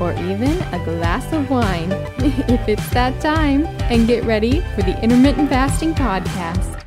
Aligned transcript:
or 0.00 0.12
even 0.14 0.60
a 0.72 0.84
glass 0.84 1.32
of 1.32 1.50
wine 1.50 1.92
if 2.48 2.68
it's 2.68 2.90
that 2.90 3.20
time, 3.20 3.66
and 3.90 4.06
get 4.06 4.24
ready 4.24 4.60
for 4.74 4.82
the 4.82 5.00
Intermittent 5.02 5.48
Fasting 5.48 5.94
Podcast. 5.94 6.84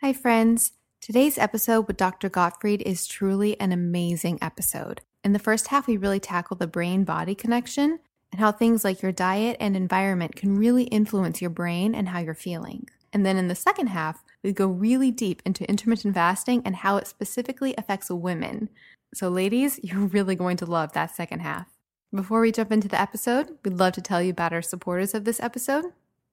Hi, 0.00 0.12
friends. 0.12 0.72
Today's 1.00 1.38
episode 1.38 1.86
with 1.86 1.96
Dr. 1.96 2.28
Gottfried 2.28 2.82
is 2.82 3.06
truly 3.06 3.58
an 3.60 3.72
amazing 3.72 4.38
episode. 4.42 5.00
In 5.24 5.32
the 5.32 5.38
first 5.38 5.68
half, 5.68 5.86
we 5.86 5.96
really 5.96 6.20
tackle 6.20 6.56
the 6.56 6.66
brain 6.66 7.04
body 7.04 7.34
connection 7.34 7.98
and 8.30 8.40
how 8.40 8.52
things 8.52 8.84
like 8.84 9.02
your 9.02 9.12
diet 9.12 9.56
and 9.58 9.76
environment 9.76 10.36
can 10.36 10.56
really 10.56 10.84
influence 10.84 11.40
your 11.40 11.50
brain 11.50 11.94
and 11.94 12.08
how 12.08 12.20
you're 12.20 12.34
feeling. 12.34 12.86
And 13.12 13.24
then 13.24 13.36
in 13.36 13.48
the 13.48 13.54
second 13.54 13.88
half, 13.88 14.22
we 14.42 14.52
go 14.52 14.66
really 14.66 15.10
deep 15.10 15.42
into 15.44 15.68
intermittent 15.68 16.14
fasting 16.14 16.62
and 16.64 16.76
how 16.76 16.96
it 16.96 17.06
specifically 17.06 17.74
affects 17.78 18.10
women. 18.10 18.68
So, 19.14 19.28
ladies, 19.28 19.80
you're 19.82 20.06
really 20.06 20.36
going 20.36 20.56
to 20.58 20.66
love 20.66 20.92
that 20.92 21.14
second 21.14 21.40
half. 21.40 21.66
Before 22.14 22.40
we 22.40 22.52
jump 22.52 22.72
into 22.72 22.88
the 22.88 22.98
episode, 22.98 23.58
we'd 23.62 23.74
love 23.74 23.92
to 23.92 24.00
tell 24.00 24.22
you 24.22 24.30
about 24.30 24.54
our 24.54 24.62
supporters 24.62 25.12
of 25.12 25.26
this 25.26 25.40
episode. 25.40 25.84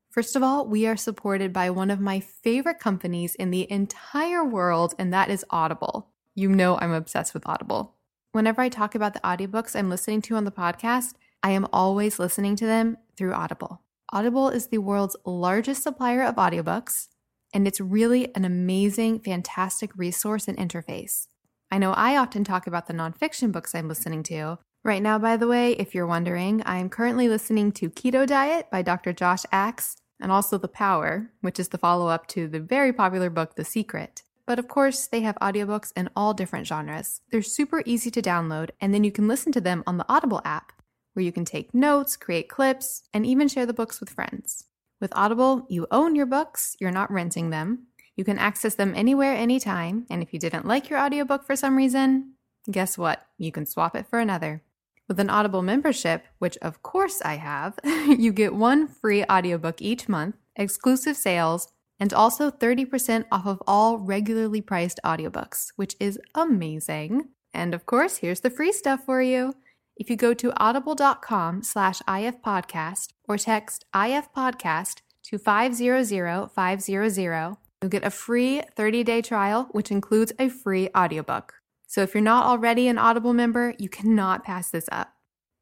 First 0.09 0.37
of 0.37 0.41
all, 0.41 0.65
we 0.65 0.87
are 0.87 0.95
supported 0.95 1.51
by 1.51 1.69
one 1.69 1.91
of 1.91 1.99
my 1.99 2.21
favorite 2.21 2.79
companies 2.79 3.35
in 3.35 3.51
the 3.51 3.69
entire 3.69 4.41
world, 4.41 4.95
and 4.97 5.13
that 5.13 5.29
is 5.29 5.43
Audible. 5.49 6.07
You 6.33 6.47
know 6.47 6.77
I'm 6.79 6.93
obsessed 6.93 7.33
with 7.33 7.45
Audible. 7.45 7.93
Whenever 8.31 8.61
I 8.61 8.69
talk 8.69 8.95
about 8.95 9.13
the 9.13 9.19
audiobooks 9.19 9.75
I'm 9.75 9.89
listening 9.89 10.21
to 10.21 10.37
on 10.37 10.45
the 10.45 10.51
podcast, 10.51 11.15
I 11.43 11.51
am 11.51 11.67
always 11.73 12.19
listening 12.19 12.55
to 12.55 12.65
them 12.65 12.95
through 13.17 13.33
Audible. 13.33 13.81
Audible 14.13 14.47
is 14.47 14.67
the 14.67 14.77
world's 14.77 15.17
largest 15.25 15.83
supplier 15.83 16.23
of 16.23 16.35
audiobooks, 16.35 17.09
and 17.53 17.67
it's 17.67 17.81
really 17.81 18.33
an 18.33 18.45
amazing, 18.45 19.19
fantastic 19.19 19.91
resource 19.97 20.47
and 20.47 20.57
interface. 20.57 21.27
I 21.69 21.79
know 21.79 21.91
I 21.91 22.15
often 22.15 22.45
talk 22.45 22.65
about 22.65 22.87
the 22.87 22.93
nonfiction 22.93 23.51
books 23.51 23.75
I'm 23.75 23.89
listening 23.89 24.23
to, 24.23 24.59
Right 24.85 25.01
now, 25.01 25.17
by 25.17 25.35
the 25.35 25.47
way, 25.47 25.71
if 25.71 25.95
you're 25.95 26.05
wondering, 26.05 26.61
I 26.61 26.77
am 26.77 26.91
currently 26.91 27.27
listening 27.27 27.71
to 27.71 27.89
Keto 27.89 28.27
Diet 28.27 28.69
by 28.69 28.83
Dr. 28.83 29.13
Josh 29.13 29.41
Axe 29.51 29.95
and 30.21 30.31
also 30.31 30.59
The 30.59 30.67
Power, 30.67 31.31
which 31.41 31.59
is 31.59 31.69
the 31.69 31.79
follow 31.79 32.07
up 32.07 32.27
to 32.27 32.47
the 32.47 32.59
very 32.59 32.93
popular 32.93 33.31
book, 33.31 33.55
The 33.55 33.65
Secret. 33.65 34.21
But 34.45 34.59
of 34.59 34.67
course, 34.67 35.07
they 35.07 35.21
have 35.21 35.39
audiobooks 35.41 35.91
in 35.95 36.11
all 36.15 36.35
different 36.35 36.67
genres. 36.67 37.21
They're 37.31 37.41
super 37.41 37.81
easy 37.87 38.11
to 38.11 38.21
download, 38.21 38.69
and 38.79 38.93
then 38.93 39.03
you 39.03 39.11
can 39.11 39.27
listen 39.27 39.51
to 39.53 39.59
them 39.59 39.83
on 39.87 39.97
the 39.97 40.05
Audible 40.07 40.43
app, 40.45 40.71
where 41.13 41.25
you 41.25 41.31
can 41.31 41.45
take 41.45 41.73
notes, 41.73 42.15
create 42.15 42.47
clips, 42.47 43.01
and 43.11 43.25
even 43.25 43.47
share 43.47 43.65
the 43.65 43.73
books 43.73 43.99
with 43.99 44.11
friends. 44.11 44.65
With 45.01 45.11
Audible, 45.15 45.65
you 45.67 45.87
own 45.89 46.13
your 46.13 46.27
books, 46.27 46.77
you're 46.79 46.91
not 46.91 47.11
renting 47.11 47.49
them. 47.49 47.87
You 48.15 48.23
can 48.23 48.37
access 48.37 48.75
them 48.75 48.93
anywhere, 48.95 49.33
anytime, 49.33 50.05
and 50.11 50.21
if 50.21 50.31
you 50.31 50.37
didn't 50.37 50.67
like 50.67 50.91
your 50.91 50.99
audiobook 50.99 51.43
for 51.43 51.55
some 51.55 51.75
reason, 51.75 52.33
guess 52.69 52.99
what? 52.99 53.25
You 53.39 53.51
can 53.51 53.65
swap 53.65 53.95
it 53.95 54.05
for 54.05 54.19
another. 54.19 54.61
With 55.07 55.19
an 55.19 55.29
Audible 55.29 55.61
membership, 55.61 56.25
which 56.39 56.57
of 56.63 56.81
course 56.81 57.21
I 57.23 57.35
have, 57.35 57.77
you 57.83 58.33
get 58.33 58.55
one 58.55 58.87
free 58.87 59.23
audiobook 59.25 59.79
each 59.79 60.09
month, 60.09 60.35
exclusive 60.55 61.15
sales, 61.15 61.71
and 61.99 62.11
also 62.11 62.49
30% 62.49 63.25
off 63.31 63.45
of 63.45 63.61
all 63.67 63.99
regularly 63.99 64.61
priced 64.61 64.99
audiobooks, 65.05 65.67
which 65.75 65.95
is 65.99 66.19
amazing. 66.33 67.29
And 67.53 67.75
of 67.75 67.85
course, 67.85 68.17
here's 68.17 68.39
the 68.41 68.49
free 68.49 68.71
stuff 68.71 69.05
for 69.05 69.21
you. 69.21 69.53
If 69.95 70.09
you 70.09 70.15
go 70.15 70.33
to 70.33 70.51
audible.com 70.57 71.61
slash 71.63 72.01
ifpodcast 72.01 73.13
or 73.25 73.37
text 73.37 73.85
ifpodcast 73.93 75.01
to 75.25 75.37
500-500, 75.39 77.57
you'll 77.81 77.89
get 77.89 78.03
a 78.03 78.09
free 78.09 78.61
30-day 78.75 79.21
trial, 79.21 79.69
which 79.71 79.91
includes 79.91 80.33
a 80.37 80.49
free 80.49 80.89
audiobook. 80.97 81.53
So 81.95 82.01
if 82.01 82.13
you're 82.13 82.19
not 82.19 82.45
already 82.45 82.89
an 82.89 82.97
Audible 82.97 83.31
member, 83.31 83.73
you 83.79 83.87
cannot 83.87 84.43
pass 84.43 84.69
this 84.69 84.89
up. 84.91 85.13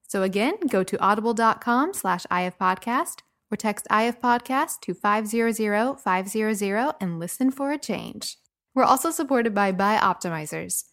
So 0.02 0.24
again, 0.24 0.56
go 0.68 0.84
to 0.84 1.00
audible.com 1.00 1.94
slash 1.94 2.26
ifpodcast 2.32 3.20
or 3.52 3.56
text 3.56 3.86
ifpodcast 3.92 4.80
to 4.82 4.96
500-500 4.96 6.96
and 7.00 7.20
listen 7.20 7.52
for 7.52 7.72
a 7.72 7.78
change. 7.78 8.38
We're 8.74 8.84
also 8.84 9.12
supported 9.12 9.54
by 9.54 9.74
Bioptimizers. 9.74 10.86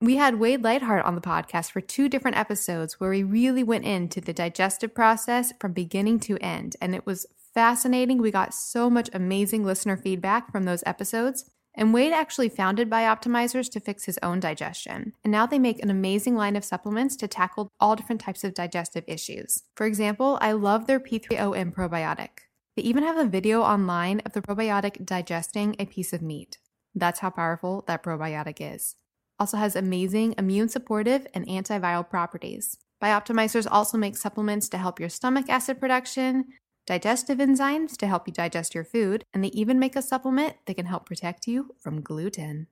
We 0.00 0.16
had 0.16 0.40
Wade 0.40 0.64
Lightheart 0.64 1.04
on 1.04 1.16
the 1.16 1.20
podcast 1.20 1.70
for 1.70 1.82
two 1.82 2.08
different 2.08 2.38
episodes 2.38 2.98
where 2.98 3.10
we 3.10 3.22
really 3.22 3.62
went 3.62 3.84
into 3.84 4.22
the 4.22 4.32
digestive 4.32 4.94
process 4.94 5.52
from 5.60 5.74
beginning 5.74 6.18
to 6.20 6.38
end, 6.38 6.76
and 6.80 6.94
it 6.94 7.04
was 7.04 7.26
fascinating. 7.52 8.22
We 8.22 8.30
got 8.30 8.54
so 8.54 8.88
much 8.88 9.10
amazing 9.12 9.66
listener 9.66 9.98
feedback 9.98 10.50
from 10.50 10.64
those 10.64 10.82
episodes. 10.86 11.50
And 11.74 11.94
Wade 11.94 12.12
actually 12.12 12.48
founded 12.48 12.90
Bioptimizers 12.90 13.70
to 13.70 13.80
fix 13.80 14.04
his 14.04 14.18
own 14.22 14.40
digestion. 14.40 15.12
And 15.22 15.30
now 15.30 15.46
they 15.46 15.58
make 15.58 15.82
an 15.82 15.90
amazing 15.90 16.34
line 16.34 16.56
of 16.56 16.64
supplements 16.64 17.14
to 17.16 17.28
tackle 17.28 17.68
all 17.78 17.94
different 17.94 18.20
types 18.20 18.42
of 18.42 18.54
digestive 18.54 19.04
issues. 19.06 19.62
For 19.76 19.86
example, 19.86 20.38
I 20.40 20.52
love 20.52 20.86
their 20.86 20.98
P3OM 20.98 21.72
probiotic. 21.72 22.30
They 22.76 22.82
even 22.82 23.04
have 23.04 23.16
a 23.16 23.24
video 23.24 23.62
online 23.62 24.20
of 24.20 24.32
the 24.32 24.42
probiotic 24.42 25.04
digesting 25.04 25.76
a 25.78 25.86
piece 25.86 26.12
of 26.12 26.22
meat. 26.22 26.58
That's 26.94 27.20
how 27.20 27.30
powerful 27.30 27.84
that 27.86 28.02
probiotic 28.02 28.56
is. 28.60 28.96
Also 29.38 29.56
has 29.56 29.76
amazing 29.76 30.34
immune 30.36 30.68
supportive 30.68 31.26
and 31.32 31.46
antiviral 31.46 32.08
properties. 32.08 32.76
Bioptimizers 33.02 33.68
also 33.70 33.96
make 33.96 34.16
supplements 34.16 34.68
to 34.68 34.78
help 34.78 34.98
your 34.98 35.08
stomach 35.08 35.48
acid 35.48 35.78
production, 35.78 36.46
digestive 36.88 37.36
enzymes 37.36 37.98
to 37.98 38.06
help 38.06 38.26
you 38.26 38.32
digest 38.32 38.74
your 38.74 38.82
food, 38.82 39.22
and 39.34 39.44
they 39.44 39.48
even 39.48 39.78
make 39.78 39.94
a 39.94 40.00
supplement 40.00 40.56
that 40.64 40.74
can 40.74 40.86
help 40.86 41.04
protect 41.04 41.46
you 41.46 41.74
from 41.78 42.00
gluten. 42.00 42.66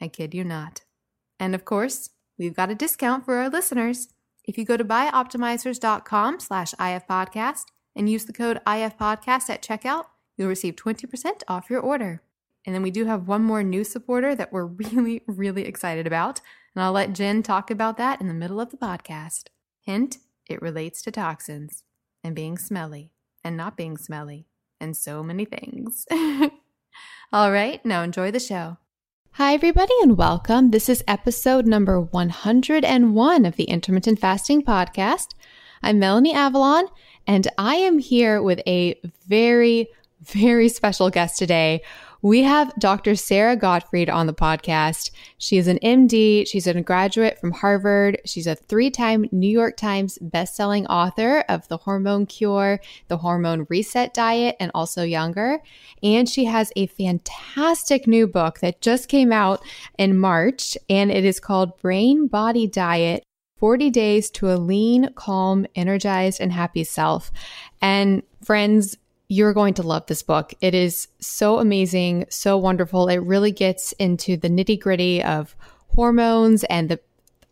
I 0.00 0.06
kid 0.06 0.34
you 0.34 0.44
not. 0.44 0.82
And 1.40 1.52
of 1.52 1.64
course, 1.64 2.10
we've 2.38 2.54
got 2.54 2.70
a 2.70 2.76
discount 2.76 3.24
for 3.24 3.34
our 3.34 3.50
listeners. 3.50 4.06
If 4.44 4.56
you 4.56 4.64
go 4.64 4.76
to 4.76 4.84
bioptimizers.com 4.84 6.38
slash 6.38 6.74
ifpodcast 6.74 7.64
and 7.96 8.08
use 8.08 8.24
the 8.24 8.32
code 8.32 8.60
ifpodcast 8.68 9.50
at 9.50 9.62
checkout, 9.62 10.04
you'll 10.36 10.48
receive 10.48 10.76
20% 10.76 11.42
off 11.48 11.68
your 11.68 11.80
order. 11.80 12.22
And 12.64 12.72
then 12.72 12.82
we 12.82 12.92
do 12.92 13.06
have 13.06 13.26
one 13.26 13.42
more 13.42 13.64
new 13.64 13.82
supporter 13.82 14.36
that 14.36 14.52
we're 14.52 14.66
really, 14.82 15.22
really 15.26 15.64
excited 15.64 16.06
about. 16.06 16.40
And 16.76 16.84
I'll 16.84 16.92
let 16.92 17.14
Gin 17.14 17.42
talk 17.42 17.68
about 17.68 17.96
that 17.96 18.20
in 18.20 18.28
the 18.28 18.34
middle 18.34 18.60
of 18.60 18.70
the 18.70 18.76
podcast. 18.76 19.48
Hint, 19.80 20.18
it 20.48 20.62
relates 20.62 21.02
to 21.02 21.10
toxins 21.10 21.82
and 22.22 22.36
being 22.36 22.56
smelly 22.56 23.10
and 23.44 23.56
not 23.56 23.76
being 23.76 23.98
smelly, 23.98 24.46
and 24.80 24.96
so 24.96 25.22
many 25.22 25.44
things. 25.44 26.06
All 27.32 27.52
right, 27.52 27.84
now 27.84 28.02
enjoy 28.02 28.30
the 28.30 28.40
show. 28.40 28.78
Hi, 29.32 29.52
everybody, 29.52 29.92
and 30.02 30.16
welcome. 30.16 30.70
This 30.70 30.88
is 30.88 31.04
episode 31.06 31.66
number 31.66 32.00
101 32.00 33.44
of 33.44 33.56
the 33.56 33.64
Intermittent 33.64 34.18
Fasting 34.18 34.62
Podcast. 34.62 35.34
I'm 35.82 35.98
Melanie 35.98 36.32
Avalon, 36.32 36.86
and 37.26 37.46
I 37.58 37.76
am 37.76 37.98
here 37.98 38.40
with 38.40 38.60
a 38.66 38.98
very, 39.26 39.88
very 40.22 40.70
special 40.70 41.10
guest 41.10 41.38
today. 41.38 41.82
We 42.24 42.42
have 42.44 42.72
Dr. 42.78 43.16
Sara 43.16 43.54
Gottfried 43.54 44.08
on 44.08 44.26
the 44.26 44.32
podcast. 44.32 45.10
She 45.36 45.58
is 45.58 45.68
an 45.68 45.78
MD. 45.82 46.48
She's 46.48 46.66
a 46.66 46.80
graduate 46.80 47.38
from 47.38 47.52
Harvard. 47.52 48.18
She's 48.24 48.46
a 48.46 48.54
three 48.54 48.90
time 48.90 49.26
New 49.30 49.46
York 49.46 49.76
Times 49.76 50.18
bestselling 50.22 50.86
author 50.88 51.44
of 51.50 51.68
The 51.68 51.76
Hormone 51.76 52.24
Cure, 52.24 52.80
The 53.08 53.18
Hormone 53.18 53.66
Reset 53.68 54.14
Diet, 54.14 54.56
and 54.58 54.70
also 54.74 55.02
Younger. 55.02 55.58
And 56.02 56.26
she 56.26 56.46
has 56.46 56.72
a 56.76 56.86
fantastic 56.86 58.06
new 58.06 58.26
book 58.26 58.60
that 58.60 58.80
just 58.80 59.10
came 59.10 59.30
out 59.30 59.62
in 59.98 60.16
March, 60.16 60.78
and 60.88 61.10
it 61.10 61.26
is 61.26 61.38
called 61.38 61.76
Brain 61.76 62.26
Body 62.26 62.66
Diet 62.66 63.22
40 63.58 63.90
Days 63.90 64.30
to 64.30 64.50
a 64.50 64.56
Lean, 64.56 65.12
Calm, 65.14 65.66
Energized, 65.74 66.40
and 66.40 66.52
Happy 66.54 66.84
Self. 66.84 67.30
And 67.82 68.22
friends, 68.42 68.96
you're 69.28 69.54
going 69.54 69.74
to 69.74 69.82
love 69.82 70.06
this 70.06 70.22
book. 70.22 70.52
It 70.60 70.74
is 70.74 71.08
so 71.20 71.58
amazing, 71.58 72.26
so 72.28 72.58
wonderful. 72.58 73.08
It 73.08 73.18
really 73.18 73.52
gets 73.52 73.92
into 73.92 74.36
the 74.36 74.48
nitty 74.48 74.80
gritty 74.80 75.22
of 75.22 75.56
hormones 75.88 76.64
and 76.64 76.88
the 76.88 77.00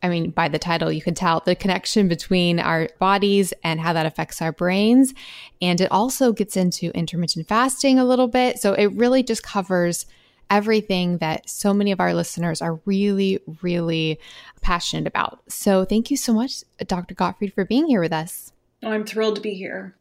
I 0.04 0.08
mean, 0.08 0.30
by 0.30 0.48
the 0.48 0.58
title, 0.58 0.90
you 0.90 1.00
can 1.00 1.14
tell 1.14 1.40
the 1.46 1.54
connection 1.54 2.08
between 2.08 2.58
our 2.58 2.88
bodies 2.98 3.54
and 3.62 3.80
how 3.80 3.92
that 3.92 4.04
affects 4.04 4.42
our 4.42 4.50
brains. 4.50 5.14
And 5.60 5.80
it 5.80 5.92
also 5.92 6.32
gets 6.32 6.56
into 6.56 6.90
intermittent 6.90 7.46
fasting 7.46 8.00
a 8.00 8.04
little 8.04 8.26
bit. 8.26 8.58
So 8.58 8.72
it 8.72 8.86
really 8.86 9.22
just 9.22 9.44
covers 9.44 10.06
everything 10.50 11.18
that 11.18 11.48
so 11.48 11.72
many 11.72 11.92
of 11.92 12.00
our 12.00 12.14
listeners 12.14 12.60
are 12.60 12.80
really, 12.84 13.38
really 13.62 14.18
passionate 14.60 15.06
about. 15.06 15.40
So 15.48 15.84
thank 15.84 16.10
you 16.10 16.16
so 16.16 16.34
much, 16.34 16.64
Dr. 16.84 17.14
Gottfried, 17.14 17.54
for 17.54 17.64
being 17.64 17.86
here 17.86 18.00
with 18.00 18.12
us. 18.12 18.52
Oh, 18.82 18.90
I'm 18.90 19.06
thrilled 19.06 19.36
to 19.36 19.40
be 19.40 19.54
here. 19.54 19.94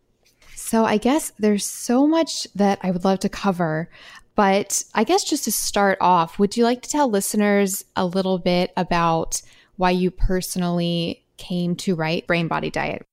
So 0.71 0.85
I 0.85 0.95
guess 0.95 1.33
there's 1.37 1.65
so 1.65 2.07
much 2.07 2.47
that 2.55 2.79
I 2.81 2.91
would 2.91 3.03
love 3.03 3.19
to 3.19 3.27
cover. 3.27 3.89
But 4.35 4.85
I 4.95 5.03
guess 5.03 5.25
just 5.25 5.43
to 5.43 5.51
start 5.51 5.97
off, 5.99 6.39
would 6.39 6.55
you 6.55 6.63
like 6.63 6.81
to 6.83 6.89
tell 6.89 7.09
listeners 7.09 7.83
a 7.97 8.05
little 8.05 8.37
bit 8.37 8.71
about 8.77 9.41
why 9.75 9.91
you 9.91 10.11
personally 10.11 11.25
came 11.35 11.75
to 11.75 11.93
write 11.93 12.25
Brain 12.25 12.47
Body 12.47 12.69
Diet? 12.69 13.03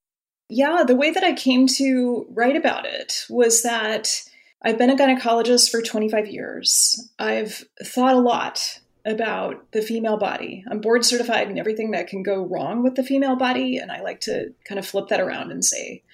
Yeah, 0.49 0.85
the 0.87 0.95
way 0.95 1.11
that 1.11 1.25
I 1.25 1.33
came 1.33 1.67
to 1.79 2.27
write 2.31 2.55
about 2.55 2.87
it 2.87 3.25
was 3.29 3.65
that 3.65 4.23
I've 4.63 4.79
been 4.79 4.91
a 4.91 4.97
gynecologist 4.97 5.69
for 5.69 5.83
25 5.83 6.29
years. 6.29 7.11
I've 7.19 7.65
thought 7.85 8.15
a 8.15 8.21
lot 8.21 8.79
about 9.05 9.73
the 9.73 9.83
female 9.83 10.17
body. 10.17 10.63
I'm 10.71 10.81
board 10.81 11.05
certified 11.05 11.51
in 11.51 11.59
everything 11.59 11.91
that 11.91 12.07
can 12.07 12.23
go 12.23 12.41
wrong 12.41 12.85
with 12.85 12.95
the 12.95 13.03
female 13.03 13.35
body. 13.35 13.79
And 13.79 13.91
I 13.91 14.01
like 14.01 14.21
to 14.23 14.55
kind 14.65 14.79
of 14.79 14.87
flip 14.87 15.09
that 15.09 15.21
around 15.21 15.51
and 15.51 15.65
say, 15.65 16.05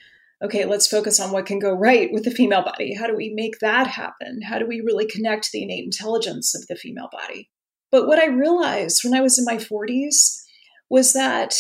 okay, 0.45 0.67
let's 0.67 0.87
focus 0.87 1.19
on 1.19 1.33
what 1.33 1.47
can 1.47 1.59
go 1.59 1.73
right 1.73 2.13
with 2.13 2.25
the 2.25 2.31
female 2.31 2.63
body. 2.63 2.95
How 2.95 3.07
do 3.07 3.17
we 3.17 3.33
make 3.35 3.59
that 3.61 3.87
happen? 3.87 4.43
How 4.43 4.59
do 4.59 4.67
we 4.67 4.81
really 4.81 5.07
connect 5.07 5.51
the 5.51 5.63
innate 5.63 5.85
intelligence 5.85 6.55
of 6.55 6.67
the 6.67 6.77
female 6.77 7.09
body? 7.11 7.51
But 7.91 8.07
what 8.07 8.19
I 8.19 8.27
realized 8.27 9.03
when 9.03 9.15
I 9.15 9.21
was 9.21 9.39
in 9.39 9.45
my 9.45 9.57
40s 9.57 10.43
was 10.91 11.15
that 11.15 11.55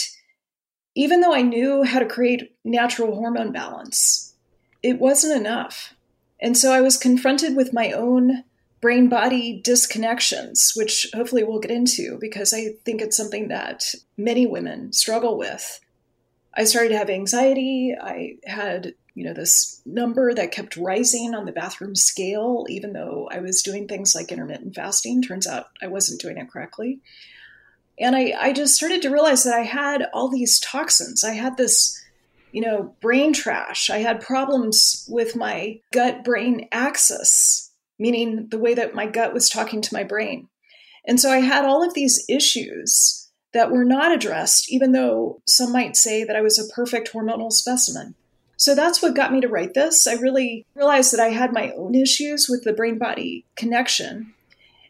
even 0.95 1.21
though 1.21 1.35
I 1.35 1.43
knew 1.43 1.83
how 1.83 1.99
to 1.99 2.07
create 2.07 2.57
natural 2.65 3.15
hormone 3.15 3.53
balance, 3.53 4.35
it 4.83 5.01
wasn't 5.01 5.41
enough. 5.41 5.95
And 6.41 6.57
so 6.57 6.73
I 6.73 6.83
was 6.83 6.97
confronted 6.97 7.57
with 7.57 7.73
my 7.73 7.93
own 7.93 8.45
brain 8.81 9.09
body 9.09 9.63
disconnections, 9.65 10.77
which 10.77 11.07
hopefully 11.15 11.43
we'll 11.43 11.59
get 11.59 11.71
into 11.71 12.19
because 12.21 12.53
I 12.53 12.75
think 12.85 13.01
it's 13.01 13.17
something 13.17 13.49
that 13.49 13.95
many 14.19 14.47
women 14.47 14.93
struggle 14.93 15.39
with. 15.39 15.81
I 16.56 16.65
started 16.65 16.91
to 16.91 16.99
have 16.99 17.11
anxiety. 17.11 17.95
I 18.01 18.37
had, 18.45 18.95
you 19.15 19.25
know, 19.25 19.35
this 19.35 19.83
number 19.85 20.33
that 20.35 20.53
kept 20.53 20.77
rising 20.77 21.35
on 21.35 21.47
the 21.47 21.53
bathroom 21.53 21.97
scale, 21.97 22.67
even 22.69 22.93
though 22.93 23.29
I 23.31 23.41
was 23.41 23.62
doing 23.62 23.89
things 23.89 24.15
like 24.15 24.31
intermittent 24.31 24.75
fasting. 24.75 25.23
Turns 25.23 25.47
out 25.47 25.67
I 25.83 25.89
wasn't 25.89 26.21
doing 26.21 26.39
it 26.39 26.51
correctly. 26.51 27.01
And 27.99 28.17
I, 28.17 28.35
I 28.39 28.53
just 28.53 28.75
started 28.75 29.03
to 29.03 29.11
realize 29.11 29.45
that 29.45 29.55
I 29.55 29.62
had 29.62 30.06
all 30.12 30.29
these 30.29 30.61
toxins. 30.61 31.25
I 31.25 31.33
had 31.33 31.56
this, 31.56 32.01
you 32.53 32.61
know, 32.61 32.95
brain 33.01 33.33
trash. 33.33 33.91
I 33.91 33.99
had 33.99 34.21
problems 34.21 35.06
with 35.09 35.37
my 35.37 35.81
gut 35.93 36.25
brain 36.25 36.69
axis, 36.73 37.71
meaning 37.99 38.49
the 38.49 38.59
way 38.59 38.75
that 38.75 38.95
my 38.95 39.06
gut 39.06 39.33
was 39.33 39.49
talking 39.49 39.81
to 39.83 39.95
my 39.95 40.05
brain. 40.05 40.49
And 41.06 41.21
so 41.21 41.31
I 41.31 41.39
had 41.39 41.65
all 41.65 41.87
of 41.87 41.95
these 41.95 42.25
issues 42.29 43.24
that 43.55 43.71
were 43.71 43.85
not 43.85 44.12
addressed, 44.12 44.71
even 44.71 44.93
though 44.93 45.41
some 45.47 45.73
might 45.73 45.97
say 45.97 46.25
that 46.25 46.37
I 46.37 46.43
was 46.43 46.59
a 46.59 46.73
perfect 46.75 47.12
hormonal 47.12 47.51
specimen. 47.51 48.15
So 48.56 48.75
that's 48.75 49.01
what 49.01 49.17
got 49.17 49.33
me 49.33 49.41
to 49.41 49.49
write 49.49 49.75
this. 49.75 50.06
I 50.06 50.15
really 50.15 50.67
realized 50.75 51.12
that 51.12 51.21
I 51.21 51.29
had 51.29 51.53
my 51.53 51.71
own 51.73 51.95
issues 51.95 52.49
with 52.49 52.65
the 52.65 52.73
brain 52.73 52.99
body 52.99 53.45
connection. 53.56 54.35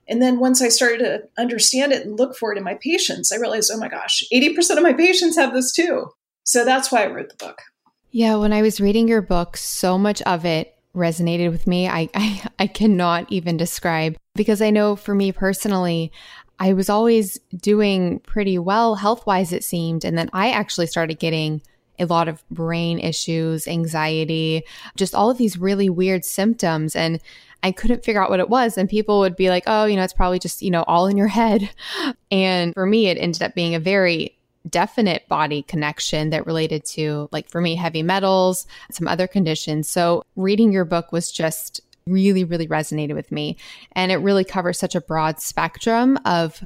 And 0.09 0.21
then 0.21 0.39
once 0.39 0.61
I 0.61 0.69
started 0.69 0.99
to 0.99 1.23
understand 1.39 1.93
it 1.93 2.05
and 2.05 2.19
look 2.19 2.37
for 2.37 2.53
it 2.53 2.59
in 2.59 2.65
my 2.65 2.75
patients, 2.75 3.33
I 3.33 3.37
realized, 3.37 3.71
oh 3.73 3.79
my 3.79 3.89
gosh, 3.89 4.25
80% 4.33 4.77
of 4.77 4.83
my 4.83 4.93
patients 4.97 5.37
have 5.37 5.55
this 5.55 5.73
too. 5.73 6.11
So 6.45 6.65
that's 6.65 6.91
why 6.91 7.05
I 7.05 7.07
wrote 7.07 7.31
the 7.31 7.45
book. 7.45 7.63
Yeah, 8.11 8.37
when 8.37 8.53
I 8.53 8.63
was 8.63 8.81
reading 8.81 9.09
your 9.09 9.23
book, 9.23 9.57
so 9.57 9.99
much 9.99 10.23
of 10.23 10.45
it 10.45 10.75
resonated 10.95 11.51
with 11.51 11.67
me. 11.67 11.89
I, 11.89 12.09
I, 12.15 12.49
I 12.59 12.67
cannot 12.67 13.31
even 13.31 13.57
describe 13.57 14.17
because 14.35 14.63
I 14.63 14.71
know 14.71 14.97
for 14.97 15.15
me 15.15 15.33
personally, 15.33 16.13
I 16.59 16.73
was 16.73 16.89
always 16.89 17.39
doing 17.57 18.21
pretty 18.21 18.59
well 18.59 18.95
health 18.95 19.27
wise, 19.27 19.53
it 19.53 19.65
seemed. 19.65 20.05
And 20.05 20.17
then 20.17 20.31
I 20.33 20.51
actually 20.51 20.87
started 20.87 21.19
getting 21.19 21.63
a 21.99 22.07
lot 22.07 22.29
of 22.29 22.43
brain 22.51 22.99
issues, 22.99 23.69
anxiety, 23.69 24.65
just 24.97 25.15
all 25.15 25.31
of 25.31 25.39
these 25.39 25.59
really 25.59 25.89
weird 25.89 26.25
symptoms. 26.25 26.97
And 26.97 27.21
I 27.63 27.73
couldn't 27.73 28.05
figure 28.05 28.23
out 28.23 28.31
what 28.31 28.41
it 28.41 28.51
was. 28.51 28.77
And 28.77 28.89
people 28.89 29.21
would 29.21 29.37
be 29.37 29.49
like, 29.49 29.65
oh, 29.67 29.85
you 29.85 29.97
know, 29.97 30.03
it's 30.03 30.13
probably 30.13 30.39
just, 30.39 30.63
you 30.63 30.71
know, 30.71 30.85
all 30.87 31.07
in 31.07 31.17
your 31.17 31.29
head. 31.29 31.71
And 32.31 32.75
for 32.75 32.85
me, 32.85 33.07
it 33.07 33.17
ended 33.17 33.45
up 33.45 33.55
being 33.55 33.77
a 33.77 33.79
very 33.79 34.37
definite 34.69 35.29
body 35.29 35.63
connection 35.63 36.31
that 36.31 36.47
related 36.47 36.85
to, 36.85 37.29
like, 37.31 37.49
for 37.49 37.61
me, 37.61 37.77
heavy 37.77 38.03
metals, 38.03 38.67
some 38.91 39.07
other 39.07 39.29
conditions. 39.29 39.89
So 39.89 40.25
reading 40.35 40.73
your 40.73 40.85
book 40.85 41.13
was 41.13 41.31
just 41.31 41.81
really, 42.07 42.45
really 42.45 42.69
resonated 42.69 43.15
with 43.15 43.33
me. 43.33 43.57
And 43.93 44.13
it 44.13 44.17
really 44.17 44.45
covers 44.45 44.79
such 44.79 44.95
a 44.95 45.01
broad 45.01 45.41
spectrum 45.41 46.19
of 46.25 46.63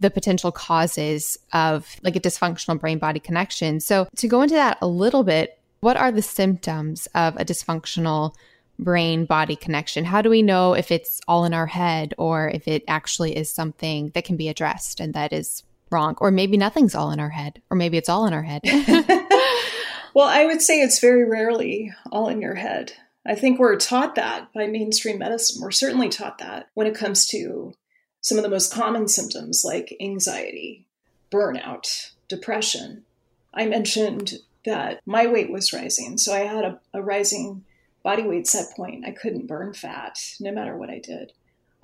the 0.00 0.10
potential 0.10 0.52
causes 0.52 1.38
of 1.52 1.96
like 2.02 2.16
a 2.16 2.20
dysfunctional 2.20 2.78
brain 2.78 2.98
body 2.98 3.20
connection. 3.20 3.80
So, 3.80 4.06
to 4.16 4.28
go 4.28 4.42
into 4.42 4.54
that 4.54 4.78
a 4.82 4.86
little 4.86 5.24
bit, 5.24 5.58
what 5.80 5.96
are 5.96 6.12
the 6.12 6.22
symptoms 6.22 7.06
of 7.14 7.36
a 7.36 7.44
dysfunctional 7.44 8.34
brain 8.78 9.24
body 9.24 9.56
connection? 9.56 10.04
How 10.04 10.22
do 10.22 10.30
we 10.30 10.42
know 10.42 10.74
if 10.74 10.92
it's 10.92 11.20
all 11.26 11.44
in 11.44 11.54
our 11.54 11.66
head 11.66 12.14
or 12.18 12.48
if 12.48 12.68
it 12.68 12.84
actually 12.86 13.36
is 13.36 13.50
something 13.50 14.10
that 14.14 14.24
can 14.24 14.36
be 14.36 14.48
addressed 14.48 15.00
and 15.00 15.14
that 15.14 15.32
is 15.32 15.64
wrong? 15.90 16.16
Or 16.20 16.30
maybe 16.30 16.56
nothing's 16.56 16.94
all 16.94 17.10
in 17.10 17.20
our 17.20 17.30
head, 17.30 17.62
or 17.70 17.76
maybe 17.76 17.96
it's 17.96 18.08
all 18.08 18.26
in 18.26 18.34
our 18.34 18.42
head. 18.42 18.60
well, 20.14 20.28
I 20.28 20.44
would 20.44 20.60
say 20.60 20.82
it's 20.82 21.00
very 21.00 21.24
rarely 21.24 21.92
all 22.12 22.28
in 22.28 22.40
your 22.40 22.54
head. 22.54 22.92
I 23.28 23.34
think 23.34 23.58
we're 23.58 23.76
taught 23.76 24.14
that 24.14 24.52
by 24.54 24.66
mainstream 24.66 25.18
medicine. 25.18 25.60
We're 25.60 25.70
certainly 25.70 26.08
taught 26.08 26.38
that 26.38 26.70
when 26.72 26.86
it 26.86 26.94
comes 26.94 27.26
to 27.26 27.74
some 28.22 28.38
of 28.38 28.42
the 28.42 28.50
most 28.50 28.72
common 28.72 29.06
symptoms 29.06 29.64
like 29.66 29.94
anxiety, 30.00 30.86
burnout, 31.30 32.12
depression. 32.28 33.04
I 33.52 33.66
mentioned 33.66 34.38
that 34.64 35.00
my 35.04 35.26
weight 35.26 35.50
was 35.50 35.74
rising. 35.74 36.16
So 36.16 36.32
I 36.32 36.40
had 36.40 36.64
a, 36.64 36.80
a 36.94 37.02
rising 37.02 37.64
body 38.02 38.22
weight 38.22 38.46
set 38.46 38.74
point. 38.74 39.04
I 39.06 39.10
couldn't 39.10 39.46
burn 39.46 39.74
fat 39.74 40.18
no 40.40 40.50
matter 40.50 40.74
what 40.74 40.88
I 40.88 40.98
did. 40.98 41.32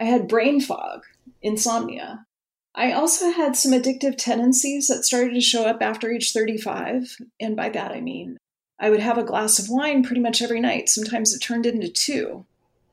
I 0.00 0.04
had 0.04 0.28
brain 0.28 0.62
fog, 0.62 1.02
insomnia. 1.42 2.24
I 2.74 2.92
also 2.92 3.30
had 3.30 3.54
some 3.54 3.72
addictive 3.72 4.16
tendencies 4.16 4.88
that 4.88 5.04
started 5.04 5.34
to 5.34 5.40
show 5.42 5.66
up 5.66 5.82
after 5.82 6.10
age 6.10 6.32
35. 6.32 7.18
And 7.38 7.54
by 7.54 7.68
that, 7.68 7.92
I 7.92 8.00
mean 8.00 8.38
I 8.80 8.90
would 8.90 9.00
have 9.00 9.18
a 9.18 9.24
glass 9.24 9.58
of 9.58 9.68
wine 9.68 10.02
pretty 10.02 10.20
much 10.20 10.42
every 10.42 10.60
night. 10.60 10.88
Sometimes 10.88 11.34
it 11.34 11.40
turned 11.40 11.66
into 11.66 11.88
two. 11.88 12.44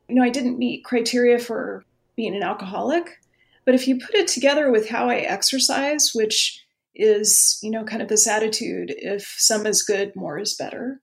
You 0.07 0.15
know, 0.15 0.23
I 0.23 0.29
didn't 0.29 0.59
meet 0.59 0.85
criteria 0.85 1.39
for 1.39 1.83
being 2.15 2.35
an 2.35 2.43
alcoholic, 2.43 3.19
but 3.65 3.75
if 3.75 3.87
you 3.87 3.99
put 3.99 4.15
it 4.15 4.27
together 4.27 4.71
with 4.71 4.89
how 4.89 5.09
I 5.09 5.17
exercise, 5.17 6.11
which 6.13 6.63
is, 6.93 7.59
you 7.63 7.71
know, 7.71 7.83
kind 7.83 8.01
of 8.01 8.09
this 8.09 8.27
attitude 8.27 8.93
if 8.97 9.35
some 9.37 9.65
is 9.65 9.83
good, 9.83 10.15
more 10.15 10.37
is 10.37 10.55
better. 10.55 11.01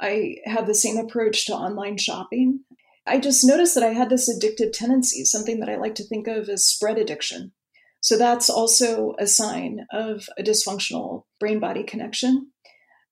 I 0.00 0.36
have 0.46 0.66
the 0.66 0.74
same 0.74 0.96
approach 0.96 1.46
to 1.46 1.54
online 1.54 1.98
shopping. 1.98 2.60
I 3.06 3.18
just 3.18 3.44
noticed 3.44 3.74
that 3.74 3.84
I 3.84 3.92
had 3.92 4.08
this 4.08 4.30
addictive 4.30 4.72
tendency, 4.72 5.24
something 5.24 5.60
that 5.60 5.68
I 5.68 5.76
like 5.76 5.94
to 5.96 6.04
think 6.04 6.26
of 6.26 6.48
as 6.48 6.64
spread 6.64 6.98
addiction. 6.98 7.52
So 8.00 8.16
that's 8.16 8.48
also 8.48 9.14
a 9.18 9.26
sign 9.26 9.86
of 9.92 10.28
a 10.38 10.42
dysfunctional 10.42 11.24
brain 11.38 11.60
body 11.60 11.82
connection. 11.82 12.50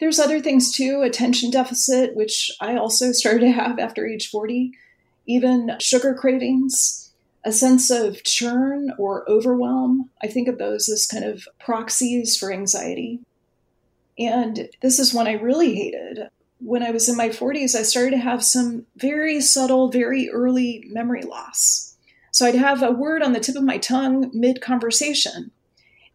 There's 0.01 0.21
other 0.21 0.41
things 0.41 0.73
too, 0.73 1.03
attention 1.03 1.51
deficit, 1.51 2.15
which 2.15 2.51
I 2.61 2.77
also 2.77 3.13
started 3.13 3.41
to 3.41 3.53
have 3.53 3.79
after 3.79 4.07
age 4.07 4.31
40, 4.31 4.73
even 5.27 5.77
sugar 5.81 6.15
cravings, 6.15 7.11
a 7.45 7.53
sense 7.53 7.91
of 7.91 8.23
churn 8.25 8.93
or 8.99 9.29
overwhelm. 9.29 10.11
I 10.23 10.29
think 10.29 10.49
of 10.49 10.59
those 10.59 10.89
as 10.89 11.07
kind 11.07 11.25
of 11.25 11.49
proxies 11.59 12.37
for 12.37 12.53
anxiety. 12.53 13.21
And 14.19 14.69
this 14.83 14.99
is 14.99 15.15
one 15.15 15.29
I 15.29 15.35
really 15.35 15.75
hated. 15.75 16.29
When 16.61 16.83
I 16.83 16.91
was 16.91 17.09
in 17.09 17.17
my 17.17 17.29
40s, 17.29 17.77
I 17.77 17.83
started 17.83 18.11
to 18.13 18.19
have 18.19 18.43
some 18.43 18.87
very 18.97 19.41
subtle, 19.41 19.91
very 19.91 20.29
early 20.29 20.85
memory 20.89 21.23
loss. 21.23 21.97
So 22.33 22.45
I'd 22.47 22.57
have 22.57 22.83
a 22.83 22.91
word 22.91 23.23
on 23.23 23.33
the 23.33 23.41
tip 23.41 23.55
of 23.55 23.63
my 23.63 23.79
tongue 23.79 24.31
mid 24.35 24.61
conversation. 24.61 25.53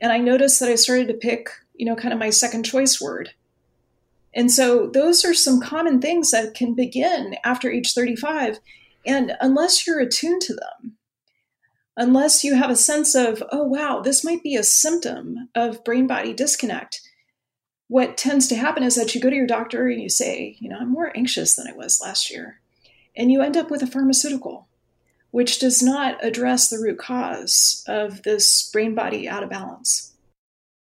And 0.02 0.12
I 0.12 0.18
noticed 0.18 0.60
that 0.60 0.70
I 0.70 0.76
started 0.76 1.08
to 1.08 1.14
pick, 1.14 1.50
you 1.76 1.86
know, 1.86 1.96
kind 1.96 2.14
of 2.14 2.20
my 2.20 2.30
second 2.30 2.64
choice 2.64 3.00
word 3.00 3.34
and 4.34 4.52
so 4.52 4.88
those 4.88 5.24
are 5.24 5.34
some 5.34 5.62
common 5.62 6.02
things 6.02 6.32
that 6.32 6.56
can 6.56 6.74
begin 6.74 7.36
after 7.44 7.72
age 7.72 7.94
35. 7.94 8.60
And 9.06 9.36
unless 9.40 9.86
you're 9.86 10.00
attuned 10.00 10.42
to 10.44 10.54
them, 10.54 10.98
unless 11.96 12.44
you 12.44 12.56
have 12.56 12.70
a 12.70 12.76
sense 12.76 13.14
of, 13.14 13.44
oh, 13.52 13.64
wow, 13.64 14.00
this 14.00 14.24
might 14.24 14.42
be 14.42 14.56
a 14.56 14.64
symptom 14.64 15.50
of 15.54 15.84
brain 15.84 16.08
body 16.08 16.34
disconnect. 16.34 17.02
What 17.88 18.18
tends 18.18 18.48
to 18.48 18.56
happen 18.56 18.82
is 18.82 18.96
that 18.96 19.14
you 19.14 19.22
go 19.22 19.30
to 19.30 19.36
your 19.36 19.46
doctor 19.46 19.88
and 19.88 20.02
you 20.02 20.10
say, 20.10 20.56
you 20.60 20.70
know, 20.70 20.78
I'm 20.80 20.92
more 20.92 21.16
anxious 21.16 21.56
than 21.56 21.68
I 21.68 21.74
was 21.74 22.02
last 22.02 22.32
year. 22.32 22.60
And 23.16 23.32
you 23.32 23.42
end 23.42 23.56
up 23.56 23.70
with 23.70 23.84
a 23.84 23.88
pharmaceutical, 23.88 24.68
which 25.30 25.60
does 25.60 25.84
not 25.84 26.24
address 26.26 26.70
the 26.70 26.80
root 26.80 26.98
cause 26.98 27.84
of 27.88 28.24
this 28.24 28.70
brain 28.72 28.96
body 28.96 29.30
out 29.30 29.44
of 29.44 29.52
balance. 29.52 30.14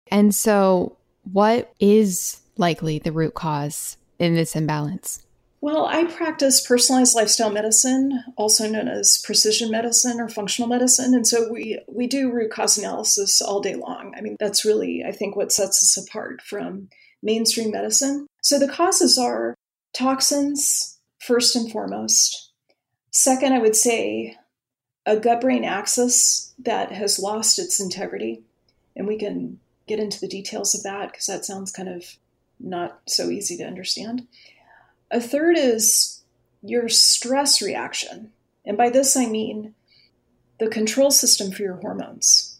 And 0.09 0.33
so, 0.33 0.97
what 1.31 1.73
is 1.79 2.41
likely 2.57 2.99
the 2.99 3.11
root 3.11 3.33
cause 3.33 3.97
in 4.19 4.35
this 4.35 4.55
imbalance? 4.55 5.25
Well, 5.61 5.87
I 5.87 6.05
practice 6.05 6.65
personalized 6.65 7.15
lifestyle 7.15 7.49
medicine, 7.49 8.23
also 8.35 8.69
known 8.69 8.87
as 8.87 9.21
precision 9.25 9.71
medicine 9.71 10.19
or 10.19 10.29
functional 10.29 10.69
medicine. 10.69 11.15
And 11.15 11.25
so 11.25 11.51
we, 11.51 11.79
we 11.87 12.05
do 12.05 12.31
root 12.31 12.51
cause 12.51 12.77
analysis 12.77 13.41
all 13.41 13.61
day 13.61 13.73
long. 13.73 14.13
I 14.15 14.21
mean, 14.21 14.35
that's 14.39 14.63
really, 14.63 15.03
I 15.03 15.11
think, 15.11 15.35
what 15.35 15.51
sets 15.51 15.81
us 15.81 16.05
apart 16.05 16.41
from 16.41 16.89
mainstream 17.23 17.71
medicine. 17.71 18.27
So 18.43 18.59
the 18.59 18.67
causes 18.67 19.17
are 19.17 19.55
toxins, 19.93 20.99
first 21.19 21.55
and 21.55 21.71
foremost. 21.71 22.51
Second, 23.09 23.53
I 23.53 23.59
would 23.59 23.75
say 23.75 24.37
a 25.05 25.17
gut 25.17 25.41
brain 25.41 25.63
axis 25.63 26.53
that 26.59 26.91
has 26.91 27.17
lost 27.17 27.57
its 27.57 27.79
integrity. 27.79 28.43
And 28.95 29.07
we 29.07 29.17
can 29.17 29.59
get 29.87 29.99
into 29.99 30.19
the 30.19 30.27
details 30.27 30.75
of 30.75 30.83
that 30.83 31.11
because 31.11 31.25
that 31.25 31.45
sounds 31.45 31.71
kind 31.71 31.89
of 31.89 32.03
not 32.59 33.01
so 33.07 33.29
easy 33.29 33.57
to 33.57 33.65
understand. 33.65 34.27
A 35.11 35.19
third 35.19 35.57
is 35.57 36.21
your 36.61 36.89
stress 36.89 37.61
reaction. 37.61 38.31
And 38.65 38.77
by 38.77 38.89
this, 38.89 39.15
I 39.15 39.27
mean 39.27 39.75
the 40.59 40.67
control 40.67 41.11
system 41.11 41.51
for 41.51 41.61
your 41.61 41.75
hormones. 41.75 42.59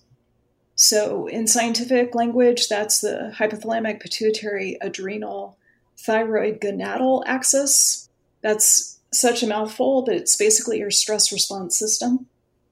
So, 0.76 1.28
in 1.28 1.48
scientific 1.48 2.14
language, 2.14 2.68
that's 2.68 3.00
the 3.00 3.34
hypothalamic, 3.38 4.02
pituitary, 4.02 4.78
adrenal, 4.82 5.58
thyroid, 5.98 6.60
gonadal 6.60 7.24
axis. 7.26 8.10
That's 8.42 9.00
such 9.14 9.42
a 9.42 9.48
mouthful, 9.48 10.04
but 10.04 10.16
it's 10.16 10.36
basically 10.36 10.80
your 10.80 10.92
stress 10.92 11.32
response 11.32 11.80
system. 11.80 12.28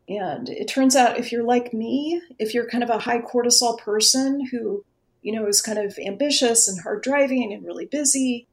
And 0.09 0.49
it 0.49 0.67
turns 0.67 0.97
out 0.97 1.17
if 1.17 1.31
you're 1.31 1.43
like 1.43 1.73
me, 1.73 2.21
if 2.37 2.53
you're 2.53 2.69
kind 2.69 2.83
of 2.83 2.89
a 2.89 2.99
high 2.99 3.21
cortisol 3.21 3.79
person 3.79 4.47
who, 4.47 4.83
you 5.23 5.31
know, 5.31 5.47
is 5.47 5.61
kind 5.61 5.79
of 5.79 5.97
ambitious 5.97 6.67
and 6.67 6.81
hard 6.81 7.01
driving 7.01 7.51
and 7.51 7.65
really 7.65 7.85
busy, 7.85 8.47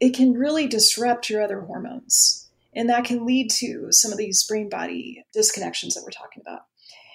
it 0.00 0.14
can 0.14 0.32
really 0.34 0.66
disrupt 0.66 1.30
your 1.30 1.42
other 1.42 1.60
hormones. 1.60 2.48
And 2.74 2.90
that 2.90 3.04
can 3.04 3.24
lead 3.24 3.50
to 3.52 3.88
some 3.90 4.12
of 4.12 4.18
these 4.18 4.44
brain 4.44 4.68
body 4.68 5.24
disconnections 5.34 5.94
that 5.94 6.02
we're 6.02 6.10
talking 6.10 6.42
about. 6.42 6.64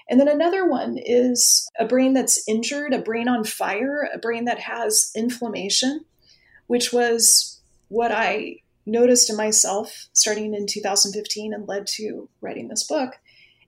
And 0.09 0.19
then 0.19 0.27
another 0.27 0.67
one 0.67 0.97
is 0.97 1.69
a 1.79 1.85
brain 1.85 2.13
that's 2.13 2.47
injured, 2.47 2.93
a 2.93 2.99
brain 2.99 3.27
on 3.27 3.43
fire, 3.43 4.09
a 4.13 4.17
brain 4.17 4.45
that 4.45 4.59
has 4.59 5.11
inflammation, 5.15 6.05
which 6.67 6.91
was 6.91 7.59
what 7.89 8.11
I 8.11 8.57
noticed 8.85 9.29
in 9.29 9.37
myself 9.37 10.07
starting 10.13 10.53
in 10.53 10.65
2015 10.65 11.53
and 11.53 11.67
led 11.67 11.85
to 11.87 12.27
writing 12.41 12.67
this 12.67 12.83
book. 12.83 13.19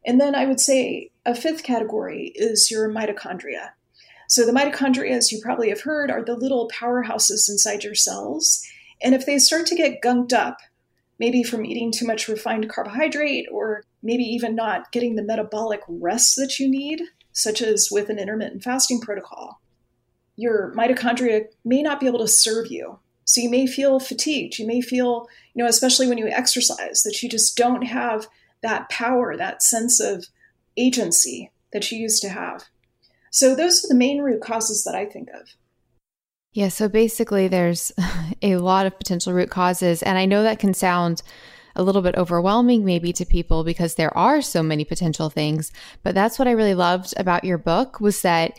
And 0.05 0.19
then 0.19 0.35
I 0.35 0.45
would 0.45 0.59
say 0.59 1.11
a 1.25 1.35
fifth 1.35 1.63
category 1.63 2.33
is 2.35 2.69
your 2.69 2.89
mitochondria. 2.89 3.69
So 4.27 4.45
the 4.45 4.51
mitochondria, 4.51 5.11
as 5.11 5.31
you 5.31 5.39
probably 5.41 5.69
have 5.69 5.81
heard, 5.81 6.09
are 6.09 6.23
the 6.23 6.35
little 6.35 6.69
powerhouses 6.69 7.49
inside 7.49 7.83
your 7.83 7.95
cells. 7.95 8.63
And 9.01 9.13
if 9.13 9.25
they 9.25 9.37
start 9.37 9.65
to 9.67 9.75
get 9.75 10.01
gunked 10.01 10.33
up, 10.33 10.57
maybe 11.19 11.43
from 11.43 11.65
eating 11.65 11.91
too 11.91 12.07
much 12.07 12.27
refined 12.27 12.69
carbohydrate 12.69 13.47
or 13.51 13.83
maybe 14.01 14.23
even 14.23 14.55
not 14.55 14.91
getting 14.91 15.15
the 15.15 15.23
metabolic 15.23 15.81
rest 15.87 16.35
that 16.37 16.59
you 16.59 16.69
need, 16.69 17.01
such 17.31 17.61
as 17.61 17.89
with 17.91 18.09
an 18.09 18.19
intermittent 18.19 18.63
fasting 18.63 18.99
protocol, 18.99 19.61
your 20.35 20.73
mitochondria 20.75 21.45
may 21.63 21.81
not 21.81 21.99
be 21.99 22.07
able 22.07 22.19
to 22.19 22.27
serve 22.27 22.71
you. 22.71 22.99
So 23.25 23.41
you 23.41 23.49
may 23.49 23.67
feel 23.67 23.99
fatigued. 23.99 24.59
You 24.59 24.67
may 24.67 24.81
feel, 24.81 25.27
you 25.53 25.63
know, 25.63 25.69
especially 25.69 26.07
when 26.07 26.17
you 26.17 26.27
exercise, 26.27 27.03
that 27.03 27.21
you 27.23 27.29
just 27.29 27.55
don't 27.55 27.83
have 27.83 28.27
that 28.61 28.89
power, 28.89 29.37
that 29.37 29.63
sense 29.63 29.99
of 29.99 30.25
agency 30.77 31.51
that 31.71 31.91
you 31.91 31.99
used 31.99 32.21
to 32.21 32.29
have. 32.29 32.65
So 33.33 33.55
those 33.55 33.83
are 33.83 33.87
the 33.87 33.95
main 33.95 34.21
root 34.21 34.41
causes 34.41 34.83
that 34.83 34.93
I 34.93 35.07
think 35.07 35.29
of. 35.31 35.55
Yeah, 36.53 36.67
so 36.67 36.87
basically, 36.87 37.47
there's 37.47 37.91
a 38.43 38.57
lot 38.57 38.85
of 38.85 38.97
potential 38.97 39.33
root 39.33 39.49
causes. 39.49 40.03
And 40.03 40.19
I 40.19 40.25
know 40.25 40.43
that 40.43 40.59
can 40.59 40.75
sound 40.75 41.23
a 41.75 41.81
little 41.81 42.03
bit 42.03 42.15
overwhelming, 42.15 42.85
maybe 42.85 43.11
to 43.13 43.25
people, 43.25 43.63
because 43.63 43.95
there 43.95 44.15
are 44.15 44.43
so 44.43 44.61
many 44.61 44.85
potential 44.85 45.31
things. 45.31 45.71
But 46.03 46.13
that's 46.13 46.37
what 46.37 46.47
I 46.47 46.51
really 46.51 46.75
loved 46.75 47.15
about 47.17 47.43
your 47.43 47.57
book 47.57 47.99
was 47.99 48.21
that 48.21 48.53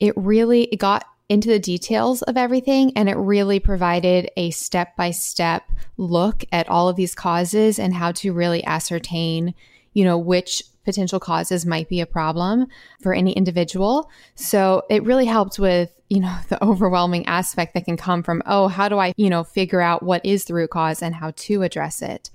it 0.00 0.16
really 0.16 0.64
it 0.66 0.76
got 0.76 1.04
into 1.28 1.48
the 1.48 1.58
details 1.58 2.22
of 2.22 2.36
everything 2.36 2.92
and 2.96 3.08
it 3.08 3.16
really 3.16 3.58
provided 3.58 4.30
a 4.36 4.50
step 4.50 4.94
by 4.96 5.10
step 5.10 5.64
look 5.96 6.44
at 6.52 6.68
all 6.68 6.88
of 6.88 6.94
these 6.94 7.16
causes 7.16 7.80
and 7.80 7.94
how 7.94 8.12
to 8.12 8.32
really 8.32 8.64
ascertain, 8.64 9.54
you 9.92 10.04
know, 10.04 10.18
which 10.18 10.62
potential 10.90 11.20
causes 11.20 11.64
might 11.64 11.88
be 11.88 12.00
a 12.00 12.06
problem 12.06 12.66
for 13.00 13.14
any 13.14 13.32
individual. 13.32 14.10
So 14.34 14.82
it 14.90 15.04
really 15.04 15.26
helped 15.26 15.58
with, 15.60 15.92
you 16.08 16.18
know, 16.18 16.36
the 16.48 16.62
overwhelming 16.64 17.26
aspect 17.26 17.74
that 17.74 17.84
can 17.84 17.96
come 17.96 18.24
from, 18.24 18.42
oh, 18.46 18.66
how 18.66 18.88
do 18.88 18.98
I, 18.98 19.12
you 19.16 19.30
know, 19.30 19.44
figure 19.44 19.80
out 19.80 20.02
what 20.02 20.26
is 20.26 20.46
the 20.46 20.54
root 20.54 20.70
cause 20.70 21.00
and 21.00 21.14
how 21.14 21.30
to 21.36 21.62
address 21.62 22.02
it? 22.02 22.30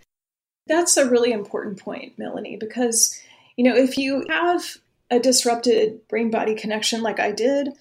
That's 0.67 0.95
a 0.95 1.09
really 1.09 1.31
important 1.31 1.79
point, 1.79 2.17
Melanie, 2.17 2.57
because, 2.57 3.21
you 3.57 3.65
know, 3.65 3.75
if 3.75 3.97
you 3.97 4.25
have 4.29 4.77
a 5.11 5.19
disrupted 5.19 6.07
brain 6.07 6.31
body 6.31 6.55
connection 6.55 7.03
like 7.03 7.19
I 7.19 7.31
did, 7.31 7.73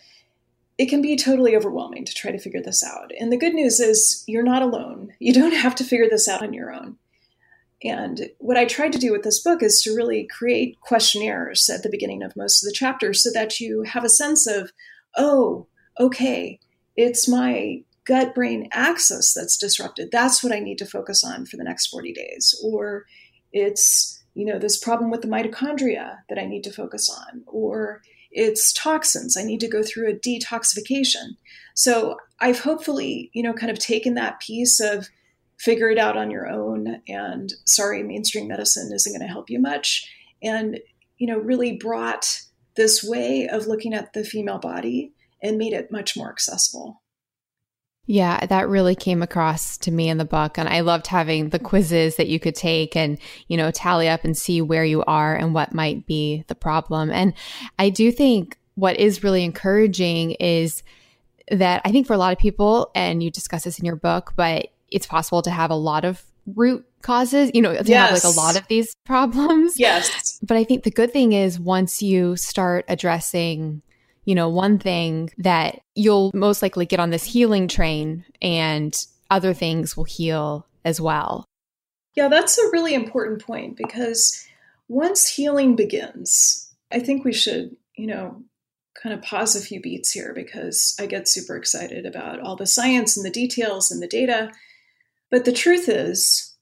it 0.76 0.86
can 0.86 1.00
be 1.00 1.16
totally 1.16 1.56
overwhelming 1.56 2.04
to 2.04 2.14
try 2.14 2.32
to 2.32 2.38
figure 2.38 2.60
this 2.60 2.82
out. 2.82 3.12
And 3.18 3.32
the 3.32 3.36
good 3.36 3.54
news 3.54 3.78
is 3.78 4.24
you're 4.26 4.42
not 4.42 4.62
alone. 4.62 5.14
You 5.20 5.32
don't 5.32 5.54
have 5.64 5.76
to 5.76 5.84
figure 5.84 6.08
this 6.10 6.28
out 6.28 6.42
on 6.42 6.52
your 6.52 6.72
own. 6.72 6.98
And 7.84 8.30
what 8.38 8.56
I 8.56 8.64
tried 8.64 8.92
to 8.94 8.98
do 8.98 9.12
with 9.12 9.22
this 9.22 9.42
book 9.42 9.62
is 9.62 9.82
to 9.82 9.94
really 9.94 10.26
create 10.26 10.80
questionnaires 10.80 11.68
at 11.68 11.82
the 11.82 11.90
beginning 11.90 12.22
of 12.22 12.34
most 12.34 12.62
of 12.62 12.68
the 12.68 12.74
chapters 12.74 13.22
so 13.22 13.30
that 13.34 13.60
you 13.60 13.82
have 13.82 14.04
a 14.04 14.08
sense 14.08 14.46
of, 14.46 14.72
oh, 15.18 15.66
okay, 16.00 16.58
it's 16.96 17.28
my 17.28 17.82
gut 18.06 18.34
brain 18.34 18.68
axis 18.72 19.34
that's 19.34 19.58
disrupted. 19.58 20.08
That's 20.10 20.42
what 20.42 20.52
I 20.52 20.60
need 20.60 20.78
to 20.78 20.86
focus 20.86 21.22
on 21.22 21.44
for 21.44 21.56
the 21.56 21.64
next 21.64 21.88
40 21.88 22.12
days. 22.12 22.58
Or 22.64 23.04
it's, 23.52 24.22
you 24.34 24.46
know, 24.46 24.58
this 24.58 24.78
problem 24.78 25.10
with 25.10 25.20
the 25.20 25.28
mitochondria 25.28 26.18
that 26.28 26.38
I 26.38 26.46
need 26.46 26.64
to 26.64 26.72
focus 26.72 27.10
on. 27.10 27.42
Or 27.46 28.00
it's 28.30 28.72
toxins. 28.72 29.36
I 29.36 29.42
need 29.42 29.60
to 29.60 29.68
go 29.68 29.82
through 29.82 30.10
a 30.10 30.14
detoxification. 30.14 31.36
So 31.74 32.16
I've 32.40 32.60
hopefully, 32.60 33.30
you 33.34 33.42
know, 33.42 33.52
kind 33.52 33.70
of 33.70 33.78
taken 33.78 34.14
that 34.14 34.40
piece 34.40 34.80
of 34.80 35.08
figure 35.58 35.88
it 35.88 35.98
out 35.98 36.16
on 36.16 36.30
your 36.30 36.48
own 36.48 36.63
and 37.08 37.54
sorry 37.64 38.02
mainstream 38.02 38.48
medicine 38.48 38.90
isn't 38.92 39.12
going 39.12 39.26
to 39.26 39.32
help 39.32 39.50
you 39.50 39.58
much 39.58 40.10
and 40.42 40.80
you 41.18 41.26
know 41.26 41.38
really 41.38 41.76
brought 41.76 42.26
this 42.76 43.02
way 43.02 43.48
of 43.48 43.66
looking 43.66 43.94
at 43.94 44.12
the 44.12 44.24
female 44.24 44.58
body 44.58 45.12
and 45.42 45.58
made 45.58 45.72
it 45.72 45.92
much 45.92 46.16
more 46.16 46.30
accessible 46.30 47.02
yeah, 48.06 48.44
that 48.46 48.68
really 48.68 48.94
came 48.94 49.22
across 49.22 49.78
to 49.78 49.90
me 49.90 50.10
in 50.10 50.18
the 50.18 50.26
book. 50.26 50.58
And 50.58 50.68
I 50.68 50.80
loved 50.80 51.06
having 51.06 51.48
the 51.48 51.58
quizzes 51.58 52.16
that 52.16 52.28
you 52.28 52.38
could 52.38 52.54
take 52.54 52.94
and, 52.96 53.18
you 53.48 53.56
know, 53.56 53.70
tally 53.70 54.08
up 54.08 54.24
and 54.24 54.36
see 54.36 54.60
where 54.60 54.84
you 54.84 55.02
are 55.04 55.34
and 55.34 55.54
what 55.54 55.72
might 55.72 56.06
be 56.06 56.44
the 56.48 56.54
problem. 56.54 57.10
And 57.10 57.32
I 57.78 57.88
do 57.88 58.12
think 58.12 58.58
what 58.74 58.98
is 58.98 59.24
really 59.24 59.42
encouraging 59.42 60.32
is 60.32 60.82
that 61.50 61.80
I 61.84 61.92
think 61.92 62.06
for 62.06 62.12
a 62.12 62.18
lot 62.18 62.32
of 62.32 62.38
people, 62.38 62.90
and 62.94 63.22
you 63.22 63.30
discuss 63.30 63.64
this 63.64 63.78
in 63.78 63.86
your 63.86 63.96
book, 63.96 64.34
but 64.36 64.68
it's 64.90 65.06
possible 65.06 65.42
to 65.42 65.50
have 65.50 65.70
a 65.70 65.76
lot 65.76 66.04
of 66.04 66.22
root 66.46 66.84
causes, 67.02 67.50
you 67.54 67.62
know, 67.62 67.74
to 67.74 67.84
yes. 67.84 68.10
have 68.10 68.24
like 68.24 68.34
a 68.34 68.36
lot 68.36 68.56
of 68.56 68.66
these 68.68 68.94
problems. 69.04 69.78
Yes. 69.78 70.38
But 70.42 70.56
I 70.56 70.64
think 70.64 70.84
the 70.84 70.90
good 70.90 71.12
thing 71.12 71.32
is 71.32 71.60
once 71.60 72.02
you 72.02 72.36
start 72.36 72.84
addressing, 72.88 73.82
you 74.24 74.34
know, 74.34 74.48
one 74.48 74.78
thing 74.78 75.30
that 75.38 75.80
you'll 75.94 76.30
most 76.34 76.62
likely 76.62 76.86
get 76.86 77.00
on 77.00 77.10
this 77.10 77.24
healing 77.24 77.68
train 77.68 78.24
and 78.40 78.94
other 79.30 79.54
things 79.54 79.96
will 79.96 80.04
heal 80.04 80.66
as 80.84 81.00
well. 81.00 81.44
Yeah, 82.14 82.28
that's 82.28 82.58
a 82.58 82.70
really 82.72 82.94
important 82.94 83.44
point 83.44 83.76
because 83.76 84.46
once 84.88 85.26
healing 85.26 85.74
begins, 85.76 86.72
I 86.92 87.00
think 87.00 87.24
we 87.24 87.32
should, 87.32 87.76
you 87.96 88.06
know, 88.06 88.42
kind 89.02 89.14
of 89.14 89.22
pause 89.22 89.56
a 89.56 89.60
few 89.60 89.80
beats 89.80 90.12
here 90.12 90.32
because 90.34 90.96
I 91.00 91.06
get 91.06 91.28
super 91.28 91.56
excited 91.56 92.06
about 92.06 92.40
all 92.40 92.56
the 92.56 92.66
science 92.66 93.16
and 93.16 93.26
the 93.26 93.30
details 93.30 93.90
and 93.90 94.00
the 94.00 94.06
data. 94.06 94.52
But 95.30 95.44
the 95.44 95.52
truth 95.52 95.88
is, 95.88 96.54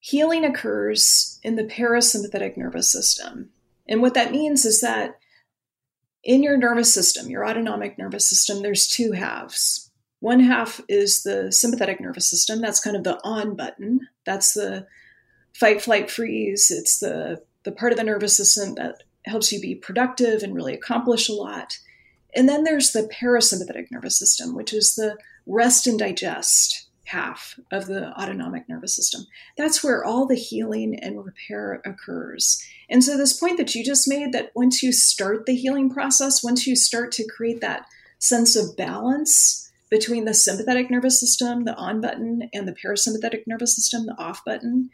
healing 0.00 0.44
occurs 0.44 1.38
in 1.42 1.56
the 1.56 1.64
parasympathetic 1.64 2.56
nervous 2.56 2.90
system. 2.90 3.50
And 3.88 4.02
what 4.02 4.14
that 4.14 4.32
means 4.32 4.64
is 4.64 4.80
that 4.80 5.18
in 6.24 6.42
your 6.42 6.56
nervous 6.56 6.92
system, 6.92 7.30
your 7.30 7.46
autonomic 7.46 7.98
nervous 7.98 8.28
system, 8.28 8.62
there's 8.62 8.88
two 8.88 9.12
halves. 9.12 9.90
One 10.20 10.40
half 10.40 10.80
is 10.88 11.22
the 11.22 11.52
sympathetic 11.52 12.00
nervous 12.00 12.28
system. 12.28 12.60
That's 12.60 12.80
kind 12.80 12.96
of 12.96 13.04
the 13.04 13.20
on 13.24 13.54
button. 13.54 14.08
That's 14.26 14.52
the 14.52 14.86
fight, 15.54 15.80
flight, 15.80 16.10
freeze. 16.10 16.70
It's 16.70 16.98
the, 16.98 17.42
the 17.62 17.72
part 17.72 17.92
of 17.92 17.98
the 17.98 18.04
nervous 18.04 18.36
system 18.36 18.74
that 18.74 19.04
helps 19.24 19.52
you 19.52 19.60
be 19.60 19.74
productive 19.74 20.42
and 20.42 20.54
really 20.54 20.74
accomplish 20.74 21.28
a 21.28 21.34
lot. 21.34 21.78
And 22.34 22.48
then 22.48 22.64
there's 22.64 22.92
the 22.92 23.10
parasympathetic 23.20 23.90
nervous 23.90 24.18
system, 24.18 24.54
which 24.54 24.72
is 24.72 24.94
the 24.94 25.16
rest 25.46 25.86
and 25.86 25.98
digest 25.98 26.87
half 27.08 27.58
of 27.72 27.86
the 27.86 28.12
autonomic 28.20 28.68
nervous 28.68 28.94
system. 28.94 29.26
That's 29.56 29.82
where 29.82 30.04
all 30.04 30.26
the 30.26 30.34
healing 30.34 30.98
and 31.00 31.24
repair 31.24 31.80
occurs. 31.84 32.62
And 32.90 33.02
so, 33.02 33.16
this 33.16 33.38
point 33.38 33.56
that 33.56 33.74
you 33.74 33.84
just 33.84 34.08
made 34.08 34.32
that 34.32 34.52
once 34.54 34.82
you 34.82 34.92
start 34.92 35.46
the 35.46 35.54
healing 35.54 35.90
process, 35.90 36.44
once 36.44 36.66
you 36.66 36.76
start 36.76 37.12
to 37.12 37.26
create 37.26 37.60
that 37.60 37.86
sense 38.18 38.56
of 38.56 38.76
balance 38.76 39.70
between 39.90 40.26
the 40.26 40.34
sympathetic 40.34 40.90
nervous 40.90 41.18
system, 41.18 41.64
the 41.64 41.74
on 41.76 42.00
button, 42.00 42.50
and 42.52 42.68
the 42.68 42.74
parasympathetic 42.74 43.46
nervous 43.46 43.74
system, 43.74 44.04
the 44.04 44.18
off 44.18 44.44
button, 44.44 44.90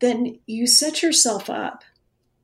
then 0.00 0.38
you 0.46 0.66
set 0.66 1.02
yourself 1.02 1.50
up 1.50 1.82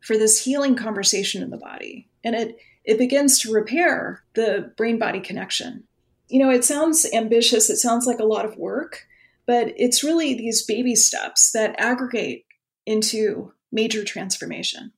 for 0.01 0.19
this 0.19 0.45
healing 0.45 0.75
conversation 0.75 1.43
in 1.43 1.51
the 1.51 1.57
body. 1.57 2.09
And 2.25 2.35
it, 2.35 2.59
it 2.85 2.99
begins 2.99 3.39
to 3.41 3.53
repair 3.53 4.23
the 4.35 4.73
brain 4.77 4.99
body 4.99 5.21
connection. 5.21 5.85
You 6.29 6.41
know, 6.41 6.51
it 6.51 6.65
sounds 6.65 7.07
ambitious, 7.13 7.71
it 7.71 7.77
sounds 7.77 8.07
like 8.07 8.19
a 8.19 8.25
lot 8.25 8.45
of 8.45 8.57
work, 8.57 9.07
but 9.47 9.73
it's 9.77 10.05
really 10.05 10.35
these 10.35 10.65
baby 10.65 10.95
steps 10.95 11.53
that 11.53 11.75
aggregate 11.79 12.45
into 12.87 13.53
major 13.73 14.05
transformation. 14.05 14.93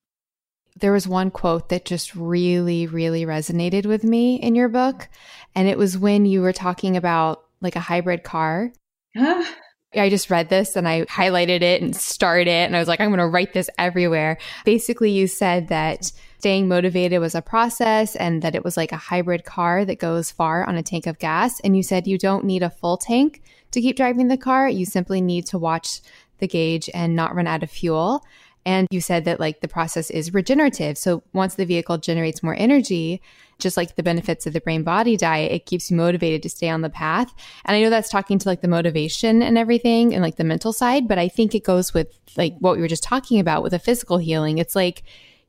There 0.80 0.92
was 0.92 1.06
one 1.06 1.30
quote 1.30 1.68
that 1.68 1.84
just 1.84 2.14
really, 2.14 2.86
really 2.86 3.26
resonated 3.26 3.86
with 3.86 4.04
me 4.04 4.36
in 4.36 4.54
your 4.54 4.68
book. 4.68 5.08
And 5.54 5.68
it 5.68 5.76
was 5.76 5.98
when 5.98 6.26
you 6.26 6.40
were 6.40 6.52
talking 6.52 6.96
about 6.96 7.44
like 7.60 7.76
a 7.76 7.80
hybrid 7.80 8.24
car. 8.24 8.72
Ah. 9.16 9.54
I 9.94 10.08
just 10.08 10.30
read 10.30 10.50
this 10.50 10.76
and 10.76 10.86
I 10.86 11.04
highlighted 11.06 11.62
it 11.62 11.82
and 11.82 11.96
starred 11.96 12.46
it. 12.46 12.66
And 12.66 12.76
I 12.76 12.78
was 12.78 12.86
like, 12.86 13.00
I'm 13.00 13.08
going 13.08 13.18
to 13.18 13.26
write 13.26 13.52
this 13.54 13.68
everywhere. 13.76 14.38
Basically, 14.64 15.10
you 15.10 15.26
said 15.26 15.66
that 15.68 16.12
staying 16.38 16.68
motivated 16.68 17.20
was 17.20 17.34
a 17.34 17.42
process 17.42 18.14
and 18.14 18.40
that 18.42 18.54
it 18.54 18.64
was 18.64 18.76
like 18.76 18.92
a 18.92 18.96
hybrid 18.96 19.44
car 19.44 19.84
that 19.84 19.98
goes 19.98 20.30
far 20.30 20.64
on 20.64 20.76
a 20.76 20.82
tank 20.82 21.08
of 21.08 21.18
gas. 21.18 21.58
And 21.60 21.76
you 21.76 21.82
said 21.82 22.06
you 22.06 22.18
don't 22.18 22.44
need 22.44 22.62
a 22.62 22.70
full 22.70 22.98
tank 22.98 23.42
to 23.72 23.80
keep 23.80 23.96
driving 23.96 24.28
the 24.28 24.36
car. 24.36 24.68
You 24.68 24.86
simply 24.86 25.20
need 25.20 25.46
to 25.46 25.58
watch 25.58 26.00
the 26.38 26.46
gauge 26.46 26.88
and 26.94 27.16
not 27.16 27.34
run 27.34 27.48
out 27.48 27.64
of 27.64 27.70
fuel. 27.70 28.24
And 28.64 28.86
you 28.90 29.00
said 29.00 29.24
that 29.24 29.40
like 29.40 29.60
the 29.60 29.68
process 29.68 30.08
is 30.10 30.32
regenerative. 30.32 30.98
So 30.98 31.24
once 31.32 31.56
the 31.56 31.64
vehicle 31.64 31.98
generates 31.98 32.42
more 32.42 32.54
energy, 32.56 33.20
just 33.60 33.76
like 33.76 33.96
the 33.96 34.02
benefits 34.02 34.46
of 34.46 34.52
the 34.52 34.60
brain 34.60 34.82
body 34.82 35.16
diet, 35.16 35.52
it 35.52 35.66
keeps 35.66 35.90
you 35.90 35.96
motivated 35.96 36.42
to 36.42 36.50
stay 36.50 36.68
on 36.68 36.82
the 36.82 36.90
path. 36.90 37.32
And 37.64 37.76
I 37.76 37.82
know 37.82 37.90
that's 37.90 38.08
talking 38.08 38.38
to 38.38 38.48
like 38.48 38.62
the 38.62 38.68
motivation 38.68 39.42
and 39.42 39.56
everything 39.56 40.14
and 40.14 40.22
like 40.22 40.36
the 40.36 40.44
mental 40.44 40.72
side, 40.72 41.06
but 41.06 41.18
I 41.18 41.28
think 41.28 41.54
it 41.54 41.64
goes 41.64 41.94
with 41.94 42.08
like 42.36 42.54
what 42.58 42.76
we 42.76 42.82
were 42.82 42.88
just 42.88 43.02
talking 43.02 43.40
about 43.40 43.62
with 43.62 43.74
a 43.74 43.78
physical 43.78 44.18
healing. 44.18 44.58
It's 44.58 44.76
like, 44.76 45.02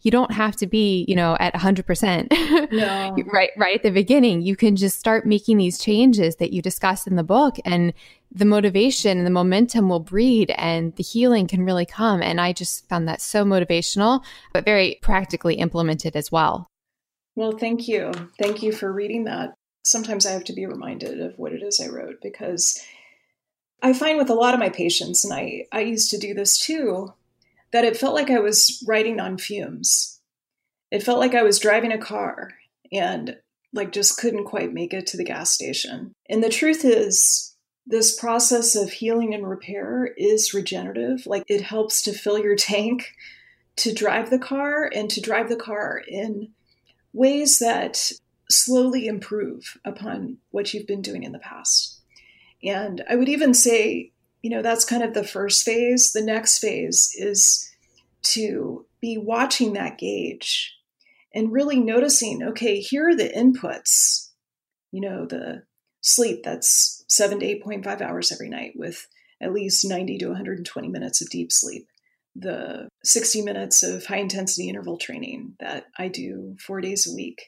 you 0.03 0.09
don't 0.09 0.31
have 0.31 0.55
to 0.57 0.67
be, 0.67 1.05
you 1.07 1.15
know, 1.15 1.37
at 1.39 1.53
100%. 1.53 2.71
No. 2.71 3.15
right 3.31 3.51
right 3.57 3.75
at 3.75 3.83
the 3.83 3.91
beginning. 3.91 4.41
You 4.41 4.55
can 4.55 4.75
just 4.75 4.99
start 4.99 5.25
making 5.25 5.57
these 5.57 5.77
changes 5.77 6.37
that 6.37 6.53
you 6.53 6.61
discussed 6.61 7.07
in 7.07 7.15
the 7.15 7.23
book 7.23 7.57
and 7.65 7.93
the 8.31 8.45
motivation 8.45 9.17
and 9.17 9.27
the 9.27 9.31
momentum 9.31 9.89
will 9.89 9.99
breed 9.99 10.51
and 10.57 10.95
the 10.95 11.03
healing 11.03 11.47
can 11.47 11.65
really 11.65 11.85
come 11.85 12.21
and 12.21 12.39
I 12.39 12.53
just 12.53 12.87
found 12.87 13.07
that 13.07 13.21
so 13.21 13.43
motivational 13.43 14.23
but 14.53 14.63
very 14.63 14.99
practically 15.01 15.55
implemented 15.55 16.15
as 16.15 16.31
well. 16.31 16.70
Well, 17.35 17.53
thank 17.53 17.87
you. 17.87 18.11
Thank 18.39 18.61
you 18.61 18.71
for 18.71 18.91
reading 18.91 19.25
that. 19.25 19.53
Sometimes 19.83 20.25
I 20.25 20.31
have 20.31 20.43
to 20.45 20.53
be 20.53 20.65
reminded 20.65 21.21
of 21.21 21.37
what 21.37 21.53
it 21.53 21.63
is 21.63 21.79
I 21.79 21.87
wrote 21.87 22.21
because 22.21 22.79
I 23.81 23.93
find 23.93 24.17
with 24.17 24.29
a 24.29 24.35
lot 24.35 24.53
of 24.53 24.59
my 24.59 24.69
patients 24.69 25.23
and 25.23 25.33
I 25.33 25.65
I 25.71 25.81
used 25.81 26.11
to 26.11 26.17
do 26.17 26.33
this 26.33 26.59
too 26.59 27.13
that 27.71 27.85
it 27.85 27.97
felt 27.97 28.13
like 28.13 28.29
I 28.29 28.39
was 28.39 28.83
writing 28.87 29.19
on 29.19 29.37
fumes. 29.37 30.19
It 30.91 31.03
felt 31.03 31.19
like 31.19 31.33
I 31.33 31.43
was 31.43 31.57
driving 31.57 31.91
a 31.91 31.97
car 31.97 32.51
and 32.91 33.37
like 33.73 33.91
just 33.91 34.17
couldn't 34.17 34.45
quite 34.45 34.73
make 34.73 34.93
it 34.93 35.07
to 35.07 35.17
the 35.17 35.23
gas 35.23 35.51
station. 35.51 36.13
And 36.29 36.43
the 36.43 36.49
truth 36.49 36.83
is, 36.83 37.55
this 37.87 38.19
process 38.19 38.75
of 38.75 38.91
healing 38.91 39.33
and 39.33 39.49
repair 39.49 40.13
is 40.17 40.53
regenerative. 40.53 41.25
Like 41.25 41.43
it 41.47 41.61
helps 41.61 42.01
to 42.03 42.13
fill 42.13 42.37
your 42.37 42.55
tank 42.57 43.13
to 43.77 43.93
drive 43.93 44.29
the 44.29 44.39
car 44.39 44.89
and 44.93 45.09
to 45.09 45.21
drive 45.21 45.49
the 45.49 45.55
car 45.55 46.01
in 46.07 46.49
ways 47.13 47.59
that 47.59 48.11
slowly 48.49 49.07
improve 49.07 49.77
upon 49.85 50.37
what 50.51 50.73
you've 50.73 50.87
been 50.87 51.01
doing 51.01 51.23
in 51.23 51.31
the 51.31 51.39
past. 51.39 51.99
And 52.63 53.03
I 53.09 53.15
would 53.15 53.29
even 53.29 53.53
say 53.53 54.11
you 54.41 54.49
know, 54.49 54.61
that's 54.61 54.85
kind 54.85 55.03
of 55.03 55.13
the 55.13 55.23
first 55.23 55.63
phase. 55.63 56.13
The 56.13 56.21
next 56.21 56.59
phase 56.59 57.13
is 57.17 57.69
to 58.23 58.85
be 58.99 59.17
watching 59.17 59.73
that 59.73 59.97
gauge 59.97 60.75
and 61.33 61.51
really 61.51 61.79
noticing 61.79 62.43
okay, 62.43 62.79
here 62.79 63.09
are 63.09 63.15
the 63.15 63.29
inputs, 63.29 64.29
you 64.91 65.01
know, 65.01 65.25
the 65.25 65.63
sleep 66.01 66.41
that's 66.43 67.05
seven 67.07 67.39
to 67.39 67.45
8.5 67.45 68.01
hours 68.01 68.31
every 68.31 68.49
night 68.49 68.73
with 68.75 69.07
at 69.39 69.53
least 69.53 69.87
90 69.87 70.17
to 70.19 70.27
120 70.27 70.87
minutes 70.87 71.21
of 71.21 71.29
deep 71.29 71.51
sleep. 71.51 71.87
The 72.35 72.87
60 73.03 73.41
minutes 73.41 73.83
of 73.83 74.05
high 74.05 74.17
intensity 74.17 74.69
interval 74.69 74.97
training 74.97 75.55
that 75.59 75.87
I 75.97 76.07
do 76.07 76.55
four 76.59 76.81
days 76.81 77.07
a 77.07 77.15
week 77.15 77.41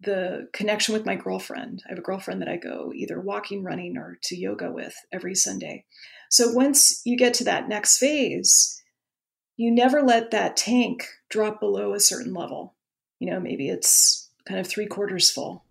the 0.00 0.48
connection 0.52 0.94
with 0.94 1.06
my 1.06 1.16
girlfriend. 1.16 1.82
I 1.86 1.90
have 1.90 1.98
a 1.98 2.02
girlfriend 2.02 2.40
that 2.40 2.48
I 2.48 2.56
go 2.56 2.92
either 2.94 3.20
walking, 3.20 3.64
running, 3.64 3.96
or 3.96 4.18
to 4.24 4.36
yoga 4.36 4.70
with 4.70 4.94
every 5.12 5.34
Sunday. 5.34 5.84
So 6.30 6.52
once 6.52 7.02
you 7.04 7.16
get 7.16 7.34
to 7.34 7.44
that 7.44 7.68
next 7.68 7.98
phase, 7.98 8.80
you 9.56 9.70
never 9.72 10.02
let 10.02 10.30
that 10.30 10.56
tank 10.56 11.08
drop 11.28 11.58
below 11.58 11.94
a 11.94 12.00
certain 12.00 12.32
level. 12.32 12.74
You 13.18 13.30
know, 13.30 13.40
maybe 13.40 13.68
it's 13.68 14.28
kind 14.46 14.60
of 14.60 14.68
three 14.68 14.86
quarters 14.86 15.30
full. 15.30 15.64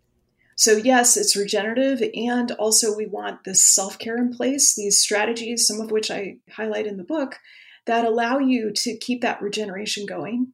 So, 0.56 0.72
yes, 0.72 1.16
it's 1.16 1.38
regenerative. 1.38 2.02
And 2.16 2.52
also, 2.54 2.96
we 2.96 3.06
want 3.06 3.44
this 3.44 3.64
self 3.64 3.98
care 4.00 4.18
in 4.18 4.34
place, 4.34 4.76
these 4.76 5.00
strategies, 5.00 5.68
some 5.68 5.80
of 5.80 5.92
which 5.92 6.10
I 6.10 6.38
highlight 6.52 6.88
in 6.88 6.98
the 6.98 7.04
book, 7.04 7.36
that 7.88 8.06
allow 8.06 8.38
you 8.38 8.72
to 8.74 8.96
keep 8.98 9.22
that 9.22 9.42
regeneration 9.42 10.06
going. 10.06 10.54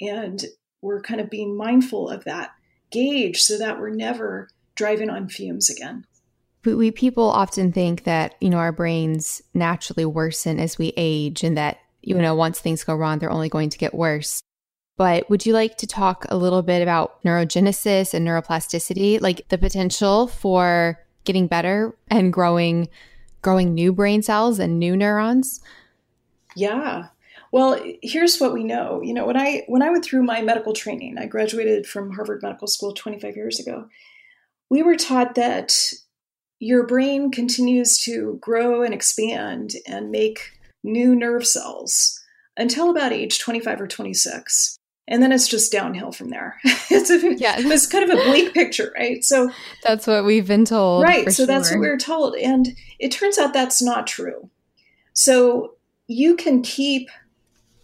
And 0.00 0.42
we're 0.80 1.02
kind 1.02 1.20
of 1.20 1.30
being 1.30 1.56
mindful 1.56 2.08
of 2.08 2.24
that 2.24 2.52
gauge 2.90 3.40
so 3.40 3.58
that 3.58 3.80
we're 3.80 3.90
never 3.90 4.48
driving 4.76 5.10
on 5.10 5.28
fumes 5.28 5.70
again. 5.70 6.04
But 6.62 6.76
we 6.76 6.90
people 6.90 7.24
often 7.24 7.72
think 7.72 8.04
that, 8.04 8.36
you 8.40 8.48
know, 8.48 8.56
our 8.58 8.72
brains 8.72 9.42
naturally 9.52 10.04
worsen 10.04 10.58
as 10.58 10.78
we 10.78 10.92
age 10.96 11.42
and 11.42 11.56
that, 11.56 11.78
you 12.02 12.14
know, 12.14 12.34
once 12.34 12.58
things 12.60 12.84
go 12.84 12.94
wrong, 12.94 13.18
they're 13.18 13.30
only 13.30 13.48
going 13.48 13.70
to 13.70 13.78
get 13.78 13.94
worse. 13.94 14.40
But 14.96 15.28
would 15.28 15.44
you 15.44 15.52
like 15.52 15.76
to 15.78 15.86
talk 15.86 16.24
a 16.28 16.36
little 16.36 16.62
bit 16.62 16.80
about 16.80 17.22
neurogenesis 17.24 18.14
and 18.14 18.26
neuroplasticity, 18.26 19.20
like 19.20 19.48
the 19.48 19.58
potential 19.58 20.28
for 20.28 21.00
getting 21.24 21.46
better 21.46 21.96
and 22.08 22.32
growing 22.32 22.88
growing 23.42 23.74
new 23.74 23.92
brain 23.92 24.22
cells 24.22 24.58
and 24.58 24.78
new 24.78 24.96
neurons? 24.96 25.60
Yeah. 26.56 27.08
Well, 27.52 27.80
here's 28.02 28.40
what 28.40 28.52
we 28.52 28.64
know. 28.64 29.00
You 29.02 29.14
know, 29.14 29.26
when 29.26 29.36
I 29.36 29.64
when 29.68 29.82
I 29.82 29.90
went 29.90 30.04
through 30.04 30.22
my 30.24 30.42
medical 30.42 30.72
training, 30.72 31.18
I 31.18 31.26
graduated 31.26 31.86
from 31.86 32.12
Harvard 32.12 32.42
Medical 32.42 32.68
School 32.68 32.92
25 32.92 33.36
years 33.36 33.60
ago. 33.60 33.88
We 34.70 34.82
were 34.82 34.96
taught 34.96 35.34
that 35.36 35.74
your 36.58 36.86
brain 36.86 37.30
continues 37.30 38.00
to 38.04 38.38
grow 38.40 38.82
and 38.82 38.94
expand 38.94 39.74
and 39.86 40.10
make 40.10 40.52
new 40.82 41.14
nerve 41.14 41.46
cells 41.46 42.20
until 42.56 42.90
about 42.90 43.12
age 43.12 43.38
25 43.38 43.80
or 43.80 43.86
26 43.86 44.78
and 45.06 45.22
then 45.22 45.32
it's 45.32 45.48
just 45.48 45.70
downhill 45.70 46.12
from 46.12 46.30
there. 46.30 46.58
it's 46.90 47.10
a, 47.10 47.34
yeah. 47.34 47.56
it's 47.58 47.86
kind 47.86 48.10
of 48.10 48.18
a 48.18 48.22
bleak 48.24 48.54
picture, 48.54 48.92
right? 48.94 49.22
So 49.22 49.50
that's 49.82 50.06
what 50.06 50.24
we've 50.24 50.46
been 50.46 50.64
told, 50.64 51.02
right? 51.02 51.26
So 51.26 51.32
sure. 51.32 51.46
that's 51.46 51.70
what 51.70 51.80
we 51.80 51.88
are 51.88 51.98
told, 51.98 52.36
and 52.36 52.68
it 52.98 53.10
turns 53.10 53.38
out 53.38 53.52
that's 53.52 53.82
not 53.82 54.06
true. 54.06 54.50
So 55.12 55.73
you 56.06 56.36
can 56.36 56.62
keep 56.62 57.08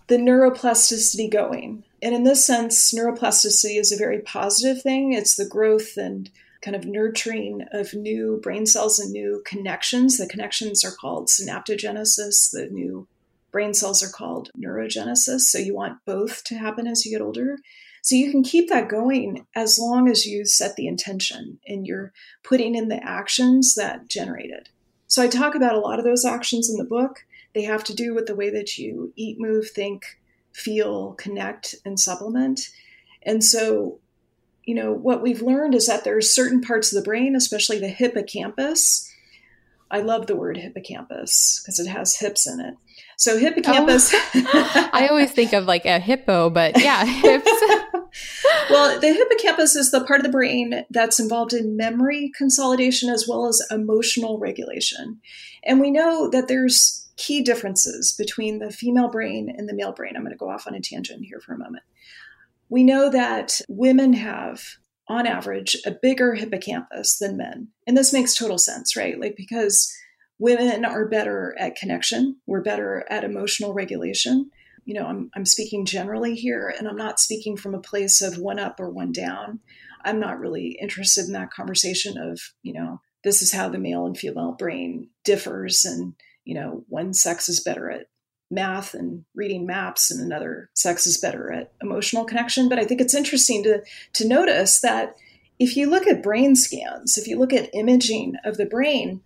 the 0.08 0.16
neuroplasticity 0.16 1.30
going. 1.30 1.84
And 2.02 2.14
in 2.14 2.24
this 2.24 2.44
sense, 2.44 2.92
neuroplasticity 2.92 3.78
is 3.78 3.92
a 3.92 3.98
very 3.98 4.20
positive 4.20 4.82
thing. 4.82 5.12
It's 5.12 5.36
the 5.36 5.46
growth 5.46 5.96
and 5.96 6.30
kind 6.62 6.76
of 6.76 6.84
nurturing 6.84 7.64
of 7.72 7.94
new 7.94 8.38
brain 8.42 8.66
cells 8.66 8.98
and 8.98 9.12
new 9.12 9.42
connections. 9.46 10.18
The 10.18 10.26
connections 10.26 10.84
are 10.84 10.90
called 10.90 11.28
synaptogenesis, 11.28 12.50
the 12.50 12.68
new 12.70 13.06
brain 13.50 13.74
cells 13.74 14.02
are 14.02 14.10
called 14.10 14.50
neurogenesis. 14.58 15.40
So 15.40 15.58
you 15.58 15.74
want 15.74 16.04
both 16.04 16.44
to 16.44 16.56
happen 16.56 16.86
as 16.86 17.04
you 17.04 17.12
get 17.12 17.24
older. 17.24 17.58
So 18.02 18.14
you 18.14 18.30
can 18.30 18.42
keep 18.42 18.68
that 18.68 18.88
going 18.88 19.46
as 19.54 19.78
long 19.78 20.08
as 20.08 20.24
you 20.24 20.44
set 20.44 20.76
the 20.76 20.86
intention 20.86 21.58
and 21.66 21.86
you're 21.86 22.12
putting 22.42 22.74
in 22.74 22.88
the 22.88 23.02
actions 23.02 23.74
that 23.74 24.08
generate 24.08 24.50
it. 24.50 24.68
So 25.06 25.22
I 25.22 25.28
talk 25.28 25.54
about 25.54 25.74
a 25.74 25.80
lot 25.80 25.98
of 25.98 26.04
those 26.04 26.24
actions 26.24 26.70
in 26.70 26.76
the 26.76 26.84
book. 26.84 27.24
They 27.54 27.62
have 27.62 27.84
to 27.84 27.94
do 27.94 28.14
with 28.14 28.26
the 28.26 28.34
way 28.34 28.50
that 28.50 28.78
you 28.78 29.12
eat, 29.16 29.40
move, 29.40 29.70
think, 29.70 30.04
feel, 30.52 31.12
connect, 31.14 31.74
and 31.84 31.98
supplement. 31.98 32.68
And 33.22 33.42
so, 33.42 33.98
you 34.64 34.74
know, 34.74 34.92
what 34.92 35.22
we've 35.22 35.42
learned 35.42 35.74
is 35.74 35.86
that 35.86 36.04
there 36.04 36.16
are 36.16 36.22
certain 36.22 36.60
parts 36.60 36.92
of 36.92 37.02
the 37.02 37.04
brain, 37.04 37.34
especially 37.34 37.78
the 37.78 37.88
hippocampus, 37.88 39.10
I 39.90 40.00
love 40.00 40.26
the 40.26 40.36
word 40.36 40.56
hippocampus 40.56 41.60
because 41.62 41.80
it 41.80 41.88
has 41.88 42.16
hips 42.16 42.46
in 42.46 42.60
it. 42.60 42.74
So 43.16 43.38
hippocampus. 43.38 44.14
Oh. 44.14 44.90
I 44.92 45.08
always 45.08 45.32
think 45.32 45.52
of 45.52 45.64
like 45.64 45.84
a 45.84 45.98
hippo, 45.98 46.48
but 46.48 46.80
yeah, 46.80 47.04
hips. 47.04 47.50
well, 48.70 49.00
the 49.00 49.12
hippocampus 49.12 49.74
is 49.74 49.90
the 49.90 50.04
part 50.04 50.20
of 50.20 50.24
the 50.24 50.32
brain 50.32 50.84
that's 50.90 51.18
involved 51.18 51.52
in 51.52 51.76
memory 51.76 52.30
consolidation 52.36 53.10
as 53.10 53.26
well 53.28 53.46
as 53.46 53.60
emotional 53.70 54.38
regulation. 54.38 55.20
And 55.64 55.80
we 55.80 55.90
know 55.90 56.30
that 56.30 56.46
there's 56.46 56.99
key 57.20 57.42
differences 57.42 58.14
between 58.16 58.58
the 58.58 58.70
female 58.70 59.08
brain 59.08 59.54
and 59.54 59.68
the 59.68 59.74
male 59.74 59.92
brain. 59.92 60.14
I'm 60.16 60.22
going 60.22 60.32
to 60.32 60.38
go 60.38 60.48
off 60.48 60.66
on 60.66 60.74
a 60.74 60.80
tangent 60.80 61.26
here 61.26 61.38
for 61.38 61.52
a 61.52 61.58
moment. 61.58 61.82
We 62.70 62.82
know 62.82 63.10
that 63.10 63.60
women 63.68 64.14
have 64.14 64.62
on 65.06 65.26
average 65.26 65.76
a 65.84 65.90
bigger 65.90 66.34
hippocampus 66.34 67.18
than 67.18 67.36
men. 67.36 67.68
And 67.86 67.96
this 67.96 68.12
makes 68.12 68.34
total 68.34 68.58
sense, 68.58 68.96
right? 68.96 69.20
Like 69.20 69.36
because 69.36 69.92
women 70.38 70.84
are 70.86 71.06
better 71.08 71.54
at 71.58 71.76
connection, 71.76 72.36
we're 72.46 72.62
better 72.62 73.04
at 73.10 73.24
emotional 73.24 73.74
regulation. 73.74 74.50
You 74.86 74.94
know, 74.94 75.06
I'm, 75.06 75.30
I'm 75.36 75.44
speaking 75.44 75.84
generally 75.84 76.34
here, 76.34 76.72
and 76.76 76.88
I'm 76.88 76.96
not 76.96 77.20
speaking 77.20 77.56
from 77.58 77.74
a 77.74 77.80
place 77.80 78.22
of 78.22 78.38
one 78.38 78.58
up 78.58 78.80
or 78.80 78.88
one 78.88 79.12
down. 79.12 79.60
I'm 80.04 80.18
not 80.18 80.40
really 80.40 80.78
interested 80.80 81.26
in 81.26 81.32
that 81.34 81.52
conversation 81.52 82.16
of, 82.16 82.40
you 82.62 82.72
know, 82.72 83.02
this 83.22 83.42
is 83.42 83.52
how 83.52 83.68
the 83.68 83.78
male 83.78 84.06
and 84.06 84.16
female 84.16 84.52
brain 84.52 85.10
differs, 85.22 85.84
and, 85.84 86.14
you 86.50 86.54
know, 86.54 86.84
one 86.88 87.14
sex 87.14 87.48
is 87.48 87.60
better 87.60 87.90
at 87.90 88.06
math 88.50 88.94
and 88.94 89.24
reading 89.34 89.64
maps 89.64 90.10
and 90.10 90.20
another 90.20 90.68
sex 90.74 91.06
is 91.06 91.16
better 91.16 91.52
at 91.52 91.70
emotional 91.80 92.24
connection 92.24 92.68
but 92.68 92.80
i 92.80 92.84
think 92.84 93.00
it's 93.00 93.14
interesting 93.14 93.62
to 93.62 93.80
to 94.12 94.26
notice 94.26 94.80
that 94.80 95.14
if 95.60 95.76
you 95.76 95.88
look 95.88 96.04
at 96.08 96.20
brain 96.20 96.56
scans 96.56 97.16
if 97.16 97.28
you 97.28 97.38
look 97.38 97.52
at 97.52 97.72
imaging 97.72 98.34
of 98.44 98.56
the 98.56 98.66
brain 98.66 99.20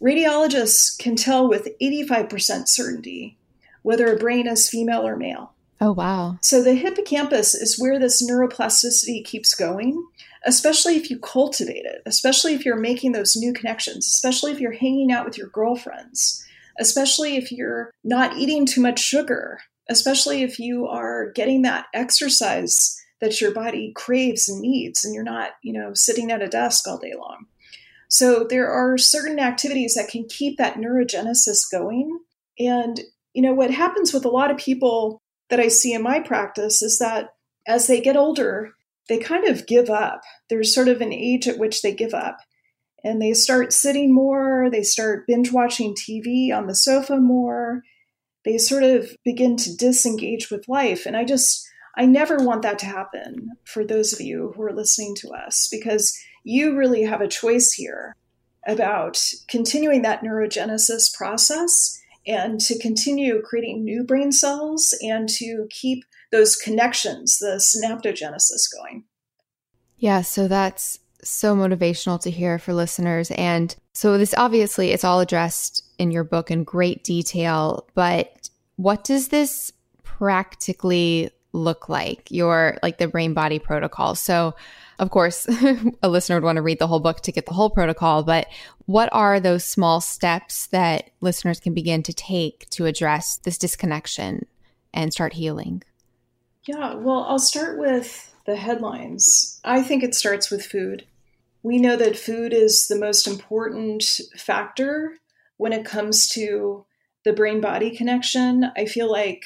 Radiologists 0.00 0.96
can 0.96 1.16
tell 1.16 1.48
with 1.48 1.68
85% 1.82 2.68
certainty 2.68 3.36
whether 3.82 4.12
a 4.12 4.16
brain 4.18 4.46
is 4.46 4.68
female 4.68 5.06
or 5.06 5.16
male. 5.16 5.54
Oh, 5.80 5.92
wow. 5.92 6.38
So 6.40 6.62
the 6.62 6.74
hippocampus 6.74 7.54
is 7.54 7.78
where 7.78 7.98
this 7.98 8.28
neuroplasticity 8.28 9.24
keeps 9.24 9.54
going, 9.54 10.04
especially 10.44 10.96
if 10.96 11.10
you 11.10 11.18
cultivate 11.18 11.84
it, 11.84 12.02
especially 12.06 12.54
if 12.54 12.64
you're 12.64 12.76
making 12.76 13.12
those 13.12 13.36
new 13.36 13.52
connections, 13.52 14.06
especially 14.06 14.52
if 14.52 14.60
you're 14.60 14.72
hanging 14.72 15.12
out 15.12 15.24
with 15.24 15.36
your 15.36 15.48
girlfriends, 15.48 16.44
especially 16.78 17.36
if 17.36 17.50
you're 17.50 17.90
not 18.04 18.36
eating 18.36 18.66
too 18.66 18.80
much 18.80 19.00
sugar, 19.00 19.60
especially 19.88 20.42
if 20.42 20.58
you 20.58 20.86
are 20.86 21.30
getting 21.32 21.62
that 21.62 21.86
exercise 21.94 22.96
that 23.20 23.40
your 23.40 23.52
body 23.52 23.92
craves 23.96 24.48
and 24.48 24.60
needs 24.60 25.04
and 25.04 25.14
you're 25.14 25.24
not, 25.24 25.52
you 25.62 25.72
know, 25.72 25.92
sitting 25.94 26.30
at 26.30 26.42
a 26.42 26.48
desk 26.48 26.86
all 26.86 26.98
day 26.98 27.14
long. 27.18 27.46
So 28.08 28.46
there 28.48 28.70
are 28.70 28.96
certain 28.96 29.38
activities 29.38 29.94
that 29.94 30.08
can 30.08 30.24
keep 30.28 30.56
that 30.58 30.76
neurogenesis 30.76 31.70
going. 31.70 32.18
And, 32.58 33.00
you 33.34 33.42
know, 33.42 33.54
what 33.54 33.70
happens 33.70 34.12
with 34.12 34.24
a 34.24 34.30
lot 34.30 34.50
of 34.50 34.56
people 34.56 35.20
that 35.50 35.60
I 35.60 35.68
see 35.68 35.92
in 35.92 36.02
my 36.02 36.20
practice 36.20 36.80
is 36.80 36.98
that 36.98 37.30
as 37.66 37.86
they 37.86 38.00
get 38.00 38.16
older, 38.16 38.72
they 39.08 39.18
kind 39.18 39.46
of 39.46 39.66
give 39.66 39.90
up. 39.90 40.22
There's 40.48 40.74
sort 40.74 40.88
of 40.88 41.00
an 41.00 41.12
age 41.12 41.48
at 41.48 41.58
which 41.58 41.82
they 41.82 41.94
give 41.94 42.14
up 42.14 42.38
and 43.04 43.22
they 43.22 43.32
start 43.32 43.72
sitting 43.72 44.12
more, 44.12 44.68
they 44.70 44.82
start 44.82 45.26
binge 45.26 45.52
watching 45.52 45.94
TV 45.94 46.52
on 46.52 46.66
the 46.66 46.74
sofa 46.74 47.18
more. 47.18 47.82
They 48.44 48.58
sort 48.58 48.82
of 48.82 49.16
begin 49.24 49.56
to 49.58 49.76
disengage 49.76 50.50
with 50.50 50.68
life. 50.68 51.06
And 51.06 51.16
I 51.16 51.24
just, 51.24 51.66
I 51.96 52.06
never 52.06 52.38
want 52.38 52.62
that 52.62 52.78
to 52.80 52.86
happen 52.86 53.52
for 53.64 53.84
those 53.84 54.12
of 54.12 54.20
you 54.20 54.52
who 54.56 54.62
are 54.62 54.72
listening 54.72 55.14
to 55.16 55.30
us 55.30 55.68
because 55.70 56.18
you 56.44 56.76
really 56.76 57.02
have 57.02 57.20
a 57.20 57.28
choice 57.28 57.72
here 57.72 58.16
about 58.66 59.22
continuing 59.48 60.02
that 60.02 60.22
neurogenesis 60.22 61.14
process 61.14 62.00
and 62.26 62.60
to 62.60 62.78
continue 62.78 63.40
creating 63.42 63.84
new 63.84 64.04
brain 64.04 64.32
cells 64.32 64.94
and 65.02 65.28
to 65.28 65.66
keep 65.70 66.04
those 66.30 66.56
connections, 66.56 67.38
the 67.38 67.60
synaptogenesis 67.60 68.66
going. 68.76 69.04
Yeah, 69.96 70.22
so 70.22 70.48
that's 70.48 70.98
so 71.22 71.56
motivational 71.56 72.20
to 72.20 72.30
hear 72.30 72.58
for 72.58 72.72
listeners. 72.72 73.30
And 73.32 73.74
so 73.92 74.18
this 74.18 74.34
obviously 74.36 74.90
it's 74.90 75.04
all 75.04 75.20
addressed 75.20 75.82
in 75.98 76.10
your 76.10 76.24
book 76.24 76.50
in 76.50 76.64
great 76.64 77.02
detail, 77.02 77.88
but 77.94 78.50
what 78.76 79.04
does 79.04 79.28
this 79.28 79.72
practically 80.04 81.30
look 81.52 81.88
like? 81.88 82.30
Your 82.30 82.78
like 82.82 82.98
the 82.98 83.08
brain 83.08 83.34
body 83.34 83.58
protocol. 83.58 84.14
So 84.14 84.54
of 85.00 85.10
course, 85.10 85.46
a 86.02 86.08
listener 86.08 86.36
would 86.36 86.44
want 86.44 86.56
to 86.56 86.62
read 86.62 86.78
the 86.78 86.86
whole 86.86 87.00
book 87.00 87.20
to 87.22 87.32
get 87.32 87.46
the 87.46 87.52
whole 87.52 87.70
protocol, 87.70 88.22
but 88.22 88.46
what 88.86 89.08
are 89.12 89.40
those 89.40 89.64
small 89.64 90.00
steps 90.00 90.68
that 90.68 91.10
listeners 91.20 91.60
can 91.60 91.74
begin 91.74 92.02
to 92.04 92.12
take 92.12 92.68
to 92.70 92.86
address 92.86 93.38
this 93.38 93.58
disconnection 93.58 94.46
and 94.92 95.12
start 95.12 95.34
healing? 95.34 95.82
Yeah, 96.68 96.96
well, 96.96 97.24
I'll 97.26 97.38
start 97.38 97.78
with 97.78 98.34
the 98.44 98.54
headlines. 98.54 99.58
I 99.64 99.80
think 99.82 100.02
it 100.02 100.14
starts 100.14 100.50
with 100.50 100.66
food. 100.66 101.06
We 101.62 101.78
know 101.78 101.96
that 101.96 102.18
food 102.18 102.52
is 102.52 102.88
the 102.88 102.98
most 102.98 103.26
important 103.26 104.04
factor 104.36 105.14
when 105.56 105.72
it 105.72 105.86
comes 105.86 106.28
to 106.28 106.84
the 107.24 107.32
brain 107.32 107.62
body 107.62 107.96
connection. 107.96 108.70
I 108.76 108.84
feel 108.84 109.10
like 109.10 109.44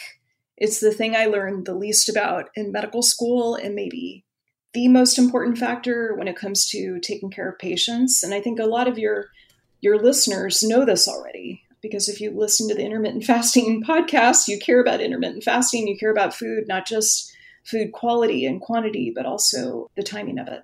it's 0.56 0.80
the 0.80 0.90
thing 0.90 1.14
I 1.14 1.26
learned 1.26 1.64
the 1.64 1.76
least 1.76 2.08
about 2.08 2.50
in 2.56 2.72
medical 2.72 3.02
school 3.04 3.54
and 3.54 3.76
maybe 3.76 4.24
the 4.72 4.88
most 4.88 5.16
important 5.16 5.58
factor 5.58 6.16
when 6.16 6.26
it 6.26 6.34
comes 6.34 6.66
to 6.70 6.98
taking 6.98 7.30
care 7.30 7.48
of 7.48 7.58
patients. 7.60 8.24
And 8.24 8.34
I 8.34 8.40
think 8.40 8.58
a 8.58 8.64
lot 8.64 8.88
of 8.88 8.98
your 8.98 9.28
your 9.80 10.02
listeners 10.02 10.64
know 10.64 10.84
this 10.84 11.06
already 11.06 11.61
because 11.82 12.08
if 12.08 12.20
you 12.20 12.30
listen 12.30 12.68
to 12.68 12.74
the 12.74 12.84
intermittent 12.84 13.24
fasting 13.26 13.82
podcast, 13.82 14.48
you 14.48 14.58
care 14.58 14.80
about 14.80 15.00
intermittent 15.00 15.44
fasting, 15.44 15.86
you 15.86 15.98
care 15.98 16.12
about 16.12 16.34
food, 16.34 16.66
not 16.68 16.86
just 16.86 17.34
food 17.64 17.92
quality 17.92 18.46
and 18.46 18.60
quantity, 18.60 19.12
but 19.14 19.26
also 19.26 19.90
the 19.96 20.02
timing 20.02 20.38
of 20.38 20.48
it. 20.48 20.62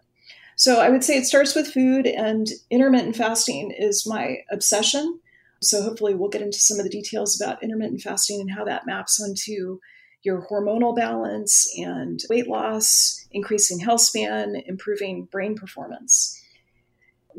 So 0.56 0.80
I 0.80 0.88
would 0.88 1.04
say 1.04 1.16
it 1.16 1.26
starts 1.26 1.54
with 1.54 1.72
food, 1.72 2.06
and 2.06 2.48
intermittent 2.68 3.14
fasting 3.14 3.70
is 3.70 4.04
my 4.06 4.38
obsession. 4.50 5.20
So 5.62 5.82
hopefully, 5.82 6.14
we'll 6.14 6.30
get 6.30 6.42
into 6.42 6.58
some 6.58 6.78
of 6.78 6.84
the 6.84 6.90
details 6.90 7.40
about 7.40 7.62
intermittent 7.62 8.00
fasting 8.00 8.40
and 8.40 8.50
how 8.50 8.64
that 8.64 8.86
maps 8.86 9.22
onto 9.22 9.78
your 10.22 10.46
hormonal 10.50 10.96
balance 10.96 11.72
and 11.78 12.20
weight 12.28 12.48
loss, 12.48 13.24
increasing 13.30 13.78
health 13.78 14.00
span, 14.00 14.60
improving 14.66 15.26
brain 15.26 15.54
performance. 15.54 16.42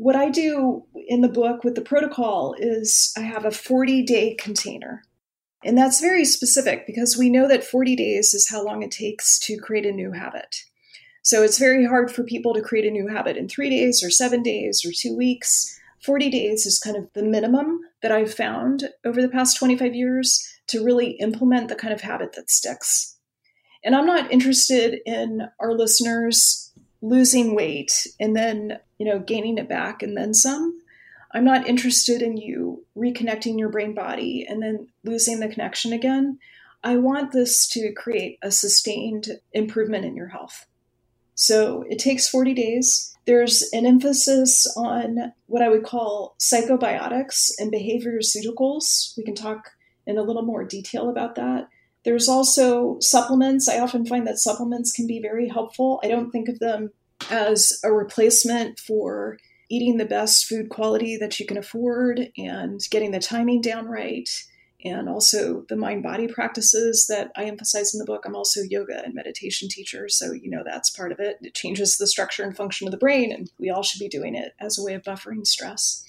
What 0.00 0.16
I 0.16 0.30
do 0.30 0.86
in 1.08 1.20
the 1.20 1.28
book 1.28 1.62
with 1.62 1.74
the 1.74 1.82
protocol 1.82 2.54
is 2.58 3.12
I 3.18 3.20
have 3.20 3.44
a 3.44 3.50
40 3.50 4.02
day 4.02 4.32
container. 4.32 5.02
And 5.62 5.76
that's 5.76 6.00
very 6.00 6.24
specific 6.24 6.86
because 6.86 7.18
we 7.18 7.28
know 7.28 7.46
that 7.46 7.62
40 7.62 7.96
days 7.96 8.32
is 8.32 8.48
how 8.48 8.64
long 8.64 8.82
it 8.82 8.90
takes 8.90 9.38
to 9.40 9.58
create 9.58 9.84
a 9.84 9.92
new 9.92 10.12
habit. 10.12 10.64
So 11.20 11.42
it's 11.42 11.58
very 11.58 11.84
hard 11.84 12.10
for 12.10 12.24
people 12.24 12.54
to 12.54 12.62
create 12.62 12.86
a 12.86 12.90
new 12.90 13.08
habit 13.08 13.36
in 13.36 13.46
three 13.46 13.68
days 13.68 14.02
or 14.02 14.08
seven 14.08 14.42
days 14.42 14.86
or 14.86 14.90
two 14.90 15.14
weeks. 15.14 15.78
40 16.02 16.30
days 16.30 16.64
is 16.64 16.78
kind 16.78 16.96
of 16.96 17.12
the 17.12 17.22
minimum 17.22 17.80
that 18.00 18.10
I've 18.10 18.32
found 18.32 18.88
over 19.04 19.20
the 19.20 19.28
past 19.28 19.58
25 19.58 19.94
years 19.94 20.42
to 20.68 20.82
really 20.82 21.10
implement 21.20 21.68
the 21.68 21.76
kind 21.76 21.92
of 21.92 22.00
habit 22.00 22.32
that 22.36 22.48
sticks. 22.48 23.18
And 23.84 23.94
I'm 23.94 24.06
not 24.06 24.32
interested 24.32 25.00
in 25.04 25.42
our 25.60 25.74
listeners 25.74 26.69
losing 27.02 27.54
weight 27.54 28.06
and 28.18 28.36
then, 28.36 28.78
you 28.98 29.06
know, 29.06 29.18
gaining 29.18 29.58
it 29.58 29.68
back 29.68 30.02
and 30.02 30.16
then 30.16 30.34
some. 30.34 30.80
I'm 31.32 31.44
not 31.44 31.66
interested 31.66 32.22
in 32.22 32.36
you 32.36 32.84
reconnecting 32.96 33.58
your 33.58 33.68
brain 33.68 33.94
body 33.94 34.44
and 34.48 34.62
then 34.62 34.88
losing 35.04 35.40
the 35.40 35.48
connection 35.48 35.92
again. 35.92 36.38
I 36.82 36.96
want 36.96 37.32
this 37.32 37.68
to 37.68 37.92
create 37.92 38.38
a 38.42 38.50
sustained 38.50 39.28
improvement 39.52 40.04
in 40.04 40.16
your 40.16 40.28
health. 40.28 40.66
So 41.34 41.84
it 41.88 41.98
takes 41.98 42.28
40 42.28 42.54
days. 42.54 43.16
There's 43.26 43.62
an 43.72 43.86
emphasis 43.86 44.66
on 44.76 45.32
what 45.46 45.62
I 45.62 45.68
would 45.68 45.84
call 45.84 46.34
psychobiotics 46.40 47.50
and 47.58 47.72
behavioraceuticals. 47.72 49.16
We 49.16 49.24
can 49.24 49.34
talk 49.34 49.70
in 50.06 50.18
a 50.18 50.22
little 50.22 50.42
more 50.42 50.64
detail 50.64 51.08
about 51.08 51.36
that. 51.36 51.68
There's 52.04 52.28
also 52.28 52.96
supplements. 53.00 53.68
I 53.68 53.78
often 53.78 54.06
find 54.06 54.26
that 54.26 54.38
supplements 54.38 54.92
can 54.92 55.06
be 55.06 55.20
very 55.20 55.48
helpful. 55.48 56.00
I 56.02 56.08
don't 56.08 56.30
think 56.30 56.48
of 56.48 56.58
them 56.58 56.90
as 57.30 57.78
a 57.84 57.92
replacement 57.92 58.78
for 58.78 59.36
eating 59.68 59.98
the 59.98 60.06
best 60.06 60.46
food 60.46 60.68
quality 60.68 61.16
that 61.16 61.38
you 61.38 61.46
can 61.46 61.56
afford 61.56 62.28
and 62.36 62.80
getting 62.90 63.12
the 63.12 63.20
timing 63.20 63.60
down 63.60 63.86
right. 63.86 64.28
And 64.82 65.10
also 65.10 65.66
the 65.68 65.76
mind 65.76 66.02
body 66.02 66.26
practices 66.26 67.06
that 67.08 67.30
I 67.36 67.44
emphasize 67.44 67.94
in 67.94 67.98
the 67.98 68.06
book. 68.06 68.24
I'm 68.24 68.34
also 68.34 68.62
yoga 68.62 69.04
and 69.04 69.14
meditation 69.14 69.68
teacher. 69.68 70.08
So, 70.08 70.32
you 70.32 70.50
know, 70.50 70.62
that's 70.64 70.88
part 70.88 71.12
of 71.12 71.20
it. 71.20 71.36
It 71.42 71.54
changes 71.54 71.98
the 71.98 72.06
structure 72.06 72.42
and 72.42 72.56
function 72.56 72.88
of 72.88 72.92
the 72.92 72.98
brain, 72.98 73.30
and 73.30 73.50
we 73.58 73.68
all 73.68 73.82
should 73.82 73.98
be 73.98 74.08
doing 74.08 74.34
it 74.34 74.52
as 74.58 74.78
a 74.78 74.82
way 74.82 74.94
of 74.94 75.02
buffering 75.02 75.46
stress. 75.46 76.02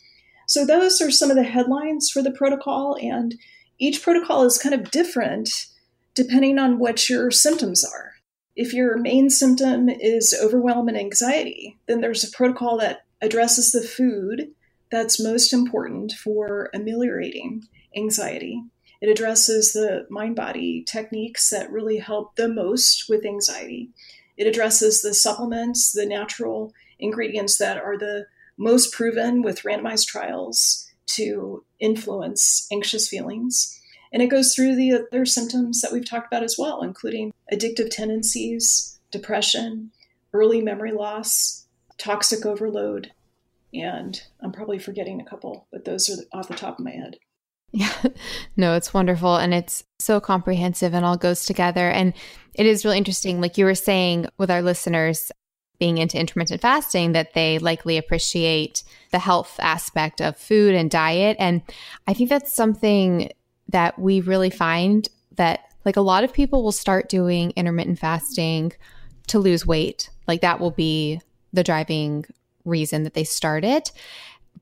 So, 0.47 0.65
those 0.65 1.01
are 1.01 1.11
some 1.11 1.29
of 1.29 1.35
the 1.35 1.43
headlines 1.43 2.09
for 2.09 2.21
the 2.21 2.31
protocol. 2.31 2.97
And 3.01 3.35
each 3.77 4.01
protocol 4.01 4.43
is 4.43 4.57
kind 4.57 4.73
of 4.73 4.89
different 4.89 5.65
depending 6.13 6.59
on 6.59 6.79
what 6.79 7.09
your 7.09 7.31
symptoms 7.31 7.83
are. 7.83 8.13
If 8.55 8.73
your 8.73 8.97
main 8.97 9.29
symptom 9.29 9.89
is 9.89 10.35
overwhelm 10.39 10.87
and 10.87 10.97
anxiety, 10.97 11.77
then 11.87 12.01
there's 12.01 12.23
a 12.23 12.31
protocol 12.31 12.77
that 12.79 13.05
addresses 13.21 13.71
the 13.71 13.81
food 13.81 14.51
that's 14.91 15.23
most 15.23 15.53
important 15.53 16.11
for 16.11 16.69
ameliorating 16.73 17.63
anxiety. 17.95 18.61
It 18.99 19.09
addresses 19.09 19.73
the 19.73 20.05
mind 20.09 20.35
body 20.35 20.83
techniques 20.83 21.49
that 21.49 21.71
really 21.71 21.97
help 21.97 22.35
the 22.35 22.47
most 22.47 23.05
with 23.09 23.25
anxiety. 23.25 23.89
It 24.37 24.47
addresses 24.47 25.01
the 25.01 25.13
supplements, 25.13 25.91
the 25.91 26.05
natural 26.05 26.73
ingredients 26.99 27.57
that 27.57 27.77
are 27.77 27.97
the 27.97 28.27
most 28.57 28.93
proven 28.93 29.41
with 29.41 29.63
randomized 29.63 30.07
trials 30.07 30.87
to 31.07 31.63
influence 31.79 32.67
anxious 32.71 33.07
feelings. 33.07 33.80
And 34.13 34.21
it 34.21 34.27
goes 34.27 34.53
through 34.53 34.75
the 34.75 34.93
other 34.93 35.25
symptoms 35.25 35.81
that 35.81 35.91
we've 35.91 36.07
talked 36.07 36.27
about 36.27 36.43
as 36.43 36.57
well, 36.57 36.81
including 36.81 37.33
addictive 37.51 37.89
tendencies, 37.89 38.99
depression, 39.09 39.91
early 40.33 40.61
memory 40.61 40.91
loss, 40.91 41.65
toxic 41.97 42.45
overload, 42.45 43.11
and 43.73 44.21
I'm 44.41 44.51
probably 44.51 44.79
forgetting 44.79 45.21
a 45.21 45.25
couple, 45.25 45.67
but 45.71 45.85
those 45.85 46.09
are 46.09 46.37
off 46.37 46.47
the 46.47 46.55
top 46.55 46.79
of 46.79 46.85
my 46.85 46.91
head. 46.91 47.17
Yeah, 47.71 47.93
no, 48.57 48.75
it's 48.75 48.93
wonderful 48.93 49.37
and 49.37 49.53
it's 49.53 49.83
so 49.99 50.19
comprehensive 50.19 50.93
and 50.93 51.05
all 51.05 51.17
goes 51.17 51.45
together. 51.45 51.89
And 51.89 52.13
it 52.53 52.65
is 52.65 52.83
really 52.83 52.97
interesting, 52.97 53.39
like 53.39 53.57
you 53.57 53.65
were 53.65 53.75
saying 53.75 54.27
with 54.37 54.51
our 54.51 54.61
listeners 54.61 55.31
being 55.79 55.97
into 55.97 56.19
intermittent 56.19 56.61
fasting, 56.61 57.13
that 57.13 57.33
they 57.33 57.57
likely 57.57 57.97
appreciate 57.97 58.83
the 59.11 59.19
health 59.19 59.59
aspect 59.59 60.21
of 60.21 60.37
food 60.37 60.75
and 60.75 60.91
diet. 60.91 61.35
And 61.39 61.63
I 62.07 62.13
think 62.13 62.29
that's 62.29 62.53
something 62.53 63.31
that 63.71 63.97
we 63.97 64.21
really 64.21 64.49
find 64.49 65.07
that 65.35 65.61
like 65.85 65.97
a 65.97 66.01
lot 66.01 66.23
of 66.23 66.33
people 66.33 66.63
will 66.63 66.71
start 66.71 67.09
doing 67.09 67.51
intermittent 67.55 67.99
fasting 67.99 68.73
to 69.27 69.39
lose 69.39 69.65
weight. 69.65 70.09
Like 70.27 70.41
that 70.41 70.59
will 70.59 70.71
be 70.71 71.21
the 71.53 71.63
driving 71.63 72.25
reason 72.65 73.03
that 73.03 73.13
they 73.13 73.23
start 73.23 73.63
it. 73.63 73.91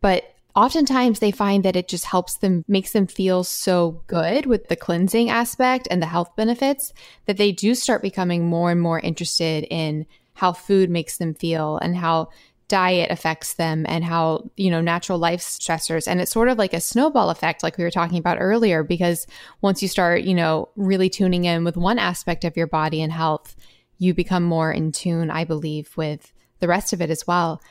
But 0.01 0.33
oftentimes 0.55 1.19
they 1.19 1.31
find 1.31 1.63
that 1.65 1.75
it 1.75 1.87
just 1.87 2.05
helps 2.05 2.37
them, 2.37 2.63
makes 2.67 2.91
them 2.91 3.07
feel 3.07 3.43
so 3.43 4.01
good 4.07 4.45
with 4.45 4.67
the 4.67 4.75
cleansing 4.75 5.29
aspect 5.29 5.87
and 5.91 6.01
the 6.01 6.07
health 6.07 6.35
benefits 6.35 6.93
that 7.25 7.37
they 7.37 7.51
do 7.51 7.75
start 7.75 8.01
becoming 8.01 8.45
more 8.45 8.71
and 8.71 8.81
more 8.81 8.99
interested 8.99 9.65
in 9.69 10.05
how 10.33 10.53
food 10.53 10.89
makes 10.89 11.17
them 11.17 11.33
feel 11.33 11.77
and 11.77 11.97
how 11.97 12.29
diet 12.69 13.12
affects 13.12 13.55
them 13.55 13.86
and 13.89 14.05
how 14.05 14.49
you 14.55 14.71
know 14.71 14.79
natural 14.79 15.19
life 15.19 15.41
stressors. 15.41 16.08
And 16.08 16.21
it's 16.21 16.32
sort 16.32 16.47
of 16.47 16.58
like 16.58 16.73
a 16.73 16.79
snowball 16.79 17.29
effect 17.29 17.63
like 17.63 17.77
we 17.77 17.84
were 17.84 17.91
talking 17.91 18.17
about 18.17 18.38
earlier 18.39 18.84
because 18.84 19.27
once 19.62 19.82
you 19.82 19.89
start 19.89 20.21
you 20.21 20.34
know 20.34 20.69
really 20.77 21.10
tuning 21.10 21.43
in 21.43 21.65
with 21.65 21.75
one 21.75 21.99
aspect 21.99 22.45
of 22.45 22.55
your 22.55 22.67
body 22.67 23.01
and 23.01 23.12
health 23.12 23.55
you 23.97 24.13
become 24.13 24.43
more 24.43 24.71
in 24.71 24.93
tune 24.93 25.29
i 25.29 25.43
believe 25.43 25.91
with 25.97 26.32
the 26.60 26.67
rest 26.67 26.93
of 26.93 27.01
it 27.01 27.10
as 27.10 27.25
well. 27.25 27.62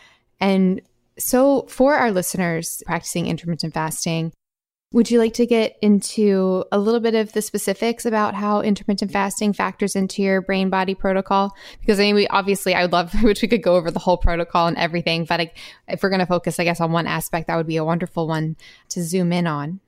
And 0.41 0.81
so, 1.19 1.63
for 1.69 1.95
our 1.95 2.13
listeners 2.13 2.83
practicing 2.87 3.27
intermittent 3.27 3.75
fasting, 3.75 4.33
would 4.93 5.11
you 5.11 5.19
like 5.19 5.35
to 5.35 5.45
get 5.45 5.77
into 5.83 6.65
a 6.73 6.79
little 6.79 7.01
bit 7.01 7.15
of 7.15 7.33
the 7.33 7.43
specifics 7.43 8.07
about 8.07 8.35
how 8.35 8.63
intermittent 8.63 9.13
fasting 9.13 9.53
factors 9.53 9.95
into 9.95 10.23
your 10.23 10.41
brain 10.41 10.71
body 10.71 10.95
protocol? 10.95 11.55
Because 11.81 12.01
I 12.01 12.05
mean, 12.05 12.15
we 12.15 12.27
obviously, 12.29 12.75
I 12.75 12.83
would 12.83 12.93
love, 12.93 13.13
which 13.23 13.43
we 13.43 13.49
could 13.49 13.63
go 13.63 13.77
over 13.77 13.91
the 13.91 13.99
whole 13.99 14.17
protocol 14.17 14.67
and 14.67 14.79
everything, 14.79 15.27
but 15.27 15.41
I, 15.41 15.53
if 15.89 16.03
we're 16.03 16.09
going 16.09 16.21
to 16.21 16.27
focus, 16.27 16.59
I 16.59 16.65
guess, 16.65 16.81
on 16.81 16.93
one 16.93 17.07
aspect, 17.07 17.49
that 17.49 17.57
would 17.57 17.67
be 17.67 17.77
a 17.77 17.85
wonderful 17.85 18.27
one 18.27 18.57
to 18.91 19.03
zoom 19.03 19.33
in 19.33 19.47
on. 19.47 19.81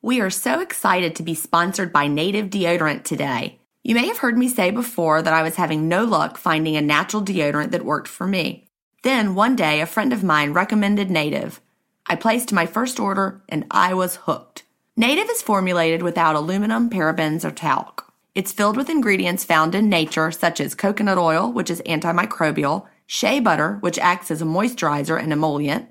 We 0.00 0.20
are 0.20 0.30
so 0.30 0.60
excited 0.60 1.16
to 1.16 1.22
be 1.22 1.34
sponsored 1.34 1.92
by 1.92 2.06
Native 2.06 2.46
Deodorant 2.46 3.04
today. 3.04 3.58
You 3.82 3.94
may 3.94 4.06
have 4.06 4.18
heard 4.18 4.38
me 4.38 4.48
say 4.48 4.70
before 4.70 5.20
that 5.20 5.34
I 5.34 5.42
was 5.42 5.56
having 5.56 5.88
no 5.88 6.04
luck 6.04 6.38
finding 6.38 6.76
a 6.76 6.80
natural 6.80 7.22
deodorant 7.22 7.72
that 7.72 7.84
worked 7.84 8.08
for 8.08 8.26
me. 8.26 8.68
Then 9.02 9.34
one 9.34 9.54
day, 9.54 9.80
a 9.80 9.86
friend 9.86 10.12
of 10.12 10.24
mine 10.24 10.52
recommended 10.52 11.10
Native. 11.10 11.60
I 12.08 12.14
placed 12.14 12.52
my 12.52 12.66
first 12.66 13.00
order 13.00 13.42
and 13.48 13.64
I 13.70 13.94
was 13.94 14.16
hooked. 14.16 14.62
Native 14.96 15.28
is 15.28 15.42
formulated 15.42 16.02
without 16.02 16.36
aluminum, 16.36 16.88
parabens, 16.88 17.44
or 17.44 17.50
talc. 17.50 18.12
It's 18.34 18.52
filled 18.52 18.76
with 18.76 18.90
ingredients 18.90 19.44
found 19.44 19.74
in 19.74 19.88
nature, 19.88 20.30
such 20.30 20.60
as 20.60 20.74
coconut 20.74 21.18
oil, 21.18 21.50
which 21.52 21.70
is 21.70 21.82
antimicrobial, 21.82 22.86
shea 23.06 23.40
butter, 23.40 23.78
which 23.80 23.98
acts 23.98 24.30
as 24.30 24.42
a 24.42 24.46
moisturizer 24.46 25.20
and 25.20 25.32
emollient, 25.32 25.88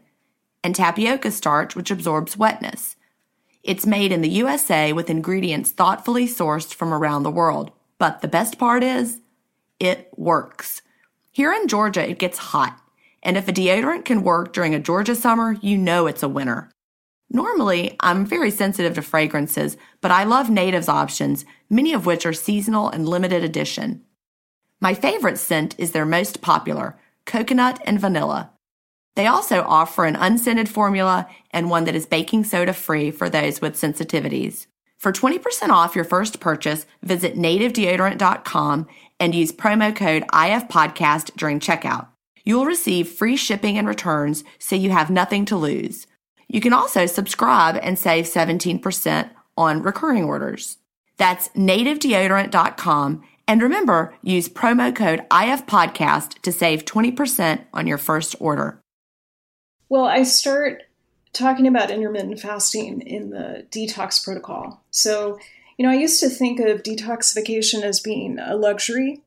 and 0.64 0.76
tapioca 0.76 1.32
starch, 1.32 1.76
which 1.76 1.92
absorbs 1.92 2.38
wetness. 2.38 2.96
It's 3.64 3.86
made 3.86 4.12
in 4.12 4.22
the 4.22 4.30
USA 4.30 4.94
with 4.94 5.10
ingredients 5.10 5.72
thoughtfully 5.72 6.28
sourced 6.28 6.74
from 6.74 6.94
around 6.94 7.24
the 7.24 7.32
world. 7.32 7.72
But 7.98 8.22
the 8.22 8.28
best 8.28 8.60
part 8.60 8.84
is, 8.84 9.22
it 9.80 10.10
works. 10.16 10.82
Here 11.32 11.52
in 11.52 11.68
Georgia, 11.68 12.08
it 12.08 12.20
gets 12.20 12.38
hot. 12.38 12.80
And 13.26 13.38
if 13.38 13.48
a 13.48 13.52
deodorant 13.52 14.06
can 14.06 14.22
work 14.22 14.54
during 14.54 14.76
a 14.76 14.80
Georgia 14.80 15.16
summer, 15.16 15.54
you 15.54 15.80
know 15.80 16.06
it's 16.06 16.22
a 16.22 16.30
winner. 16.30 16.70
Normally, 17.32 17.96
I'm 18.00 18.24
very 18.24 18.52
sensitive 18.52 18.94
to 18.94 19.02
fragrances, 19.02 19.78
but 20.00 20.12
I 20.12 20.26
love 20.26 20.52
Native's 20.52 20.88
options, 20.88 21.44
many 21.68 21.92
of 21.92 22.06
which 22.06 22.24
are 22.28 22.34
seasonal 22.34 22.88
and 22.88 23.10
limited 23.10 23.44
edition. 23.44 24.04
My 24.80 24.94
favorite 24.94 25.40
scent 25.40 25.74
is 25.80 25.92
their 25.92 26.06
most 26.06 26.42
popular, 26.42 27.00
coconut 27.26 27.82
and 27.84 28.00
vanilla. 28.00 28.52
They 29.16 29.26
also 29.26 29.64
offer 29.64 30.06
an 30.06 30.16
unscented 30.16 30.70
formula 30.70 31.28
and 31.50 31.72
one 31.72 31.86
that 31.86 31.96
is 31.96 32.06
baking 32.06 32.44
soda 32.44 32.74
free 32.74 33.10
for 33.10 33.28
those 33.28 33.60
with 33.60 33.74
sensitivities. 33.74 34.68
For 35.00 35.12
20% 35.12 35.70
off 35.70 35.96
your 35.96 36.06
first 36.06 36.40
purchase, 36.40 36.86
visit 37.02 37.36
nativedeodorant.com 37.36 38.88
and 39.20 39.34
use 39.34 39.52
promo 39.52 39.96
code 39.96 40.28
IFPodcast 40.28 41.36
during 41.36 41.60
checkout. 41.60 42.10
You'll 42.46 42.66
receive 42.66 43.10
free 43.10 43.36
shipping 43.36 43.78
and 43.78 43.88
returns 43.88 44.44
so 44.60 44.76
you 44.76 44.92
have 44.92 45.10
nothing 45.10 45.46
to 45.46 45.58
lose. 45.58 46.08
You 46.48 46.62
can 46.62 46.74
also 46.74 47.08
subscribe 47.08 47.78
and 47.82 47.98
save 47.98 48.26
17% 48.26 49.30
on 49.58 49.82
recurring 49.82 50.24
orders. 50.24 50.78
That's 51.18 51.50
nativedeodorant.com. 51.50 53.24
And 53.48 53.62
remember, 53.62 54.16
use 54.22 54.48
promo 54.48 54.96
code 54.96 55.26
IFPodcast 55.30 56.42
to 56.42 56.52
save 56.52 56.86
20% 56.86 57.62
on 57.74 57.88
your 57.88 57.98
first 57.98 58.36
order. 58.40 58.80
Well, 59.90 60.06
I 60.06 60.24
start 60.24 60.84
talking 61.34 61.68
about 61.68 61.92
intermittent 61.92 62.40
fasting 62.40 63.02
in 63.02 63.30
the 63.30 63.66
detox 63.70 64.24
protocol. 64.24 64.84
So, 64.92 65.40
you 65.78 65.86
know, 65.86 65.92
I 65.92 65.96
used 65.96 66.20
to 66.22 66.30
think 66.30 66.60
of 66.60 66.84
detoxification 66.84 67.84
as 67.84 68.00
being 68.00 68.40
a 68.40 68.56
luxury, 68.56 69.22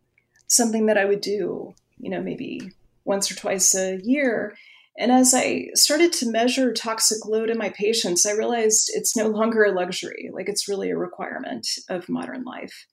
something 0.47 0.87
that 0.87 0.99
I 0.99 1.05
would 1.05 1.21
do, 1.21 1.75
you 1.99 2.11
know, 2.11 2.21
maybe 2.21 2.73
once 3.09 3.31
or 3.33 3.35
twice 3.35 3.75
a 3.75 3.99
year. 4.05 4.57
And 4.97 5.11
as 5.11 5.33
I 5.35 5.69
started 5.75 6.13
to 6.15 6.31
measure 6.31 6.73
toxic 6.73 7.25
load 7.25 7.51
in 7.51 7.59
my 7.59 7.71
patients, 7.71 8.27
I 8.27 8.33
realized 8.33 8.91
it's 8.93 9.17
no 9.17 9.29
longer 9.29 9.65
a 9.65 9.73
luxury, 9.73 10.31
like 10.33 10.49
it's 10.49 10.69
really 10.69 10.91
a 10.91 10.97
requirement 10.97 11.67
of 11.89 12.09
modern 12.09 12.45
life. 12.45 12.87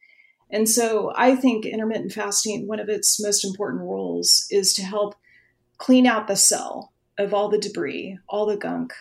And 0.49 0.69
so 0.69 1.11
I 1.15 1.35
think 1.35 1.65
intermittent 1.65 2.13
fasting, 2.13 2.67
one 2.67 2.79
of 2.79 2.89
its 2.89 3.21
most 3.21 3.43
important 3.43 3.83
roles 3.83 4.45
is 4.49 4.73
to 4.75 4.83
help 4.83 5.15
clean 5.77 6.07
out 6.07 6.27
the 6.27 6.35
cell 6.35 6.93
of 7.17 7.33
all 7.33 7.49
the 7.49 7.57
debris, 7.57 8.17
all 8.29 8.45
the 8.45 8.57
gunk. 8.57 8.93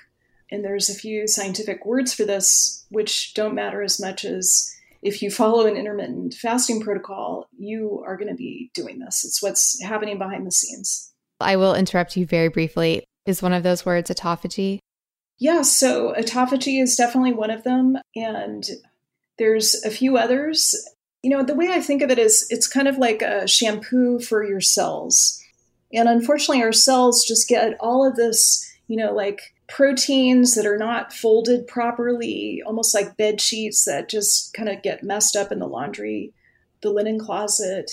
And 0.51 0.65
there's 0.65 0.89
a 0.89 0.95
few 0.95 1.29
scientific 1.29 1.85
words 1.85 2.15
for 2.15 2.25
this, 2.25 2.87
which 2.89 3.35
don't 3.35 3.55
matter 3.55 3.83
as 3.83 4.01
much 4.01 4.25
as 4.25 4.74
if 5.05 5.21
you 5.21 5.31
follow 5.31 5.67
an 5.67 5.77
intermittent 5.77 6.35
fasting 6.35 6.81
protocol, 6.81 7.47
you 7.57 8.03
are 8.07 8.17
going 8.17 8.31
to 8.31 8.35
be 8.35 8.71
doing 8.75 8.99
this. 8.99 9.23
It's 9.25 9.43
what's 9.43 9.81
happening 9.83 10.19
behind 10.19 10.47
the 10.47 10.51
scenes. 10.51 11.13
I 11.41 11.57
will 11.57 11.75
interrupt 11.75 12.17
you 12.17 12.25
very 12.25 12.49
briefly. 12.49 13.05
Is 13.27 13.43
one 13.43 13.53
of 13.53 13.63
those 13.63 13.85
words 13.85 14.11
autophagy? 14.11 14.79
Yeah, 15.39 15.61
so 15.63 16.15
autophagy 16.15 16.83
is 16.83 16.97
definitely 16.97 17.35
one 17.35 17.51
of 17.51 17.65
them. 17.65 17.99
And 18.17 18.65
there's 19.39 19.75
a 19.85 19.91
few 19.91 20.17
others. 20.17 20.75
You 21.23 21.31
know, 21.31 21.45
the 21.45 21.55
way 21.55 21.69
I 21.71 21.83
think 21.83 22.01
of 22.01 22.11
it 22.11 22.19
is 22.19 22.47
it's 22.49 22.67
kind 22.67 22.89
of 22.89 22.97
like 22.97 23.21
a 23.21 23.47
shampoo 23.47 24.21
for 24.21 24.43
your 24.43 24.61
cells. 24.63 25.39
And 25.93 26.09
unfortunately, 26.09 26.63
our 26.63 26.73
cells 26.73 27.25
just 27.27 27.47
get 27.47 27.77
all 27.79 28.07
of 28.07 28.17
this, 28.17 28.73
you 28.89 28.97
know, 28.97 29.13
like 29.13 29.54
proteins 29.69 30.55
that 30.55 30.67
are 30.67 30.79
not 30.79 31.13
folded 31.13 31.67
properly, 31.67 32.63
almost 32.67 32.95
like 32.95 33.17
bed 33.17 33.41
sheets 33.41 33.85
that 33.85 34.09
just 34.09 34.53
kind 34.55 34.69
of 34.69 34.83
get 34.83 35.03
messed 35.03 35.37
up 35.37 35.51
in 35.51 35.59
the 35.59 35.67
laundry, 35.67 36.33
the 36.83 36.91
linen 36.91 37.19
closet. 37.19 37.91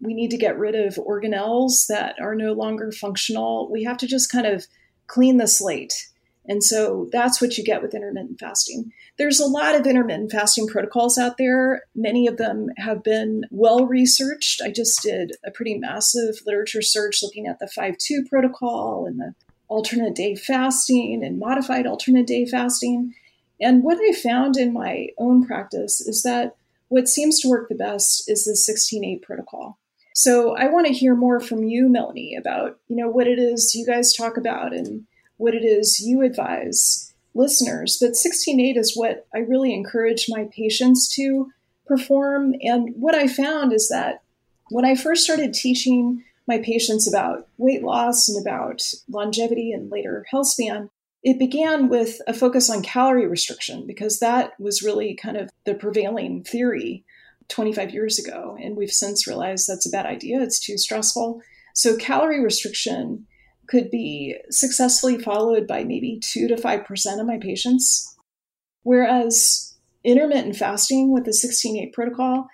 We 0.00 0.14
need 0.14 0.30
to 0.30 0.36
get 0.36 0.58
rid 0.58 0.74
of 0.74 0.96
organelles 0.96 1.86
that 1.88 2.16
are 2.20 2.34
no 2.34 2.52
longer 2.52 2.92
functional. 2.92 3.70
We 3.70 3.84
have 3.84 3.96
to 3.98 4.06
just 4.06 4.30
kind 4.30 4.46
of 4.46 4.66
clean 5.06 5.38
the 5.38 5.46
slate. 5.46 6.08
And 6.48 6.62
so 6.62 7.08
that's 7.10 7.40
what 7.40 7.58
you 7.58 7.64
get 7.64 7.82
with 7.82 7.94
intermittent 7.94 8.38
fasting. 8.38 8.92
There's 9.18 9.40
a 9.40 9.46
lot 9.46 9.74
of 9.74 9.86
intermittent 9.86 10.30
fasting 10.30 10.68
protocols 10.68 11.18
out 11.18 11.38
there. 11.38 11.82
Many 11.94 12.26
of 12.26 12.36
them 12.36 12.68
have 12.76 13.02
been 13.02 13.44
well 13.50 13.86
researched. 13.86 14.60
I 14.60 14.70
just 14.70 15.02
did 15.02 15.32
a 15.44 15.50
pretty 15.50 15.76
massive 15.76 16.36
literature 16.46 16.82
search 16.82 17.20
looking 17.22 17.46
at 17.46 17.58
the 17.58 17.66
5 17.66 17.96
2 17.98 18.26
protocol 18.30 19.06
and 19.06 19.18
the 19.18 19.34
alternate 19.68 20.14
day 20.14 20.34
fasting 20.34 21.22
and 21.24 21.38
modified 21.38 21.86
alternate 21.86 22.26
day 22.26 22.46
fasting. 22.46 23.14
And 23.60 23.82
what 23.82 23.98
I 23.98 24.12
found 24.12 24.56
in 24.56 24.72
my 24.72 25.08
own 25.18 25.46
practice 25.46 26.00
is 26.00 26.22
that 26.22 26.56
what 26.88 27.08
seems 27.08 27.40
to 27.40 27.48
work 27.48 27.68
the 27.68 27.74
best 27.74 28.28
is 28.28 28.44
the 28.44 28.52
16-8 28.52 29.22
protocol. 29.22 29.78
So 30.14 30.56
I 30.56 30.68
want 30.68 30.86
to 30.86 30.92
hear 30.92 31.14
more 31.14 31.40
from 31.40 31.64
you, 31.64 31.88
Melanie, 31.88 32.36
about 32.36 32.78
you 32.88 32.96
know 32.96 33.08
what 33.08 33.26
it 33.26 33.38
is 33.38 33.74
you 33.74 33.84
guys 33.84 34.14
talk 34.14 34.36
about 34.36 34.72
and 34.72 35.06
what 35.36 35.54
it 35.54 35.64
is 35.64 36.00
you 36.00 36.22
advise 36.22 37.12
listeners. 37.34 37.98
But 38.00 38.12
16-8 38.12 38.76
is 38.76 38.96
what 38.96 39.26
I 39.34 39.38
really 39.40 39.74
encourage 39.74 40.26
my 40.28 40.48
patients 40.50 41.14
to 41.16 41.50
perform. 41.86 42.54
And 42.62 42.94
what 42.96 43.14
I 43.14 43.28
found 43.28 43.72
is 43.72 43.88
that 43.88 44.22
when 44.70 44.84
I 44.84 44.94
first 44.94 45.24
started 45.24 45.52
teaching 45.52 46.24
my 46.46 46.58
patients 46.58 47.08
about 47.08 47.48
weight 47.56 47.82
loss 47.82 48.28
and 48.28 48.40
about 48.40 48.82
longevity 49.08 49.72
and 49.72 49.90
later 49.90 50.24
health 50.30 50.48
span, 50.48 50.90
it 51.22 51.38
began 51.38 51.88
with 51.88 52.20
a 52.28 52.34
focus 52.34 52.70
on 52.70 52.82
calorie 52.82 53.26
restriction 53.26 53.86
because 53.86 54.20
that 54.20 54.52
was 54.60 54.82
really 54.82 55.14
kind 55.14 55.36
of 55.36 55.50
the 55.64 55.74
prevailing 55.74 56.44
theory 56.44 57.04
25 57.48 57.92
years 57.92 58.18
ago. 58.18 58.56
And 58.60 58.76
we've 58.76 58.92
since 58.92 59.26
realized 59.26 59.66
that's 59.68 59.86
a 59.86 59.90
bad 59.90 60.06
idea, 60.06 60.40
it's 60.40 60.60
too 60.60 60.78
stressful. 60.78 61.40
So, 61.74 61.96
calorie 61.96 62.42
restriction 62.42 63.26
could 63.66 63.90
be 63.90 64.36
successfully 64.50 65.18
followed 65.18 65.66
by 65.66 65.82
maybe 65.82 66.20
2 66.22 66.48
to 66.48 66.54
5% 66.56 67.20
of 67.20 67.26
my 67.26 67.38
patients. 67.38 68.16
Whereas 68.84 69.74
intermittent 70.04 70.56
fasting 70.56 71.12
with 71.12 71.24
the 71.24 71.32
16 71.32 71.76
8 71.76 71.92
protocol, 71.92 72.46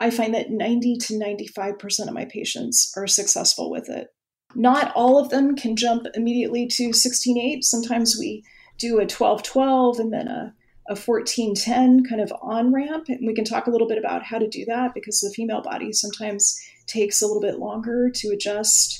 I 0.00 0.10
find 0.10 0.34
that 0.34 0.50
90 0.50 0.96
to 0.96 1.14
95% 1.14 2.08
of 2.08 2.14
my 2.14 2.24
patients 2.24 2.92
are 2.96 3.06
successful 3.06 3.70
with 3.70 3.90
it. 3.90 4.08
Not 4.54 4.92
all 4.96 5.18
of 5.18 5.28
them 5.28 5.54
can 5.54 5.76
jump 5.76 6.06
immediately 6.14 6.66
to 6.68 6.92
16 6.92 7.38
8. 7.38 7.64
Sometimes 7.64 8.16
we 8.18 8.42
do 8.78 8.98
a 8.98 9.06
12 9.06 9.42
12 9.42 9.98
and 10.00 10.12
then 10.12 10.26
a, 10.26 10.54
a 10.88 10.96
14 10.96 11.54
10 11.54 12.04
kind 12.04 12.20
of 12.20 12.32
on 12.42 12.72
ramp. 12.72 13.06
And 13.08 13.26
we 13.26 13.34
can 13.34 13.44
talk 13.44 13.66
a 13.66 13.70
little 13.70 13.86
bit 13.86 13.98
about 13.98 14.24
how 14.24 14.38
to 14.38 14.48
do 14.48 14.64
that 14.64 14.94
because 14.94 15.20
the 15.20 15.32
female 15.34 15.62
body 15.62 15.92
sometimes 15.92 16.58
takes 16.86 17.22
a 17.22 17.26
little 17.26 17.42
bit 17.42 17.58
longer 17.58 18.10
to 18.12 18.28
adjust 18.28 18.98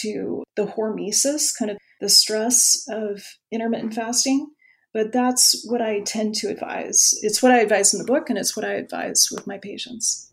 to 0.00 0.44
the 0.56 0.66
hormesis, 0.66 1.50
kind 1.58 1.70
of 1.70 1.78
the 2.00 2.08
stress 2.08 2.86
of 2.88 3.22
intermittent 3.50 3.94
fasting. 3.94 4.48
But 4.94 5.12
that's 5.12 5.64
what 5.66 5.80
I 5.80 6.00
tend 6.00 6.34
to 6.36 6.48
advise. 6.48 7.14
It's 7.22 7.42
what 7.42 7.50
I 7.50 7.60
advise 7.60 7.94
in 7.94 7.98
the 7.98 8.04
book, 8.04 8.28
and 8.28 8.38
it's 8.38 8.54
what 8.54 8.66
I 8.66 8.74
advise 8.74 9.28
with 9.32 9.46
my 9.46 9.56
patients. 9.56 10.30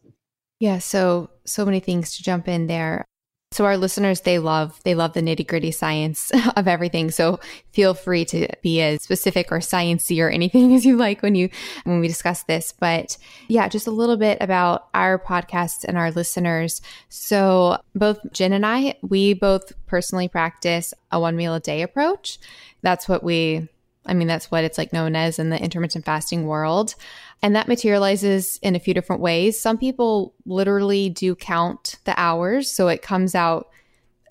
Yeah, 0.59 0.79
so 0.79 1.29
so 1.45 1.65
many 1.65 1.79
things 1.79 2.17
to 2.17 2.23
jump 2.23 2.47
in 2.47 2.67
there. 2.67 3.05
So 3.51 3.65
our 3.65 3.77
listeners, 3.77 4.21
they 4.21 4.37
love 4.37 4.79
they 4.83 4.93
love 4.93 5.13
the 5.13 5.21
nitty 5.21 5.47
gritty 5.47 5.71
science 5.71 6.31
of 6.55 6.67
everything. 6.67 7.09
So 7.09 7.39
feel 7.71 7.93
free 7.93 8.25
to 8.25 8.47
be 8.61 8.81
as 8.81 9.01
specific 9.01 9.51
or 9.51 9.59
sciencey 9.59 10.23
or 10.23 10.29
anything 10.29 10.73
as 10.75 10.85
you 10.85 10.97
like 10.97 11.23
when 11.23 11.33
you 11.33 11.49
when 11.85 11.99
we 11.99 12.07
discuss 12.07 12.43
this. 12.43 12.73
But 12.77 13.17
yeah, 13.47 13.67
just 13.69 13.87
a 13.87 13.91
little 13.91 14.17
bit 14.17 14.37
about 14.41 14.89
our 14.93 15.17
podcast 15.17 15.85
and 15.85 15.97
our 15.97 16.11
listeners. 16.11 16.81
So 17.07 17.77
both 17.95 18.19
Gin 18.33 18.53
and 18.53 18.65
I, 18.65 18.95
we 19.01 19.33
both 19.33 19.71
personally 19.87 20.27
practice 20.27 20.93
a 21.11 21.19
one 21.19 21.35
meal 21.35 21.55
a 21.55 21.59
day 21.59 21.81
approach. 21.81 22.37
That's 22.81 23.09
what 23.09 23.23
we 23.23 23.69
I 24.05 24.13
mean, 24.13 24.27
that's 24.27 24.49
what 24.49 24.63
it's 24.63 24.77
like 24.77 24.93
known 24.93 25.15
as 25.15 25.39
in 25.39 25.49
the 25.49 25.61
intermittent 25.61 26.05
fasting 26.05 26.45
world. 26.45 26.95
And 27.41 27.55
that 27.55 27.67
materializes 27.67 28.59
in 28.61 28.75
a 28.75 28.79
few 28.79 28.93
different 28.93 29.21
ways. 29.21 29.59
Some 29.59 29.77
people 29.77 30.33
literally 30.45 31.09
do 31.09 31.35
count 31.35 31.95
the 32.03 32.13
hours. 32.19 32.69
So 32.69 32.89
it 32.89 33.01
comes 33.01 33.33
out 33.33 33.69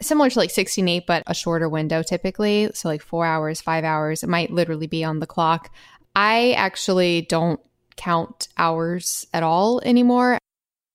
similar 0.01 0.31
to 0.31 0.39
like 0.39 0.51
16 0.51 0.87
8, 0.87 1.07
but 1.07 1.23
a 1.27 1.35
shorter 1.35 1.69
window 1.69 2.03
typically. 2.03 2.71
So 2.75 2.89
like 2.89 3.03
four 3.03 3.25
hours, 3.25 3.61
five 3.61 3.85
hours. 3.85 4.23
It 4.23 4.29
might 4.29 4.51
literally 4.51 4.87
be 4.87 5.05
on 5.05 5.21
the 5.21 5.27
clock. 5.27 5.71
I 6.15 6.53
actually 6.53 7.23
don't 7.23 7.61
count 7.97 8.49
hours 8.57 9.27
at 9.33 9.43
all 9.43 9.81
anymore. 9.81 10.39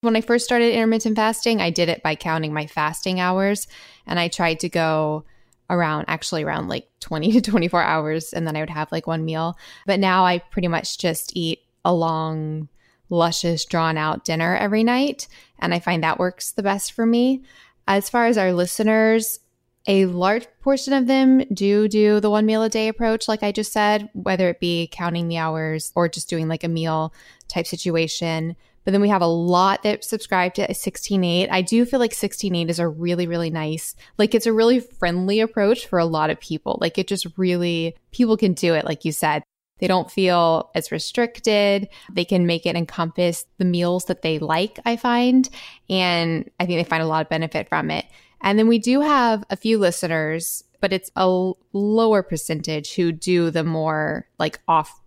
When 0.01 0.15
I 0.15 0.21
first 0.21 0.45
started 0.45 0.73
intermittent 0.73 1.15
fasting, 1.15 1.61
I 1.61 1.69
did 1.69 1.89
it 1.89 2.03
by 2.03 2.15
counting 2.15 2.53
my 2.53 2.67
fasting 2.67 3.19
hours. 3.19 3.67
And 4.05 4.19
I 4.19 4.27
tried 4.27 4.59
to 4.61 4.69
go 4.69 5.25
around 5.69 6.05
actually 6.07 6.43
around 6.43 6.67
like 6.67 6.87
20 6.99 7.31
to 7.39 7.41
24 7.41 7.81
hours 7.81 8.33
and 8.33 8.45
then 8.45 8.55
I 8.55 8.59
would 8.59 8.69
have 8.69 8.91
like 8.91 9.07
one 9.07 9.25
meal. 9.25 9.57
But 9.85 9.99
now 9.99 10.25
I 10.25 10.39
pretty 10.39 10.67
much 10.67 10.97
just 10.97 11.35
eat 11.35 11.59
a 11.85 11.93
long, 11.93 12.69
luscious, 13.09 13.65
drawn 13.65 13.97
out 13.97 14.25
dinner 14.25 14.55
every 14.55 14.83
night. 14.83 15.27
And 15.59 15.73
I 15.73 15.79
find 15.79 16.03
that 16.03 16.19
works 16.19 16.51
the 16.51 16.63
best 16.63 16.93
for 16.93 17.05
me. 17.05 17.43
As 17.87 18.09
far 18.09 18.25
as 18.25 18.37
our 18.37 18.53
listeners, 18.53 19.39
a 19.87 20.05
large 20.05 20.47
portion 20.61 20.93
of 20.93 21.07
them 21.07 21.39
do 21.53 21.87
do 21.87 22.19
the 22.19 22.29
one 22.29 22.45
meal 22.45 22.63
a 22.63 22.69
day 22.69 22.87
approach, 22.87 23.27
like 23.27 23.43
I 23.43 23.51
just 23.51 23.73
said, 23.73 24.09
whether 24.13 24.49
it 24.49 24.59
be 24.59 24.87
counting 24.91 25.27
the 25.27 25.37
hours 25.37 25.91
or 25.95 26.07
just 26.07 26.29
doing 26.29 26.47
like 26.47 26.63
a 26.63 26.69
meal 26.69 27.13
type 27.49 27.67
situation. 27.67 28.55
But 28.85 28.91
then 28.91 29.01
we 29.01 29.09
have 29.09 29.21
a 29.21 29.27
lot 29.27 29.83
that 29.83 30.03
subscribe 30.03 30.53
to 30.55 30.67
16.8. 30.67 31.47
I 31.49 31.61
do 31.61 31.85
feel 31.85 31.99
like 31.99 32.11
16.8 32.11 32.69
is 32.69 32.79
a 32.79 32.87
really, 32.87 33.27
really 33.27 33.49
nice, 33.49 33.95
like 34.17 34.33
it's 34.35 34.45
a 34.45 34.53
really 34.53 34.79
friendly 34.79 35.39
approach 35.39 35.87
for 35.87 35.99
a 35.99 36.05
lot 36.05 36.29
of 36.29 36.39
people. 36.39 36.77
Like 36.81 36.97
it 36.97 37.07
just 37.07 37.27
really, 37.37 37.95
people 38.11 38.37
can 38.37 38.53
do 38.53 38.73
it, 38.73 38.85
like 38.85 39.05
you 39.05 39.11
said. 39.11 39.43
They 39.79 39.87
don't 39.87 40.09
feel 40.09 40.69
as 40.75 40.91
restricted. 40.91 41.89
They 42.11 42.25
can 42.25 42.45
make 42.45 42.65
it 42.65 42.75
encompass 42.75 43.45
the 43.57 43.65
meals 43.65 44.05
that 44.05 44.21
they 44.21 44.39
like, 44.39 44.79
I 44.85 44.95
find. 44.95 45.49
And 45.89 46.49
I 46.59 46.65
think 46.65 46.79
they 46.79 46.89
find 46.89 47.03
a 47.03 47.07
lot 47.07 47.25
of 47.25 47.29
benefit 47.29 47.69
from 47.69 47.91
it. 47.91 48.05
And 48.41 48.59
then 48.59 48.67
we 48.67 48.79
do 48.79 49.01
have 49.01 49.43
a 49.49 49.57
few 49.57 49.77
listeners, 49.77 50.63
but 50.81 50.93
it's 50.93 51.11
a 51.15 51.51
lower 51.71 52.23
percentage 52.23 52.93
who 52.95 53.11
do 53.11 53.51
the 53.51 53.63
more 53.63 54.27
like 54.37 54.59
off 54.67 54.99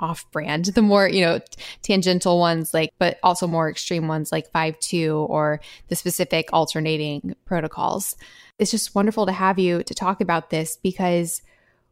off 0.00 0.30
brand, 0.30 0.66
the 0.66 0.82
more, 0.82 1.08
you 1.08 1.20
know, 1.20 1.40
tangential 1.82 2.38
ones, 2.38 2.72
like, 2.72 2.92
but 2.98 3.18
also 3.22 3.46
more 3.46 3.68
extreme 3.68 4.08
ones 4.08 4.32
like 4.32 4.50
5 4.50 4.78
2 4.78 5.26
or 5.28 5.60
the 5.88 5.96
specific 5.96 6.48
alternating 6.52 7.34
protocols. 7.44 8.16
It's 8.58 8.70
just 8.70 8.94
wonderful 8.94 9.26
to 9.26 9.32
have 9.32 9.58
you 9.58 9.82
to 9.82 9.94
talk 9.94 10.20
about 10.20 10.50
this 10.50 10.78
because 10.82 11.42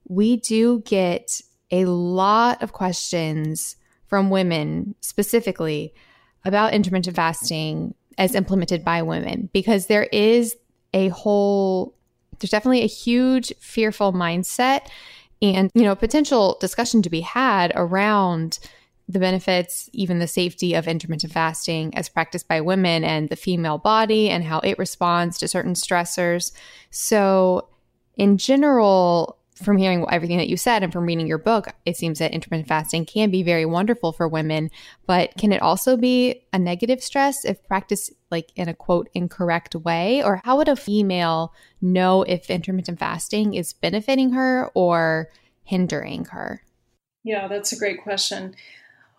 we 0.08 0.36
do 0.36 0.80
get 0.80 1.42
a 1.70 1.84
lot 1.84 2.62
of 2.62 2.72
questions 2.72 3.76
from 4.06 4.30
women 4.30 4.94
specifically 5.00 5.92
about 6.44 6.72
intermittent 6.72 7.16
fasting 7.16 7.94
as 8.18 8.34
implemented 8.34 8.84
by 8.84 9.02
women 9.02 9.50
because 9.52 9.86
there 9.86 10.04
is 10.04 10.56
a 10.94 11.08
whole, 11.08 11.94
there's 12.38 12.50
definitely 12.50 12.82
a 12.82 12.86
huge 12.86 13.52
fearful 13.58 14.12
mindset 14.12 14.88
and 15.42 15.70
you 15.74 15.82
know 15.82 15.94
potential 15.94 16.56
discussion 16.60 17.02
to 17.02 17.10
be 17.10 17.20
had 17.20 17.72
around 17.74 18.58
the 19.08 19.18
benefits 19.18 19.88
even 19.92 20.18
the 20.18 20.26
safety 20.26 20.74
of 20.74 20.88
intermittent 20.88 21.32
fasting 21.32 21.94
as 21.96 22.08
practiced 22.08 22.48
by 22.48 22.60
women 22.60 23.04
and 23.04 23.28
the 23.28 23.36
female 23.36 23.78
body 23.78 24.28
and 24.28 24.44
how 24.44 24.58
it 24.60 24.78
responds 24.78 25.38
to 25.38 25.46
certain 25.46 25.74
stressors. 25.74 26.52
So 26.90 27.68
in 28.16 28.36
general 28.36 29.38
from 29.62 29.78
hearing 29.78 30.04
everything 30.10 30.38
that 30.38 30.48
you 30.48 30.56
said 30.56 30.82
and 30.82 30.92
from 30.92 31.06
reading 31.06 31.26
your 31.26 31.38
book, 31.38 31.68
it 31.84 31.96
seems 31.96 32.18
that 32.18 32.32
intermittent 32.32 32.68
fasting 32.68 33.06
can 33.06 33.30
be 33.30 33.42
very 33.42 33.64
wonderful 33.64 34.12
for 34.12 34.28
women, 34.28 34.70
but 35.06 35.36
can 35.38 35.52
it 35.52 35.62
also 35.62 35.96
be 35.96 36.44
a 36.52 36.58
negative 36.58 37.02
stress 37.02 37.44
if 37.44 37.66
practiced 37.66 38.12
like 38.30 38.50
in 38.56 38.68
a 38.68 38.74
quote 38.74 39.08
incorrect 39.14 39.74
way? 39.74 40.22
Or 40.22 40.40
how 40.44 40.58
would 40.58 40.68
a 40.68 40.76
female 40.76 41.54
know 41.80 42.22
if 42.22 42.50
intermittent 42.50 42.98
fasting 42.98 43.54
is 43.54 43.72
benefiting 43.72 44.32
her 44.32 44.70
or 44.74 45.28
hindering 45.64 46.26
her? 46.26 46.62
Yeah, 47.24 47.48
that's 47.48 47.72
a 47.72 47.78
great 47.78 48.02
question. 48.02 48.54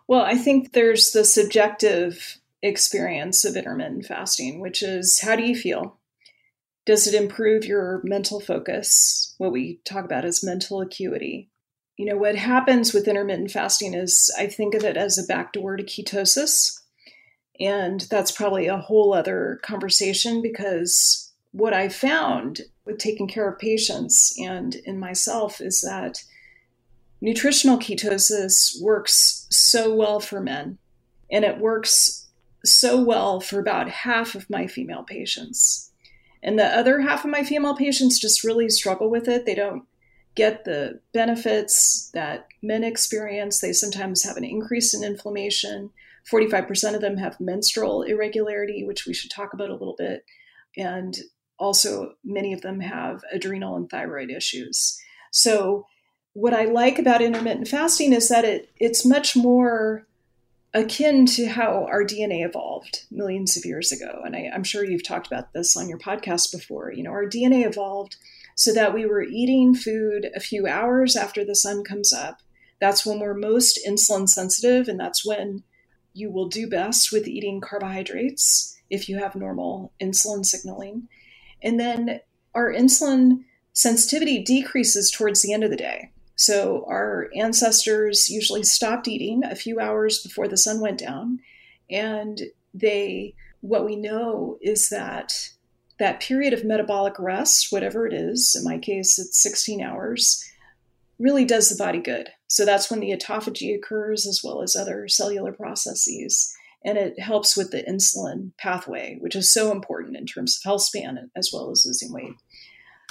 Well, 0.07 0.21
I 0.21 0.35
think 0.35 0.71
there's 0.71 1.11
the 1.11 1.25
subjective 1.25 2.39
experience 2.61 3.43
of 3.43 3.57
intermittent 3.57 4.05
fasting, 4.05 4.59
which 4.59 4.81
is 4.81 5.21
how 5.21 5.35
do 5.35 5.43
you 5.43 5.55
feel? 5.55 5.97
Does 6.87 7.05
it 7.05 7.13
improve 7.13 7.65
your 7.65 7.99
mental 8.05 8.39
focus? 8.39 9.35
What 9.39 9.51
we 9.51 9.81
talk 9.83 10.05
about 10.05 10.23
is 10.23 10.41
mental 10.41 10.79
acuity. 10.79 11.49
You 11.97 12.05
know, 12.05 12.15
what 12.15 12.37
happens 12.37 12.93
with 12.93 13.09
intermittent 13.09 13.51
fasting 13.51 13.93
is 13.93 14.33
I 14.39 14.47
think 14.47 14.73
of 14.73 14.85
it 14.85 14.95
as 14.95 15.17
a 15.17 15.27
backdoor 15.27 15.75
to 15.75 15.83
ketosis. 15.83 16.79
And 17.59 17.99
that's 18.09 18.31
probably 18.31 18.67
a 18.67 18.77
whole 18.77 19.13
other 19.13 19.59
conversation 19.63 20.41
because 20.41 21.33
what 21.51 21.73
I 21.73 21.89
found 21.89 22.61
with 22.85 22.99
taking 22.99 23.27
care 23.27 23.49
of 23.49 23.59
patients 23.59 24.33
and 24.39 24.75
in 24.85 24.97
myself 24.97 25.59
is 25.59 25.81
that 25.81 26.23
nutritional 27.19 27.79
ketosis 27.79 28.81
works 28.81 29.45
so 29.51 29.93
well 29.93 30.21
for 30.21 30.39
men. 30.39 30.77
And 31.29 31.43
it 31.43 31.57
works 31.57 32.29
so 32.63 33.03
well 33.03 33.41
for 33.41 33.59
about 33.59 33.89
half 33.89 34.35
of 34.35 34.49
my 34.49 34.67
female 34.67 35.03
patients. 35.03 35.86
And 36.47 36.57
the 36.57 36.65
other 36.65 37.01
half 37.01 37.25
of 37.25 37.29
my 37.29 37.43
female 37.43 37.75
patients 37.75 38.19
just 38.19 38.45
really 38.45 38.69
struggle 38.69 39.09
with 39.09 39.27
it. 39.27 39.45
They 39.45 39.53
don't 39.53 39.83
get 40.33 40.63
the 40.63 41.01
benefits 41.13 42.09
that 42.13 42.47
men 42.63 42.85
experience. 42.85 43.59
They 43.59 43.73
sometimes 43.73 44.23
have 44.23 44.37
an 44.37 44.45
increase 44.45 44.93
in 44.93 45.03
inflammation. 45.03 45.89
45% 46.31 46.95
of 46.95 47.01
them 47.01 47.17
have 47.17 47.41
menstrual 47.41 48.03
irregularity, 48.03 48.85
which 48.85 49.05
we 49.05 49.13
should 49.13 49.29
talk 49.29 49.51
about 49.51 49.69
a 49.69 49.75
little 49.75 49.95
bit. 49.97 50.23
And 50.77 51.17
also, 51.59 52.13
many 52.23 52.53
of 52.53 52.61
them 52.61 52.79
have 52.79 53.23
adrenal 53.33 53.75
and 53.75 53.89
thyroid 53.89 54.29
issues. 54.29 54.97
So, 55.33 55.85
what 56.31 56.53
I 56.53 56.63
like 56.63 56.97
about 56.97 57.21
intermittent 57.21 57.67
fasting 57.67 58.13
is 58.13 58.29
that 58.29 58.45
it, 58.45 58.69
it's 58.77 59.03
much 59.03 59.35
more 59.35 60.07
akin 60.73 61.25
to 61.25 61.47
how 61.47 61.85
our 61.85 62.03
DNA 62.03 62.45
evolved 62.45 63.05
millions 63.09 63.57
of 63.57 63.65
years 63.65 63.91
ago. 63.91 64.21
And 64.25 64.35
I, 64.35 64.49
am 64.53 64.63
sure 64.63 64.83
you've 64.83 65.07
talked 65.07 65.27
about 65.27 65.53
this 65.53 65.75
on 65.75 65.89
your 65.89 65.97
podcast 65.97 66.51
before. 66.51 66.91
You 66.91 67.03
know, 67.03 67.11
our 67.11 67.25
DNA 67.25 67.65
evolved 67.65 68.17
so 68.55 68.73
that 68.73 68.93
we 68.93 69.05
were 69.05 69.23
eating 69.23 69.75
food 69.75 70.29
a 70.35 70.39
few 70.39 70.67
hours 70.67 71.15
after 71.15 71.45
the 71.45 71.55
sun 71.55 71.83
comes 71.83 72.11
up. 72.11 72.41
That's 72.79 73.05
when 73.05 73.19
we're 73.19 73.33
most 73.33 73.79
insulin 73.87 74.27
sensitive, 74.27 74.87
and 74.87 74.99
that's 74.99 75.25
when 75.25 75.63
you 76.13 76.31
will 76.31 76.47
do 76.47 76.67
best 76.67 77.11
with 77.11 77.27
eating 77.27 77.61
carbohydrates 77.61 78.77
if 78.89 79.07
you 79.07 79.17
have 79.17 79.35
normal 79.35 79.93
insulin 80.01 80.45
signaling. 80.45 81.07
And 81.61 81.79
then 81.79 82.21
our 82.53 82.71
insulin 82.71 83.43
sensitivity 83.73 84.43
decreases 84.43 85.11
towards 85.11 85.41
the 85.41 85.53
end 85.53 85.63
of 85.63 85.69
the 85.69 85.77
day. 85.77 86.11
So 86.37 86.85
our 86.87 87.29
ancestors 87.35 88.29
usually 88.29 88.63
stopped 88.63 89.07
eating 89.07 89.43
a 89.43 89.55
few 89.55 89.79
hours 89.79 90.21
before 90.21 90.47
the 90.47 90.55
sun 90.55 90.79
went 90.79 90.99
down. 90.99 91.39
And 91.89 92.39
they, 92.73 93.33
what 93.61 93.85
we 93.85 93.95
know 93.95 94.57
is 94.61 94.89
that 94.89 95.49
that 95.99 96.21
period 96.21 96.53
of 96.53 96.63
metabolic 96.63 97.17
rest, 97.17 97.71
whatever 97.71 98.05
it 98.05 98.13
is, 98.13 98.55
in 98.55 98.63
my 98.63 98.77
case, 98.77 99.17
it's 99.17 99.41
16 99.41 99.81
hours, 99.81 100.43
really 101.17 101.43
does 101.43 101.69
the 101.69 101.83
body 101.83 101.99
good. 101.99 102.29
So 102.47 102.65
that's 102.65 102.91
when 102.91 102.99
the 102.99 103.11
autophagy 103.11 103.75
occurs 103.75 104.27
as 104.27 104.41
well 104.43 104.61
as 104.61 104.75
other 104.75 105.07
cellular 105.07 105.51
processes. 105.51 106.55
And 106.85 106.99
it 106.99 107.19
helps 107.19 107.57
with 107.57 107.71
the 107.71 107.81
insulin 107.81 108.51
pathway, 108.59 109.17
which 109.19 109.35
is 109.35 109.51
so 109.51 109.71
important 109.71 110.15
in 110.15 110.27
terms 110.27 110.55
of 110.55 110.63
health 110.63 110.83
span 110.83 111.31
as 111.35 111.49
well 111.51 111.71
as 111.71 111.83
losing 111.83 112.13
weight. 112.13 112.35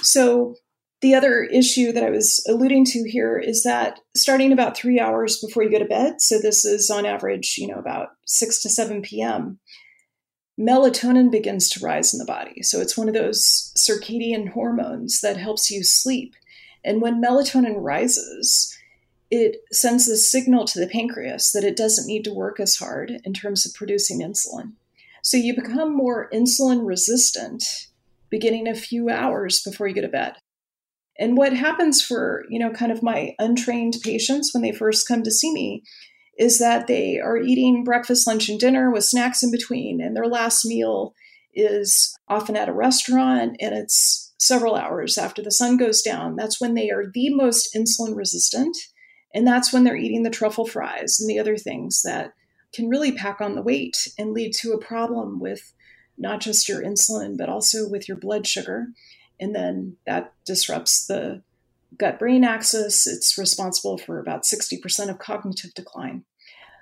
So 0.01 0.55
the 1.01 1.13
other 1.13 1.43
issue 1.43 1.91
that 1.91 2.03
I 2.03 2.09
was 2.09 2.43
alluding 2.49 2.85
to 2.85 3.09
here 3.09 3.37
is 3.37 3.63
that 3.63 3.99
starting 4.15 4.51
about 4.51 4.75
three 4.75 4.99
hours 4.99 5.39
before 5.39 5.63
you 5.63 5.71
go 5.71 5.79
to 5.79 5.85
bed, 5.85 6.21
so 6.21 6.39
this 6.39 6.65
is 6.65 6.89
on 6.89 7.05
average, 7.05 7.55
you 7.57 7.67
know, 7.67 7.77
about 7.77 8.09
6 8.25 8.61
to 8.63 8.69
7 8.69 9.01
p.m., 9.03 9.59
melatonin 10.59 11.31
begins 11.31 11.69
to 11.69 11.85
rise 11.85 12.13
in 12.13 12.17
the 12.17 12.25
body. 12.25 12.63
So 12.63 12.81
it's 12.81 12.97
one 12.97 13.07
of 13.07 13.13
those 13.13 13.71
circadian 13.77 14.49
hormones 14.49 15.21
that 15.21 15.37
helps 15.37 15.69
you 15.69 15.83
sleep. 15.83 16.33
And 16.83 16.99
when 16.99 17.21
melatonin 17.21 17.75
rises, 17.77 18.75
it 19.29 19.57
sends 19.71 20.07
a 20.07 20.17
signal 20.17 20.65
to 20.65 20.79
the 20.79 20.87
pancreas 20.87 21.51
that 21.51 21.63
it 21.63 21.77
doesn't 21.77 22.07
need 22.07 22.23
to 22.23 22.33
work 22.33 22.59
as 22.59 22.77
hard 22.77 23.19
in 23.23 23.33
terms 23.33 23.65
of 23.65 23.73
producing 23.75 24.21
insulin. 24.21 24.73
So 25.21 25.37
you 25.37 25.53
become 25.53 25.95
more 25.95 26.29
insulin 26.31 26.87
resistant 26.87 27.63
beginning 28.29 28.67
a 28.67 28.75
few 28.75 29.09
hours 29.09 29.61
before 29.61 29.87
you 29.87 29.93
go 29.93 30.01
to 30.01 30.07
bed. 30.07 30.37
And 31.19 31.37
what 31.37 31.53
happens 31.53 32.01
for, 32.01 32.45
you 32.49 32.59
know, 32.59 32.71
kind 32.71 32.91
of 32.91 33.01
my 33.01 33.33
untrained 33.39 33.97
patients 34.03 34.53
when 34.53 34.61
they 34.61 34.71
first 34.71 35.07
come 35.07 35.23
to 35.23 35.31
see 35.31 35.51
me 35.51 35.83
is 36.37 36.59
that 36.59 36.87
they 36.87 37.19
are 37.19 37.37
eating 37.37 37.83
breakfast, 37.83 38.27
lunch, 38.27 38.49
and 38.49 38.59
dinner 38.59 38.91
with 38.91 39.03
snacks 39.03 39.41
in 39.41 39.51
between, 39.51 39.99
and 39.99 40.15
their 40.15 40.27
last 40.27 40.65
meal 40.65 41.15
is 41.55 42.15
often 42.27 42.55
at 42.55 42.69
a 42.69 42.73
restaurant 42.73 43.57
and 43.59 43.73
it's 43.73 44.31
several 44.37 44.75
hours 44.75 45.17
after 45.17 45.41
the 45.41 45.51
sun 45.51 45.75
goes 45.75 46.03
down. 46.03 46.35
That's 46.35 46.61
when 46.61 46.75
they 46.75 46.91
are 46.91 47.05
the 47.11 47.33
most 47.33 47.75
insulin 47.75 48.15
resistant. 48.15 48.77
And 49.33 49.45
that's 49.45 49.73
when 49.73 49.83
they're 49.83 49.95
eating 49.95 50.21
the 50.23 50.29
truffle 50.29 50.67
fries 50.67 51.19
and 51.19 51.27
the 51.27 51.39
other 51.39 51.57
things 51.57 52.01
that 52.03 52.33
can 52.73 52.89
really 52.89 53.11
pack 53.11 53.41
on 53.41 53.55
the 53.55 53.61
weight 53.61 54.07
and 54.17 54.33
lead 54.33 54.53
to 54.53 54.73
a 54.73 54.83
problem 54.83 55.39
with 55.39 55.73
not 56.17 56.41
just 56.41 56.69
your 56.69 56.81
insulin, 56.81 57.37
but 57.37 57.49
also 57.49 57.89
with 57.89 58.07
your 58.07 58.17
blood 58.17 58.45
sugar 58.45 58.89
and 59.39 59.55
then 59.55 59.97
that 60.05 60.33
disrupts 60.45 61.07
the 61.07 61.41
gut 61.97 62.19
brain 62.19 62.43
axis. 62.43 63.07
It's 63.07 63.37
responsible 63.37 63.97
for 63.97 64.19
about 64.19 64.43
60% 64.43 65.09
of 65.09 65.19
cognitive 65.19 65.73
decline. 65.73 66.23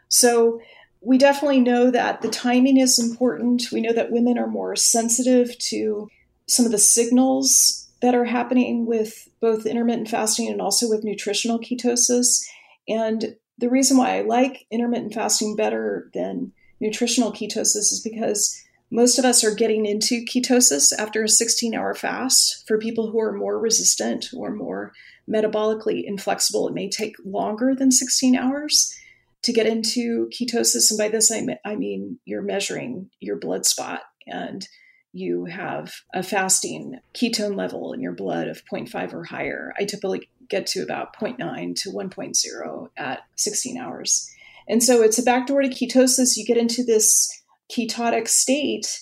So, 0.09 0.61
we 1.01 1.19
definitely 1.19 1.59
know 1.59 1.91
that 1.91 2.21
the 2.23 2.29
timing 2.29 2.77
is 2.77 2.97
important. 2.97 3.71
We 3.71 3.79
know 3.79 3.93
that 3.93 4.11
women 4.11 4.39
are 4.39 4.47
more 4.47 4.75
sensitive 4.75 5.55
to 5.59 6.09
some 6.47 6.65
of 6.65 6.71
the 6.71 6.79
signals 6.79 7.87
that 8.01 8.15
are 8.15 8.25
happening 8.25 8.85
with 8.85 9.29
both 9.39 9.65
intermittent 9.67 10.09
fasting 10.09 10.49
and 10.49 10.61
also 10.61 10.89
with 10.89 11.03
nutritional 11.03 11.59
ketosis. 11.59 12.43
And 12.87 13.35
the 13.57 13.69
reason 13.69 13.97
why 13.97 14.17
I 14.17 14.21
like 14.21 14.65
intermittent 14.71 15.13
fasting 15.13 15.55
better 15.55 16.09
than 16.13 16.51
nutritional 16.79 17.31
ketosis 17.31 17.91
is 17.91 18.01
because 18.03 18.59
most 18.95 19.19
of 19.19 19.25
us 19.25 19.43
are 19.43 19.53
getting 19.53 19.85
into 19.85 20.23
ketosis 20.23 20.93
after 20.97 21.21
a 21.21 21.29
16 21.29 21.75
hour 21.75 21.93
fast. 21.93 22.63
For 22.65 22.77
people 22.77 23.11
who 23.11 23.19
are 23.19 23.33
more 23.33 23.59
resistant 23.59 24.27
or 24.33 24.55
more 24.55 24.93
metabolically 25.29 26.03
inflexible, 26.05 26.69
it 26.69 26.73
may 26.73 26.89
take 26.89 27.15
longer 27.25 27.75
than 27.75 27.91
16 27.91 28.37
hours 28.37 28.95
to 29.41 29.51
get 29.51 29.67
into 29.67 30.29
ketosis. 30.29 30.89
And 30.89 30.97
by 30.97 31.09
this, 31.09 31.29
I 31.29 31.75
mean 31.75 32.19
you're 32.23 32.41
measuring 32.41 33.09
your 33.19 33.35
blood 33.35 33.65
spot 33.65 34.03
and 34.25 34.65
you 35.11 35.43
have 35.43 35.93
a 36.13 36.23
fasting 36.23 36.99
ketone 37.13 37.57
level 37.57 37.91
in 37.91 37.99
your 37.99 38.13
blood 38.13 38.47
of 38.47 38.63
0.5 38.65 39.13
or 39.13 39.25
higher. 39.25 39.73
I 39.77 39.83
typically 39.83 40.29
get 40.49 40.67
to 40.67 40.83
about 40.83 41.17
0.9 41.17 41.75
to 41.81 41.89
1.0 41.89 42.89
at 42.95 43.19
16 43.35 43.77
hours. 43.77 44.31
And 44.69 44.81
so 44.81 45.01
it's 45.01 45.19
a 45.19 45.23
backdoor 45.23 45.63
to 45.63 45.69
ketosis. 45.69 46.37
You 46.37 46.45
get 46.45 46.57
into 46.57 46.83
this 46.83 47.29
ketotic 47.72 48.28
state, 48.28 48.99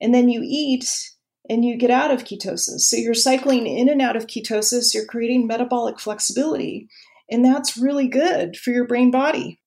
and 0.00 0.14
then 0.14 0.28
you 0.28 0.42
eat 0.44 0.88
and 1.48 1.64
you 1.64 1.76
get 1.76 1.90
out 1.90 2.10
of 2.10 2.24
ketosis. 2.24 2.80
So 2.80 2.96
you're 2.96 3.14
cycling 3.14 3.66
in 3.66 3.88
and 3.88 4.02
out 4.02 4.16
of 4.16 4.26
ketosis, 4.26 4.92
you're 4.92 5.06
creating 5.06 5.46
metabolic 5.46 6.00
flexibility, 6.00 6.88
and 7.30 7.44
that's 7.44 7.76
really 7.76 8.08
good 8.08 8.56
for 8.56 8.70
your 8.70 8.86
brain 8.86 9.10
body. 9.10 9.60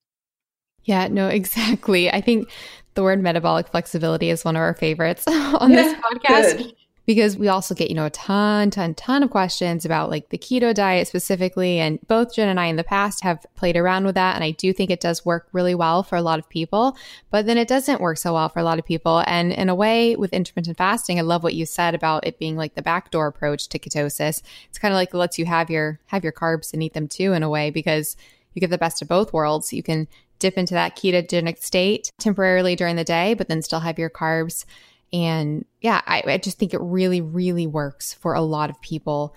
Yeah, 0.84 1.08
no, 1.08 1.28
exactly. 1.30 2.12
I 2.12 2.22
think 2.22 2.50
the 2.95 3.04
word 3.04 3.22
metabolic 3.22 3.70
flexibility 3.70 4.30
is 4.30 4.43
one 4.43 4.56
of 4.56 4.62
our 4.62 4.74
favorites 4.74 5.26
on 5.28 5.72
yeah, 5.72 5.76
this 5.76 5.93
podcast. 5.95 6.58
Good 6.58 6.74
because 7.10 7.36
we 7.36 7.47
also 7.47 7.74
get, 7.74 7.89
you 7.89 7.95
know, 7.95 8.05
a 8.05 8.12
ton, 8.12 8.70
ton, 8.70 8.93
ton 8.93 9.24
of 9.24 9.32
questions 9.32 9.84
about 9.84 10.12
like 10.12 10.30
the 10.30 10.38
keto 10.38 10.72
diet 10.76 11.07
specifically. 11.07 11.80
And 11.80 11.97
both 12.07 12.36
Gin 12.36 12.47
and 12.47 12.60
I 12.60 12.68
in 12.68 12.76
the 12.76 12.84
past 12.84 13.24
have 13.24 13.43
played 13.55 13.76
around 13.76 14.05
with 14.05 14.14
that. 14.14 14.36
And 14.36 14.43
I 14.43 14.51
do 14.51 14.72
think 14.74 14.91
it 14.91 14.99
does 14.99 15.26
work 15.26 15.47
really 15.51 15.74
well 15.74 16.03
for 16.03 16.18
a 16.18 16.22
lot 16.22 16.38
of 16.38 16.47
people, 16.49 16.95
but 17.32 17.47
then 17.47 17.57
it 17.57 17.68
doesn't 17.68 17.99
work 17.99 18.18
so 18.18 18.36
well 18.36 18.47
for 18.47 18.60
a 18.60 18.64
lot 18.64 18.78
of 18.78 18.86
people. 18.86 19.24
And 19.26 19.51
in 19.51 19.70
a 19.70 19.74
way, 19.74 20.16
with 20.18 20.34
intermittent 20.34 20.78
fasting, 20.78 21.18
I 21.18 21.24
love 21.24 21.41
what 21.41 21.55
you 21.55 21.66
said 21.66 21.95
about 21.95 22.28
it 22.28 22.38
being 22.38 22.55
like 22.55 22.76
the 22.76 22.84
backdoor 22.84 23.26
approach 23.26 23.70
to 23.70 23.80
ketosis. 23.80 24.43
It's 24.68 24.78
kind 24.78 24.93
of 24.93 24.95
like 24.95 25.12
it 25.12 25.18
lets 25.18 25.39
you 25.39 25.45
have 25.45 25.72
your 25.72 25.99
have 26.05 26.24
your 26.24 26.32
carbs 26.32 26.74
and 26.74 26.84
eat 26.84 26.93
them 26.93 27.07
too 27.07 27.34
in 27.34 27.41
a 27.41 27.49
way 27.49 27.72
because 27.72 28.18
you 28.53 28.60
get 28.60 28.70
the 28.70 28.78
best 28.78 29.01
of 29.01 29.07
both 29.07 29.34
worlds. 29.34 29.74
You 29.74 29.82
can 29.82 30.07
dip 30.38 30.60
into 30.60 30.76
that 30.76 30.95
ketogenic 30.95 31.57
state 31.57 32.12
temporarily 32.20 32.76
during 32.76 32.97
the 32.97 33.03
day, 33.03 33.34
but 33.34 33.47
then 33.47 33.64
still 33.64 33.80
have 33.80 33.97
your 33.97 34.12
carbs 34.12 34.64
and 35.12 35.66
yeah, 35.82 36.01
I, 36.05 36.24
I 36.26 36.38
just 36.38 36.57
think 36.57 36.74
it 36.74 36.82
really, 36.82 37.22
really 37.22 37.68
works 37.68 38.14
for 38.14 38.34
a 38.34 38.41
lot 38.41 38.70
of 38.70 38.80
people. 38.82 39.36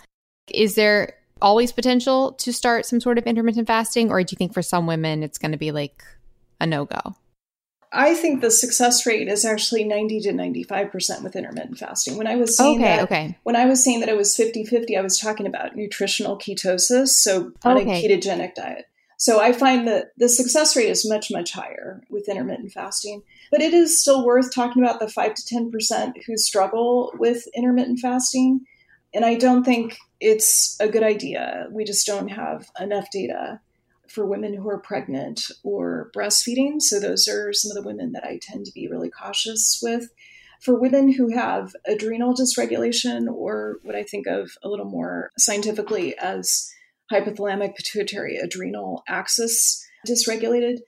Is 0.48 0.74
there 0.74 1.14
always 1.40 1.72
potential 1.72 2.32
to 2.32 2.52
start 2.52 2.86
some 2.86 3.00
sort 3.00 3.18
of 3.18 3.24
intermittent 3.24 3.66
fasting, 3.66 4.10
or 4.10 4.22
do 4.22 4.32
you 4.32 4.36
think 4.36 4.54
for 4.54 4.62
some 4.62 4.86
women 4.86 5.22
it's 5.22 5.38
going 5.38 5.52
to 5.52 5.58
be 5.58 5.72
like 5.72 6.04
a 6.60 6.66
no 6.66 6.84
go? 6.84 7.16
I 7.94 8.14
think 8.14 8.40
the 8.40 8.50
success 8.50 9.04
rate 9.04 9.28
is 9.28 9.44
actually 9.44 9.84
90 9.84 10.20
to 10.20 10.32
95% 10.32 11.22
with 11.22 11.36
intermittent 11.36 11.76
fasting. 11.76 12.16
When 12.16 12.26
I 12.26 12.36
was 12.36 12.56
saying 12.56 12.78
okay, 12.78 12.96
that, 12.96 13.02
okay. 13.02 13.38
when 13.42 13.54
I 13.54 13.66
was 13.66 13.84
saying 13.84 14.00
that 14.00 14.08
it 14.08 14.16
was 14.16 14.34
50-50, 14.34 14.96
I 14.96 15.02
was 15.02 15.18
talking 15.18 15.46
about 15.46 15.76
nutritional 15.76 16.38
ketosis, 16.38 17.08
so 17.08 17.52
on 17.64 17.76
okay. 17.76 18.02
a 18.02 18.08
ketogenic 18.08 18.54
diet. 18.54 18.86
So 19.18 19.40
I 19.40 19.52
find 19.52 19.86
that 19.86 20.12
the 20.16 20.28
success 20.28 20.74
rate 20.74 20.88
is 20.88 21.08
much, 21.08 21.30
much 21.30 21.52
higher 21.52 22.02
with 22.08 22.28
intermittent 22.28 22.72
fasting. 22.72 23.22
But 23.52 23.60
it 23.60 23.74
is 23.74 24.00
still 24.00 24.24
worth 24.26 24.52
talking 24.52 24.82
about 24.82 24.98
the 24.98 25.08
5 25.08 25.34
to 25.34 25.54
10% 25.54 26.24
who 26.26 26.36
struggle 26.38 27.12
with 27.18 27.46
intermittent 27.54 28.00
fasting. 28.00 28.62
And 29.14 29.26
I 29.26 29.34
don't 29.34 29.62
think 29.62 29.98
it's 30.20 30.76
a 30.80 30.88
good 30.88 31.02
idea. 31.02 31.68
We 31.70 31.84
just 31.84 32.06
don't 32.06 32.28
have 32.28 32.70
enough 32.80 33.08
data 33.12 33.60
for 34.08 34.24
women 34.24 34.54
who 34.54 34.68
are 34.70 34.78
pregnant 34.78 35.50
or 35.62 36.10
breastfeeding. 36.16 36.80
So 36.80 36.98
those 36.98 37.28
are 37.28 37.52
some 37.52 37.70
of 37.70 37.82
the 37.82 37.86
women 37.86 38.12
that 38.12 38.24
I 38.24 38.38
tend 38.40 38.64
to 38.64 38.72
be 38.72 38.88
really 38.88 39.10
cautious 39.10 39.80
with. 39.82 40.08
For 40.60 40.74
women 40.78 41.12
who 41.12 41.34
have 41.34 41.74
adrenal 41.86 42.34
dysregulation, 42.34 43.26
or 43.28 43.80
what 43.82 43.96
I 43.96 44.02
think 44.02 44.26
of 44.26 44.52
a 44.62 44.68
little 44.68 44.86
more 44.86 45.30
scientifically 45.36 46.16
as 46.16 46.72
hypothalamic 47.12 47.74
pituitary 47.74 48.36
adrenal 48.36 49.02
axis 49.08 49.86
dysregulated, 50.08 50.78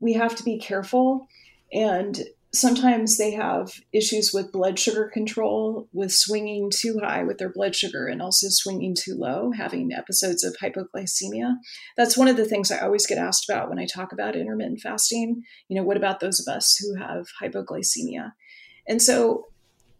we 0.00 0.12
have 0.12 0.36
to 0.36 0.42
be 0.44 0.58
careful. 0.58 1.26
And 1.72 2.20
sometimes 2.54 3.16
they 3.16 3.30
have 3.32 3.80
issues 3.92 4.32
with 4.32 4.52
blood 4.52 4.78
sugar 4.78 5.10
control, 5.12 5.88
with 5.92 6.12
swinging 6.12 6.70
too 6.70 7.00
high 7.02 7.22
with 7.22 7.38
their 7.38 7.48
blood 7.48 7.74
sugar 7.74 8.06
and 8.06 8.20
also 8.20 8.48
swinging 8.50 8.94
too 8.94 9.14
low, 9.14 9.52
having 9.52 9.92
episodes 9.92 10.44
of 10.44 10.56
hypoglycemia. 10.62 11.54
That's 11.96 12.16
one 12.16 12.28
of 12.28 12.36
the 12.36 12.44
things 12.44 12.70
I 12.70 12.80
always 12.80 13.06
get 13.06 13.18
asked 13.18 13.48
about 13.48 13.70
when 13.70 13.78
I 13.78 13.86
talk 13.86 14.12
about 14.12 14.36
intermittent 14.36 14.80
fasting. 14.80 15.42
You 15.68 15.76
know, 15.76 15.82
what 15.82 15.96
about 15.96 16.20
those 16.20 16.46
of 16.46 16.52
us 16.52 16.76
who 16.76 16.94
have 16.96 17.26
hypoglycemia? 17.40 18.32
And 18.86 19.00
so, 19.00 19.46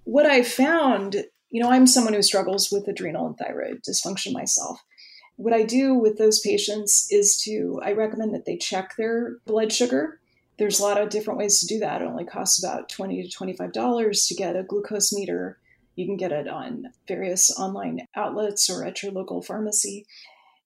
what 0.05 0.27
I 0.27 0.43
found, 0.43 1.25
you 1.51 1.63
know, 1.63 1.71
I'm 1.71 1.87
someone 1.87 2.13
who 2.13 2.23
struggles 2.23 2.71
with 2.71 2.89
adrenal 2.89 3.29
and 3.29 3.37
thyroid 3.37 3.83
dysfunction 3.89 4.33
myself. 4.33 4.81
What 5.37 5.55
I 5.55 5.63
do 5.63 5.95
with 5.95 6.19
those 6.19 6.41
patients 6.41 7.07
is 7.11 7.41
to, 7.45 7.81
I 7.83 7.93
recommend 7.93 8.35
that 8.35 8.45
they 8.45 8.57
check 8.57 8.97
their 8.97 9.37
blood 9.47 9.73
sugar. 9.73 10.21
There's 10.63 10.79
a 10.79 10.85
lot 10.85 11.01
of 11.01 11.09
different 11.09 11.41
ways 11.41 11.59
to 11.59 11.67
do 11.67 11.81
that. 11.81 12.03
It 12.03 12.05
only 12.07 12.25
costs 12.25 12.63
about 12.63 12.89
20 12.89 13.29
to 13.29 13.37
$25 13.37 14.29
to 14.29 14.35
get 14.37 14.55
a 14.55 14.63
glucose 14.63 15.13
meter 15.13 15.59
You 15.97 16.07
can 16.07 16.17
get 16.17 16.31
it 16.31 16.47
on 16.47 16.93
various 17.09 17.51
online 17.59 18.07
outlets 18.15 18.71
or 18.71 18.85
at 18.85 19.03
your 19.03 19.11
local 19.11 19.43
pharmacy. 19.43 20.07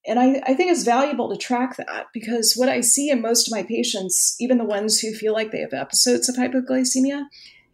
And 0.06 0.18
I, 0.18 0.42
I, 0.46 0.52
think 0.52 0.70
it's 0.70 0.84
valuable 0.84 1.30
to 1.30 1.38
track 1.38 1.78
that 1.78 2.08
because 2.12 2.56
what 2.56 2.68
I 2.68 2.82
see 2.82 3.08
in 3.08 3.22
most 3.22 3.48
of 3.48 3.52
my 3.52 3.62
patients, 3.62 4.36
even 4.38 4.58
the 4.58 4.66
ones 4.66 5.00
who 5.00 5.14
feel 5.14 5.32
like 5.32 5.50
they 5.50 5.60
have 5.60 5.72
episodes 5.72 6.28
of 6.28 6.36
hypoglycemia, 6.36 7.24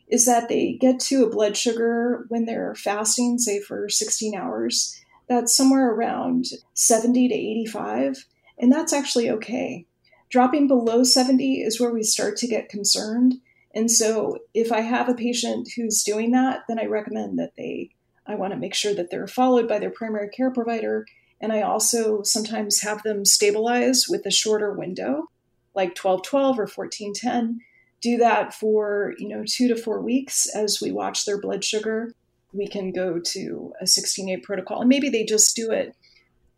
is 0.07 0.25
that 0.27 0.49
they 0.49 0.75
get 0.81 1.01
to 1.01 1.25
a 1.25 1.29
blood 1.29 1.57
sugar 1.57 2.27
when 2.29 2.45
they're 2.45 2.77
fasting, 2.77 3.41
say 3.41 3.61
for 3.61 3.89
16 3.89 4.37
hours, 4.37 4.97
that's 5.29 5.57
somewhere 5.57 5.91
around 5.91 6.47
70 6.75 7.27
to 7.27 7.35
85. 7.35 8.27
And 8.61 8.71
that's 8.71 8.93
actually 8.93 9.29
okay. 9.29 9.87
Dropping 10.33 10.67
below 10.67 11.05
70 11.05 11.61
is 11.61 11.79
where 11.79 11.93
we 11.93 12.03
start 12.03 12.39
to 12.39 12.47
get 12.47 12.71
concerned. 12.71 13.35
And 13.75 13.91
so 13.91 14.39
if 14.55 14.73
I 14.73 14.81
have 14.81 15.11
a 15.11 15.15
patient 15.15 15.69
who's 15.77 16.03
doing 16.03 16.31
that, 16.31 16.63
then 16.67 16.79
I 16.79 16.87
recommend 16.87 17.39
that 17.39 17.53
they, 17.59 17.91
I 18.27 18.37
want 18.37 18.55
to 18.55 18.59
make 18.59 18.75
sure 18.75 18.95
that 18.95 19.11
they're 19.11 19.27
followed 19.27 19.69
by 19.69 19.79
their 19.79 19.91
primary 19.91 20.31
care 20.31 20.51
provider. 20.51 21.05
And 21.39 21.53
I 21.53 21.61
also 21.61 22.23
sometimes 22.23 22.81
have 22.81 23.03
them 23.03 23.27
stabilize 23.27 24.07
with 24.09 24.25
a 24.25 24.31
shorter 24.31 24.73
window, 24.73 25.29
like 25.75 25.99
1212 26.03 26.59
or 26.59 26.63
1410. 26.63 27.61
Do 28.01 28.17
that 28.17 28.55
for, 28.55 29.13
you 29.19 29.29
know, 29.29 29.45
two 29.47 29.69
to 29.69 29.77
four 29.77 30.01
weeks 30.01 30.49
as 30.55 30.81
we 30.81 30.93
watch 30.93 31.27
their 31.27 31.39
blood 31.39 31.63
sugar. 31.63 32.15
We 32.55 32.69
can 32.69 32.91
go 32.91 33.19
to 33.19 33.75
a 33.83 33.85
16-8 33.85 34.43
protocol. 34.43 34.81
And 34.81 34.89
maybe 34.89 35.11
they 35.11 35.25
just 35.25 35.55
do 35.55 35.71
it 35.73 35.95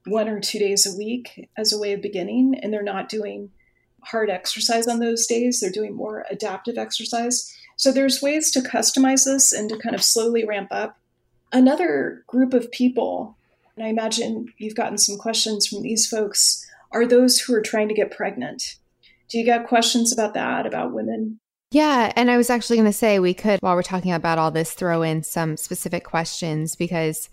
one 0.06 0.28
or 0.28 0.38
two 0.38 0.60
days 0.60 0.86
a 0.86 0.96
week 0.96 1.48
as 1.56 1.72
a 1.72 1.78
way 1.78 1.92
of 1.92 2.02
beginning, 2.02 2.54
and 2.62 2.72
they're 2.72 2.80
not 2.80 3.08
doing 3.08 3.50
hard 4.06 4.30
exercise 4.30 4.86
on 4.86 4.98
those 4.98 5.26
days. 5.26 5.60
They're 5.60 5.70
doing 5.70 5.94
more 5.94 6.26
adaptive 6.30 6.78
exercise. 6.78 7.54
So 7.76 7.90
there's 7.92 8.22
ways 8.22 8.50
to 8.52 8.60
customize 8.60 9.24
this 9.24 9.52
and 9.52 9.68
to 9.70 9.78
kind 9.78 9.94
of 9.94 10.02
slowly 10.02 10.44
ramp 10.44 10.68
up. 10.70 10.98
Another 11.52 12.24
group 12.26 12.54
of 12.54 12.70
people, 12.70 13.36
and 13.76 13.84
I 13.84 13.88
imagine 13.88 14.52
you've 14.58 14.74
gotten 14.74 14.98
some 14.98 15.16
questions 15.18 15.66
from 15.66 15.82
these 15.82 16.06
folks, 16.06 16.66
are 16.92 17.06
those 17.06 17.40
who 17.40 17.54
are 17.54 17.62
trying 17.62 17.88
to 17.88 17.94
get 17.94 18.16
pregnant. 18.16 18.76
Do 19.28 19.38
you 19.38 19.44
get 19.44 19.66
questions 19.66 20.12
about 20.12 20.34
that, 20.34 20.66
about 20.66 20.92
women? 20.92 21.38
Yeah. 21.70 22.12
And 22.14 22.30
I 22.30 22.36
was 22.36 22.50
actually 22.50 22.76
going 22.76 22.88
to 22.88 22.92
say 22.92 23.18
we 23.18 23.34
could, 23.34 23.58
while 23.60 23.74
we're 23.74 23.82
talking 23.82 24.12
about 24.12 24.38
all 24.38 24.52
this, 24.52 24.74
throw 24.74 25.02
in 25.02 25.24
some 25.24 25.56
specific 25.56 26.04
questions 26.04 26.76
because 26.76 27.28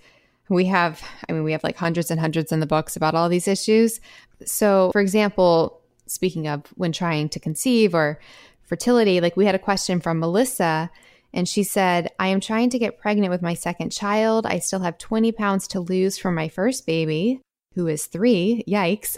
we 0.50 0.66
have, 0.66 1.04
I 1.30 1.34
mean, 1.34 1.44
we 1.44 1.52
have 1.52 1.64
like 1.64 1.78
hundreds 1.78 2.10
and 2.10 2.20
hundreds 2.20 2.52
in 2.52 2.60
the 2.60 2.66
books 2.66 2.96
about 2.96 3.14
all 3.14 3.30
these 3.30 3.48
issues. 3.48 4.02
So, 4.46 4.90
for 4.92 5.02
example, 5.02 5.81
speaking 6.12 6.48
of 6.48 6.66
when 6.76 6.92
trying 6.92 7.30
to 7.30 7.40
conceive 7.40 7.96
or 7.96 8.20
fertility, 8.64 9.20
like 9.22 9.36
we 9.36 9.46
had 9.46 9.56
a 9.56 9.60
question 9.60 10.00
from 10.00 10.20
Melissa 10.20 10.90
and 11.34 11.48
she 11.48 11.64
said, 11.64 12.10
I 12.20 12.28
am 12.28 12.40
trying 12.40 12.70
to 12.72 12.80
get 12.80 13.00
pregnant 13.00 13.32
with 13.32 13.42
my 13.42 13.54
second 13.54 13.92
child. 13.92 14.46
I 14.46 14.60
still 14.60 14.82
have 14.82 14.98
20 14.98 15.32
pounds 15.32 15.68
to 15.70 15.80
lose 15.80 16.18
from 16.18 16.36
my 16.36 16.50
first 16.50 16.86
baby, 16.86 17.42
who 17.74 17.88
is 17.88 18.06
three. 18.06 18.64
Yikes. 18.68 19.16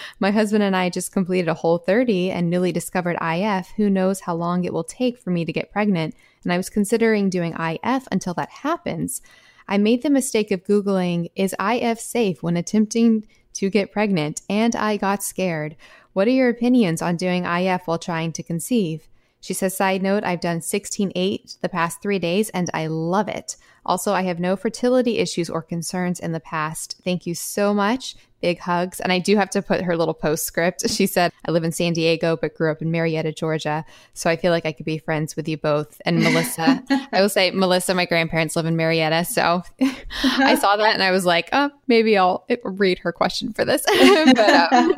my 0.20 0.32
husband 0.32 0.64
and 0.64 0.76
I 0.76 0.90
just 0.90 1.12
completed 1.12 1.48
a 1.48 1.54
Whole30 1.54 2.30
and 2.30 2.50
newly 2.50 2.72
discovered 2.72 3.16
IF. 3.22 3.68
Who 3.76 3.88
knows 3.88 4.20
how 4.20 4.34
long 4.34 4.64
it 4.64 4.72
will 4.72 4.84
take 4.84 5.18
for 5.18 5.30
me 5.30 5.44
to 5.44 5.52
get 5.52 5.72
pregnant? 5.72 6.14
And 6.42 6.52
I 6.52 6.56
was 6.56 6.68
considering 6.68 7.30
doing 7.30 7.54
IF 7.54 8.08
until 8.10 8.34
that 8.34 8.50
happens. 8.50 9.22
I 9.68 9.78
made 9.78 10.02
the 10.02 10.10
mistake 10.10 10.50
of 10.50 10.64
Googling, 10.64 11.30
is 11.36 11.54
IF 11.60 12.00
safe 12.00 12.42
when 12.42 12.56
attempting 12.56 13.26
to 13.54 13.70
get 13.70 13.92
pregnant? 13.92 14.42
And 14.48 14.74
I 14.76 14.96
got 14.96 15.22
scared. 15.22 15.76
What 16.12 16.28
are 16.28 16.32
your 16.32 16.48
opinions 16.48 17.00
on 17.02 17.16
doing 17.16 17.44
IF 17.44 17.86
while 17.86 17.98
trying 17.98 18.32
to 18.32 18.42
conceive? 18.42 19.08
She 19.40 19.54
says, 19.54 19.76
side 19.76 20.02
note, 20.02 20.22
I've 20.22 20.40
done 20.40 20.60
16-8 20.60 21.60
the 21.60 21.68
past 21.68 22.00
three 22.00 22.20
days 22.20 22.48
and 22.50 22.70
I 22.72 22.86
love 22.86 23.28
it. 23.28 23.56
Also, 23.84 24.12
I 24.12 24.22
have 24.22 24.38
no 24.38 24.54
fertility 24.54 25.18
issues 25.18 25.50
or 25.50 25.62
concerns 25.62 26.20
in 26.20 26.30
the 26.30 26.38
past. 26.38 27.00
Thank 27.02 27.26
you 27.26 27.34
so 27.34 27.74
much. 27.74 28.14
Big 28.42 28.58
hugs. 28.58 29.00
And 29.00 29.12
I 29.12 29.18
do 29.18 29.36
have 29.36 29.48
to 29.50 29.62
put 29.62 29.80
her 29.82 29.96
little 29.96 30.14
postscript. 30.14 30.82
She 30.92 31.06
said, 31.06 31.32
I 31.46 31.50
live 31.52 31.64
in 31.64 31.72
San 31.72 31.94
Diego, 31.94 32.36
but 32.36 32.54
grew 32.54 32.70
up 32.70 32.82
in 32.82 32.90
Marietta, 32.90 33.32
Georgia. 33.32 33.84
So 34.12 34.28
I 34.28 34.36
feel 34.36 34.52
like 34.52 34.66
I 34.66 34.72
could 34.72 34.84
be 34.84 34.98
friends 34.98 35.36
with 35.36 35.48
you 35.48 35.56
both. 35.56 36.02
And 36.04 36.22
Melissa, 36.22 36.82
I 37.12 37.22
will 37.22 37.30
say, 37.30 37.50
Melissa, 37.50 37.94
my 37.94 38.04
grandparents 38.04 38.54
live 38.54 38.66
in 38.66 38.76
Marietta. 38.76 39.24
So 39.24 39.42
uh-huh. 39.80 40.44
I 40.44 40.54
saw 40.56 40.76
that 40.76 40.92
and 40.92 41.02
I 41.02 41.10
was 41.12 41.24
like, 41.24 41.48
oh, 41.52 41.70
maybe 41.86 42.18
I'll 42.18 42.44
read 42.62 42.98
her 42.98 43.12
question 43.12 43.54
for 43.54 43.64
this. 43.64 43.84
but, 43.86 44.72
um, 44.72 44.94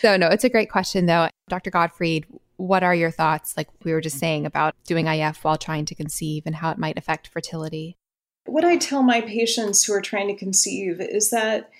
so 0.00 0.16
no, 0.16 0.28
it's 0.28 0.44
a 0.44 0.48
great 0.48 0.70
question 0.70 1.06
though. 1.06 1.28
Dr. 1.48 1.70
Gottfried, 1.70 2.26
what 2.58 2.82
are 2.82 2.94
your 2.94 3.10
thoughts, 3.10 3.56
like 3.56 3.68
we 3.84 3.92
were 3.92 4.00
just 4.00 4.18
saying, 4.18 4.44
about 4.44 4.74
doing 4.84 5.06
IF 5.06 5.42
while 5.42 5.56
trying 5.56 5.84
to 5.86 5.94
conceive 5.94 6.42
and 6.44 6.56
how 6.56 6.70
it 6.70 6.78
might 6.78 6.98
affect 6.98 7.28
fertility? 7.28 7.96
What 8.44 8.64
I 8.64 8.76
tell 8.76 9.02
my 9.02 9.20
patients 9.20 9.84
who 9.84 9.92
are 9.92 10.00
trying 10.00 10.28
to 10.28 10.34
conceive 10.34 11.00
is 11.00 11.30
that 11.30 11.70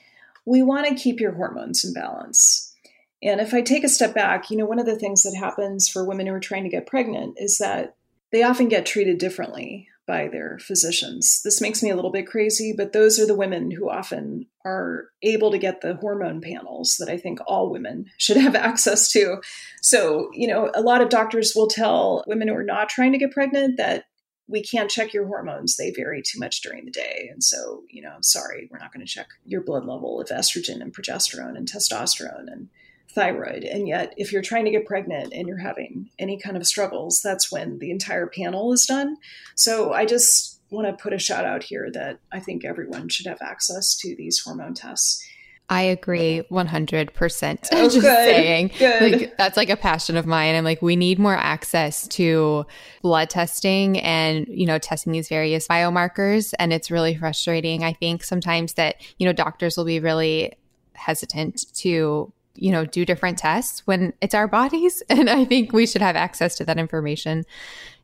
we 0.49 0.63
want 0.63 0.87
to 0.87 0.95
keep 0.95 1.21
your 1.21 1.33
hormones 1.33 1.85
in 1.85 1.93
balance. 1.93 2.75
And 3.23 3.41
if 3.41 3.53
I 3.53 3.61
take 3.61 3.85
a 3.85 3.89
step 3.89 4.15
back, 4.15 4.51
you 4.51 4.57
know, 4.57 4.65
one 4.65 4.79
of 4.79 4.87
the 4.87 4.97
things 4.97 5.23
that 5.25 5.37
happens 5.37 5.89
for 5.89 6.05
women 6.05 6.27
who 6.27 6.33
are 6.33 6.41
trying 6.41 6.65
to 6.65 6.71
get 6.71 6.87
pregnant 6.87 7.35
is 7.37 7.59
that 7.59 7.97
they 8.33 8.43
often 8.43 8.69
get 8.69 8.87
treated 8.87 9.19
differently 9.19 9.89
by 10.07 10.29
their 10.29 10.59
physicians. 10.61 11.43
This 11.45 11.61
makes 11.61 11.83
me 11.83 11.91
a 11.91 11.97
little 11.97 12.11
bit 12.11 12.27
crazy, 12.27 12.73
but 12.75 12.95
those 12.95 13.21
are 13.21 13.27
the 13.27 13.35
women 13.35 13.71
who 13.71 13.91
often 13.91 14.47
are 14.65 15.11
able 15.23 15.51
to 15.51 15.59
get 15.59 15.83
the 15.83 15.97
hormone 15.97 16.41
panels 16.41 16.97
that 16.99 17.11
I 17.11 17.19
think 17.19 17.41
all 17.47 17.71
women 17.71 18.07
should 18.17 18.39
have 18.39 18.55
access 18.57 19.13
to. 19.13 19.43
So, 19.83 20.31
you 20.33 20.49
know, 20.49 20.71
a 20.75 20.81
lot 20.81 21.03
of 21.03 21.11
doctors 21.11 21.53
will 21.55 21.69
tell 21.69 22.25
women 22.27 22.49
who 22.49 22.55
are 22.55 22.63
not 22.63 22.89
trying 22.89 23.13
to 23.13 23.19
get 23.19 23.33
pregnant 23.33 23.77
that 23.77 24.07
we 24.49 24.63
can't 24.63 24.91
check 24.91 25.13
your 25.13 25.27
hormones. 25.27 25.77
They 25.77 25.93
vary 25.93 26.23
too 26.23 26.41
much 26.41 26.63
during 26.63 26.87
the 26.87 26.91
day. 26.91 27.29
And 27.31 27.45
so, 27.45 27.83
you 27.91 28.03
know, 28.03 28.11
I'm 28.11 28.23
sorry, 28.23 28.69
we're 28.71 28.79
not 28.79 28.93
going 28.93 29.05
to 29.05 29.13
check 29.13 29.29
your 29.45 29.61
blood 29.61 29.85
level 29.85 30.21
of 30.21 30.29
estrogen 30.29 30.81
and 30.81 30.93
progesterone 30.93 31.57
and 31.57 31.71
testosterone 31.71 32.51
and 32.51 32.69
thyroid. 33.11 33.65
And 33.65 33.87
yet, 33.87 34.15
if 34.17 34.33
you're 34.33 34.43
trying 34.43 34.65
to 34.65 34.71
get 34.71 34.87
pregnant 34.87 35.33
and 35.33 35.47
you're 35.47 35.59
having 35.59 36.11
any 36.19 36.39
kind 36.39 36.57
of 36.57 36.67
struggles, 36.67 37.21
that's 37.23 37.53
when 37.53 37.79
the 37.79 37.91
entire 37.91 38.27
panel 38.27 38.73
is 38.73 38.87
done. 38.87 39.17
So 39.55 39.93
I 39.93 40.07
just 40.07 40.61
want 40.71 40.87
to 40.87 41.03
put 41.03 41.13
a 41.13 41.19
shout 41.19 41.45
out 41.45 41.63
here 41.63 41.91
that 41.93 42.19
I 42.33 42.41
think 42.41 42.65
everyone 42.65 43.09
should 43.09 43.27
have 43.27 43.43
access 43.43 43.97
to 43.99 44.15
these 44.17 44.41
hormone 44.41 44.75
tests. 44.75 45.25
I 45.71 45.83
agree 45.83 46.43
100%. 46.51 47.69
Oh, 47.73 47.83
Just 47.83 47.95
good, 47.97 48.03
saying. 48.03 48.71
Good. 48.79 49.03
Like 49.03 49.37
that's 49.37 49.57
like 49.57 49.69
a 49.69 49.77
passion 49.77 50.17
of 50.17 50.25
mine. 50.25 50.55
I'm 50.55 50.65
like 50.65 50.81
we 50.81 50.97
need 50.97 51.19
more 51.19 51.37
access 51.37 52.09
to 52.09 52.67
blood 53.03 53.29
testing 53.29 53.99
and, 54.01 54.47
you 54.49 54.67
know, 54.67 54.79
testing 54.79 55.13
these 55.13 55.29
various 55.29 55.69
biomarkers 55.69 56.55
and 56.59 56.73
it's 56.73 56.91
really 56.91 57.17
frustrating. 57.17 57.85
I 57.85 57.93
think 57.93 58.25
sometimes 58.25 58.75
that, 58.75 58.97
you 59.19 59.27
know, 59.27 59.33
doctors 59.33 59.77
will 59.77 59.85
be 59.85 60.01
really 60.01 60.55
hesitant 60.95 61.65
to 61.75 62.33
you 62.61 62.73
know, 62.73 62.85
do 62.85 63.05
different 63.05 63.39
tests 63.39 63.87
when 63.87 64.13
it's 64.21 64.35
our 64.35 64.49
bodies. 64.49 65.03
And 65.11 65.31
I 65.31 65.45
think 65.45 65.73
we 65.73 65.87
should 65.87 66.03
have 66.03 66.17
access 66.17 66.57
to 66.57 66.65
that 66.65 66.79
information 66.79 67.45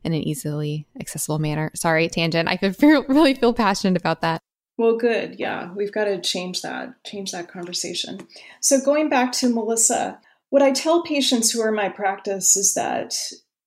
in 0.03 0.13
an 0.13 0.21
easily 0.21 0.85
accessible 0.99 1.39
manner. 1.39 1.71
Sorry, 1.75 2.07
tangent. 2.09 2.47
I 2.47 2.57
feel, 2.57 3.03
really 3.07 3.33
feel 3.33 3.53
passionate 3.53 3.97
about 3.97 4.21
that. 4.21 4.41
Well, 4.77 4.97
good. 4.97 5.39
Yeah, 5.39 5.71
we've 5.73 5.93
got 5.93 6.05
to 6.05 6.19
change 6.19 6.61
that, 6.61 7.03
change 7.05 7.31
that 7.31 7.47
conversation. 7.47 8.27
So, 8.59 8.81
going 8.81 9.07
back 9.07 9.31
to 9.33 9.49
Melissa, 9.49 10.19
what 10.49 10.61
I 10.61 10.71
tell 10.71 11.03
patients 11.03 11.51
who 11.51 11.61
are 11.61 11.69
in 11.69 11.75
my 11.75 11.89
practice 11.89 12.57
is 12.57 12.73
that, 12.73 13.15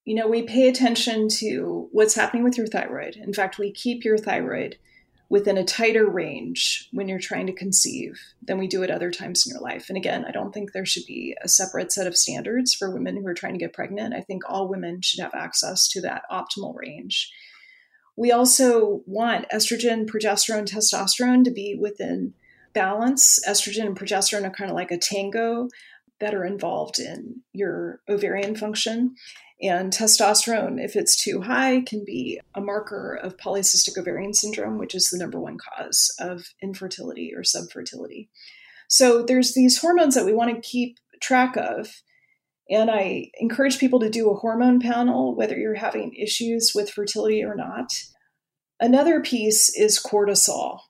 you 0.05 0.15
know, 0.15 0.29
we 0.29 0.43
pay 0.43 0.69
attention 0.69 1.29
to 1.39 1.89
what's 1.93 2.15
happening 2.15 2.45
with 2.45 2.59
your 2.59 2.67
thyroid. 2.67 3.17
In 3.17 3.33
fact, 3.33 3.59
we 3.59 3.73
keep 3.73 4.05
your 4.05 4.19
thyroid 4.19 4.77
within 5.31 5.59
a 5.59 5.65
tighter 5.65 6.07
range 6.07 6.89
when 6.93 7.09
you're 7.09 7.19
trying 7.19 7.47
to 7.47 7.53
conceive 7.53 8.19
than 8.43 8.59
we 8.59 8.67
do 8.67 8.83
at 8.83 8.91
other 8.91 9.11
times 9.11 9.47
in 9.47 9.53
your 9.53 9.61
life. 9.61 9.89
And 9.89 9.97
again, 9.97 10.25
I 10.27 10.31
don't 10.31 10.53
think 10.53 10.73
there 10.73 10.87
should 10.87 11.05
be 11.07 11.37
a 11.43 11.49
separate 11.49 11.93
set 11.93 12.07
of 12.07 12.17
standards 12.17 12.75
for 12.75 12.91
women 12.91 13.17
who 13.17 13.27
are 13.27 13.35
trying 13.35 13.53
to 13.53 13.59
get 13.59 13.75
pregnant. 13.75 14.15
I 14.15 14.23
think 14.23 14.43
all 14.47 14.69
women 14.69 15.03
should 15.03 15.21
have 15.21 15.35
access 15.35 15.89
to 15.89 16.01
that 16.03 16.23
optimal 16.31 16.75
range. 16.75 17.31
We 18.19 18.33
also 18.33 19.03
want 19.07 19.49
estrogen, 19.51 20.05
progesterone, 20.07 20.69
testosterone 20.69 21.45
to 21.45 21.53
be 21.53 21.77
within 21.81 22.35
balance. 22.73 23.39
Estrogen 23.47 23.87
and 23.87 23.97
progesterone 23.97 24.45
are 24.45 24.51
kind 24.51 24.73
of 24.73 24.75
like 24.75 24.91
a 24.91 24.99
tango 24.99 25.69
that 26.19 26.35
are 26.35 26.45
involved 26.45 26.99
in 26.99 27.43
your 27.53 28.01
ovarian 28.09 28.57
function. 28.57 29.14
And 29.62 29.93
testosterone, 29.93 30.85
if 30.85 30.97
it's 30.97 31.23
too 31.23 31.43
high, 31.43 31.83
can 31.83 32.05
be 32.05 32.41
a 32.57 32.61
marker 32.61 33.14
of 33.14 33.37
polycystic 33.37 33.97
ovarian 33.97 34.35
syndrome, 34.35 34.79
which 34.79 34.97
is 34.97 35.11
the 35.11 35.19
number 35.19 35.39
one 35.39 35.57
cause 35.57 36.12
of 36.19 36.49
infertility 36.61 37.33
or 37.37 37.43
subfertility. 37.43 38.27
So 38.89 39.23
there's 39.23 39.55
these 39.55 39.79
hormones 39.79 40.16
that 40.16 40.27
we 40.27 40.33
want 40.33 40.53
to 40.53 40.69
keep 40.69 40.99
track 41.21 41.57
of. 41.57 42.03
And 42.71 42.91
I 42.91 43.31
encourage 43.39 43.79
people 43.79 44.01
to 44.01 44.11
do 44.11 44.31
a 44.31 44.37
hormone 44.37 44.81
panel, 44.81 45.35
whether 45.35 45.57
you're 45.57 45.75
having 45.75 46.14
issues 46.14 46.73
with 46.75 46.91
fertility 46.91 47.43
or 47.43 47.55
not. 47.55 47.93
Another 48.81 49.21
piece 49.21 49.75
is 49.75 50.01
cortisol. 50.01 50.81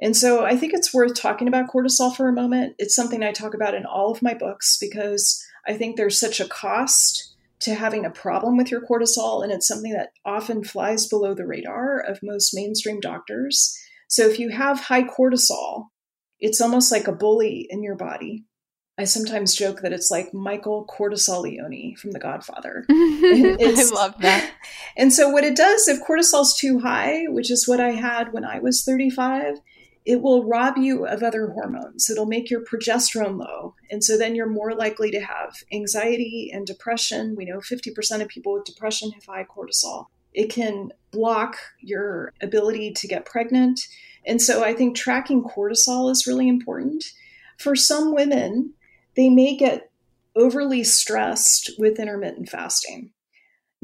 And 0.00 0.16
so 0.16 0.44
I 0.44 0.56
think 0.56 0.72
it's 0.74 0.94
worth 0.94 1.14
talking 1.14 1.48
about 1.48 1.70
cortisol 1.70 2.14
for 2.14 2.28
a 2.28 2.32
moment. 2.32 2.74
It's 2.78 2.94
something 2.94 3.22
I 3.22 3.32
talk 3.32 3.54
about 3.54 3.74
in 3.74 3.84
all 3.84 4.10
of 4.10 4.22
my 4.22 4.34
books 4.34 4.76
because 4.80 5.44
I 5.66 5.74
think 5.74 5.96
there's 5.96 6.18
such 6.18 6.40
a 6.40 6.48
cost 6.48 7.34
to 7.60 7.74
having 7.74 8.04
a 8.04 8.10
problem 8.10 8.56
with 8.56 8.72
your 8.72 8.80
cortisol, 8.80 9.44
and 9.44 9.52
it's 9.52 9.68
something 9.68 9.92
that 9.92 10.10
often 10.24 10.64
flies 10.64 11.06
below 11.06 11.32
the 11.32 11.46
radar 11.46 12.00
of 12.00 12.18
most 12.20 12.52
mainstream 12.52 12.98
doctors. 12.98 13.78
So 14.08 14.26
if 14.26 14.40
you 14.40 14.48
have 14.48 14.80
high 14.80 15.04
cortisol, 15.04 15.86
it's 16.40 16.60
almost 16.60 16.90
like 16.90 17.06
a 17.06 17.12
bully 17.12 17.68
in 17.70 17.84
your 17.84 17.94
body. 17.94 18.44
I 19.02 19.04
sometimes 19.04 19.56
joke 19.56 19.80
that 19.80 19.92
it's 19.92 20.12
like 20.12 20.32
Michael 20.32 20.86
Cortisolione 20.86 21.98
from 21.98 22.12
The 22.12 22.20
Godfather. 22.20 22.86
I 22.90 23.90
love 23.92 24.14
that. 24.20 24.52
And 24.96 25.12
so, 25.12 25.28
what 25.30 25.42
it 25.42 25.56
does 25.56 25.88
if 25.88 26.04
cortisol's 26.06 26.54
too 26.54 26.78
high, 26.78 27.24
which 27.28 27.50
is 27.50 27.66
what 27.66 27.80
I 27.80 27.92
had 27.92 28.32
when 28.32 28.44
I 28.44 28.58
was 28.58 28.84
35, 28.84 29.56
it 30.04 30.20
will 30.20 30.44
rob 30.44 30.76
you 30.76 31.06
of 31.06 31.22
other 31.22 31.48
hormones. 31.48 32.10
It'll 32.10 32.26
make 32.26 32.50
your 32.50 32.62
progesterone 32.62 33.38
low. 33.38 33.74
And 33.90 34.04
so 34.04 34.18
then 34.18 34.34
you're 34.34 34.48
more 34.48 34.74
likely 34.74 35.10
to 35.12 35.20
have 35.20 35.56
anxiety 35.72 36.50
and 36.52 36.66
depression. 36.66 37.34
We 37.36 37.46
know 37.46 37.58
50% 37.58 38.20
of 38.20 38.28
people 38.28 38.52
with 38.52 38.64
depression 38.64 39.12
have 39.12 39.24
high 39.24 39.44
cortisol. 39.44 40.06
It 40.34 40.50
can 40.50 40.92
block 41.10 41.56
your 41.80 42.32
ability 42.40 42.92
to 42.92 43.08
get 43.08 43.24
pregnant. 43.24 43.80
And 44.26 44.42
so 44.42 44.62
I 44.62 44.74
think 44.74 44.94
tracking 44.94 45.42
cortisol 45.42 46.10
is 46.10 46.26
really 46.26 46.48
important. 46.48 47.04
For 47.58 47.74
some 47.74 48.14
women, 48.14 48.74
they 49.16 49.28
may 49.28 49.56
get 49.56 49.90
overly 50.34 50.84
stressed 50.84 51.70
with 51.78 51.98
intermittent 51.98 52.48
fasting. 52.48 53.12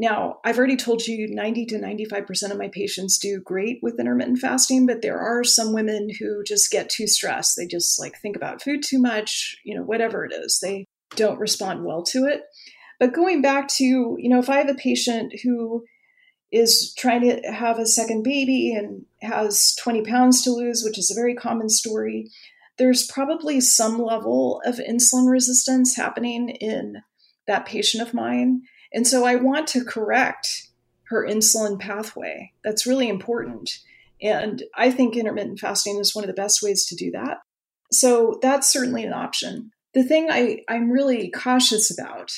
Now, 0.01 0.39
I've 0.45 0.59
already 0.59 0.76
told 0.76 1.07
you 1.07 1.26
90 1.29 1.66
to 1.66 1.79
95% 1.79 2.53
of 2.53 2.57
my 2.57 2.68
patients 2.68 3.18
do 3.18 3.41
great 3.41 3.81
with 3.83 3.99
intermittent 3.99 4.39
fasting, 4.39 4.87
but 4.87 5.03
there 5.03 5.18
are 5.18 5.43
some 5.43 5.72
women 5.74 6.09
who 6.20 6.45
just 6.45 6.70
get 6.70 6.89
too 6.89 7.09
stressed. 7.09 7.57
They 7.57 7.66
just 7.66 7.99
like 7.99 8.16
think 8.16 8.37
about 8.37 8.62
food 8.62 8.85
too 8.85 9.01
much, 9.01 9.57
you 9.64 9.74
know, 9.74 9.83
whatever 9.83 10.24
it 10.24 10.33
is. 10.33 10.61
They 10.62 10.85
don't 11.16 11.41
respond 11.41 11.85
well 11.85 12.05
to 12.05 12.26
it. 12.26 12.43
But 13.01 13.12
going 13.12 13.43
back 13.43 13.66
to, 13.76 13.85
you 13.85 14.29
know, 14.29 14.39
if 14.39 14.49
I 14.49 14.59
have 14.59 14.68
a 14.68 14.74
patient 14.74 15.33
who 15.43 15.85
is 16.53 16.95
trying 16.97 17.22
to 17.22 17.51
have 17.51 17.79
a 17.79 17.87
second 17.87 18.22
baby 18.22 18.72
and 18.72 19.05
has 19.20 19.74
20 19.81 20.03
pounds 20.05 20.43
to 20.43 20.51
lose, 20.51 20.83
which 20.85 20.99
is 20.99 21.11
a 21.11 21.14
very 21.14 21.35
common 21.35 21.68
story, 21.68 22.31
there's 22.79 23.07
probably 23.07 23.61
some 23.61 24.01
level 24.01 24.62
of 24.64 24.76
insulin 24.76 25.29
resistance 25.31 25.97
happening 25.97 26.49
in 26.49 27.03
that 27.47 27.66
patient 27.66 28.07
of 28.07 28.14
mine. 28.14 28.62
And 28.93 29.07
so 29.07 29.24
I 29.24 29.37
want 29.37 29.66
to 29.68 29.85
correct 29.85 30.68
her 31.09 31.26
insulin 31.26 31.79
pathway. 31.79 32.53
That's 32.62 32.87
really 32.87 33.09
important. 33.09 33.79
And 34.22 34.62
I 34.76 34.91
think 34.91 35.16
intermittent 35.16 35.59
fasting 35.59 35.99
is 35.99 36.14
one 36.14 36.24
of 36.24 36.29
the 36.29 36.35
best 36.35 36.62
ways 36.62 36.87
to 36.87 36.97
do 36.97 37.11
that. 37.12 37.39
So 37.91 38.39
that's 38.43 38.70
certainly 38.70 39.05
an 39.05 39.12
option. 39.12 39.70
The 39.95 40.05
thing 40.05 40.29
I, 40.31 40.61
I'm 40.68 40.91
really 40.91 41.31
cautious 41.31 41.97
about, 41.97 42.33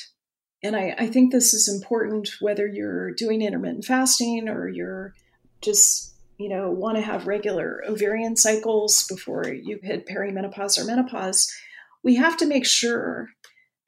and 0.63 0.77
I, 0.77 0.95
I 0.99 1.07
think 1.09 1.33
this 1.33 1.53
is 1.53 1.69
important 1.69 2.31
whether 2.41 2.67
you're 2.67 3.13
doing 3.13 3.43
intermittent 3.43 3.85
fasting 3.85 4.49
or 4.49 4.69
you're 4.69 5.15
just, 5.61 6.10
you 6.41 6.49
know, 6.49 6.71
want 6.71 6.97
to 6.97 7.03
have 7.03 7.27
regular 7.27 7.83
ovarian 7.87 8.35
cycles 8.35 9.05
before 9.09 9.47
you 9.47 9.79
hit 9.83 10.07
perimenopause 10.07 10.79
or 10.79 10.87
menopause, 10.87 11.53
we 12.03 12.15
have 12.17 12.35
to 12.39 12.47
make 12.47 12.65
sure 12.65 13.29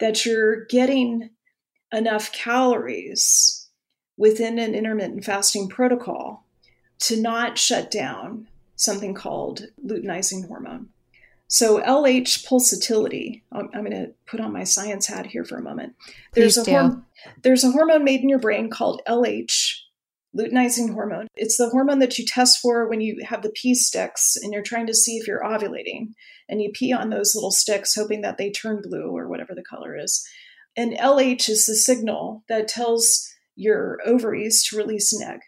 that 0.00 0.26
you're 0.26 0.66
getting 0.66 1.30
enough 1.94 2.30
calories 2.32 3.70
within 4.18 4.58
an 4.58 4.74
intermittent 4.74 5.24
fasting 5.24 5.66
protocol 5.66 6.44
to 6.98 7.18
not 7.18 7.56
shut 7.56 7.90
down 7.90 8.46
something 8.76 9.14
called 9.14 9.62
luteinizing 9.82 10.46
hormone. 10.46 10.90
So 11.48 11.80
LH 11.80 12.46
pulsatility, 12.46 13.42
I'm, 13.50 13.70
I'm 13.72 13.84
going 13.84 13.92
to 13.92 14.12
put 14.26 14.40
on 14.40 14.52
my 14.52 14.64
science 14.64 15.06
hat 15.06 15.24
here 15.24 15.44
for 15.44 15.56
a 15.56 15.62
moment. 15.62 15.94
There's 16.34 16.56
Please 16.56 16.68
a, 16.68 16.70
horm- 16.70 17.04
there's 17.42 17.64
a 17.64 17.70
hormone 17.70 18.04
made 18.04 18.20
in 18.20 18.28
your 18.28 18.38
brain 18.38 18.68
called 18.68 19.00
LH, 19.08 19.71
luteinizing 20.36 20.92
hormone. 20.92 21.26
It's 21.34 21.56
the 21.56 21.68
hormone 21.68 21.98
that 21.98 22.18
you 22.18 22.24
test 22.24 22.60
for 22.60 22.88
when 22.88 23.00
you 23.00 23.22
have 23.24 23.42
the 23.42 23.52
pee 23.54 23.74
sticks 23.74 24.36
and 24.36 24.52
you're 24.52 24.62
trying 24.62 24.86
to 24.86 24.94
see 24.94 25.16
if 25.16 25.26
you're 25.26 25.42
ovulating. 25.42 26.12
And 26.48 26.60
you 26.60 26.70
pee 26.72 26.92
on 26.92 27.10
those 27.10 27.34
little 27.34 27.50
sticks, 27.50 27.94
hoping 27.94 28.22
that 28.22 28.36
they 28.36 28.50
turn 28.50 28.82
blue 28.82 29.16
or 29.16 29.28
whatever 29.28 29.54
the 29.54 29.62
color 29.62 29.96
is. 29.96 30.26
And 30.76 30.92
LH 30.94 31.48
is 31.48 31.66
the 31.66 31.74
signal 31.74 32.44
that 32.48 32.68
tells 32.68 33.28
your 33.54 33.98
ovaries 34.04 34.62
to 34.64 34.76
release 34.76 35.12
an 35.12 35.26
egg. 35.26 35.40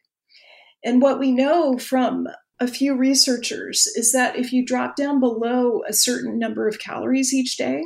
And 0.84 1.00
what 1.00 1.18
we 1.18 1.32
know 1.32 1.78
from 1.78 2.28
a 2.60 2.68
few 2.68 2.94
researchers 2.94 3.86
is 3.96 4.12
that 4.12 4.36
if 4.36 4.52
you 4.52 4.64
drop 4.64 4.96
down 4.96 5.18
below 5.18 5.82
a 5.88 5.92
certain 5.92 6.38
number 6.38 6.68
of 6.68 6.78
calories 6.78 7.32
each 7.32 7.56
day, 7.56 7.82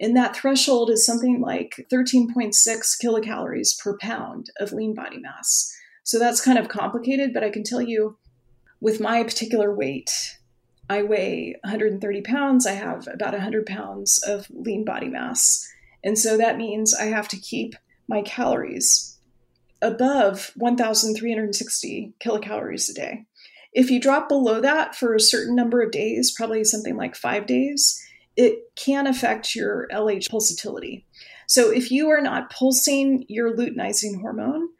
and 0.00 0.16
that 0.16 0.34
threshold 0.34 0.90
is 0.90 1.04
something 1.04 1.40
like 1.40 1.86
13.6 1.92 2.54
kilocalories 3.04 3.78
per 3.78 3.98
pound 3.98 4.46
of 4.58 4.72
lean 4.72 4.94
body 4.94 5.18
mass. 5.18 5.76
So 6.02 6.18
that's 6.18 6.44
kind 6.44 6.58
of 6.58 6.68
complicated, 6.68 7.32
but 7.32 7.44
I 7.44 7.50
can 7.50 7.62
tell 7.62 7.80
you 7.82 8.16
with 8.80 9.00
my 9.00 9.22
particular 9.22 9.74
weight, 9.74 10.38
I 10.88 11.02
weigh 11.02 11.56
130 11.62 12.22
pounds. 12.22 12.66
I 12.66 12.72
have 12.72 13.06
about 13.06 13.32
100 13.32 13.66
pounds 13.66 14.22
of 14.26 14.46
lean 14.50 14.84
body 14.84 15.08
mass. 15.08 15.68
And 16.02 16.18
so 16.18 16.36
that 16.36 16.56
means 16.56 16.94
I 16.94 17.04
have 17.04 17.28
to 17.28 17.36
keep 17.36 17.74
my 18.08 18.22
calories 18.22 19.18
above 19.82 20.50
1,360 20.56 22.14
kilocalories 22.20 22.90
a 22.90 22.94
day. 22.94 23.26
If 23.72 23.90
you 23.90 24.00
drop 24.00 24.28
below 24.28 24.60
that 24.60 24.96
for 24.96 25.14
a 25.14 25.20
certain 25.20 25.54
number 25.54 25.80
of 25.80 25.92
days, 25.92 26.34
probably 26.36 26.64
something 26.64 26.96
like 26.96 27.14
five 27.14 27.46
days, 27.46 28.02
it 28.36 28.74
can 28.74 29.06
affect 29.06 29.54
your 29.54 29.86
LH 29.92 30.28
pulsatility. 30.28 31.04
So 31.46 31.70
if 31.70 31.90
you 31.90 32.08
are 32.10 32.20
not 32.20 32.50
pulsing 32.50 33.24
your 33.28 33.54
luteinizing 33.54 34.20
hormone, 34.20 34.70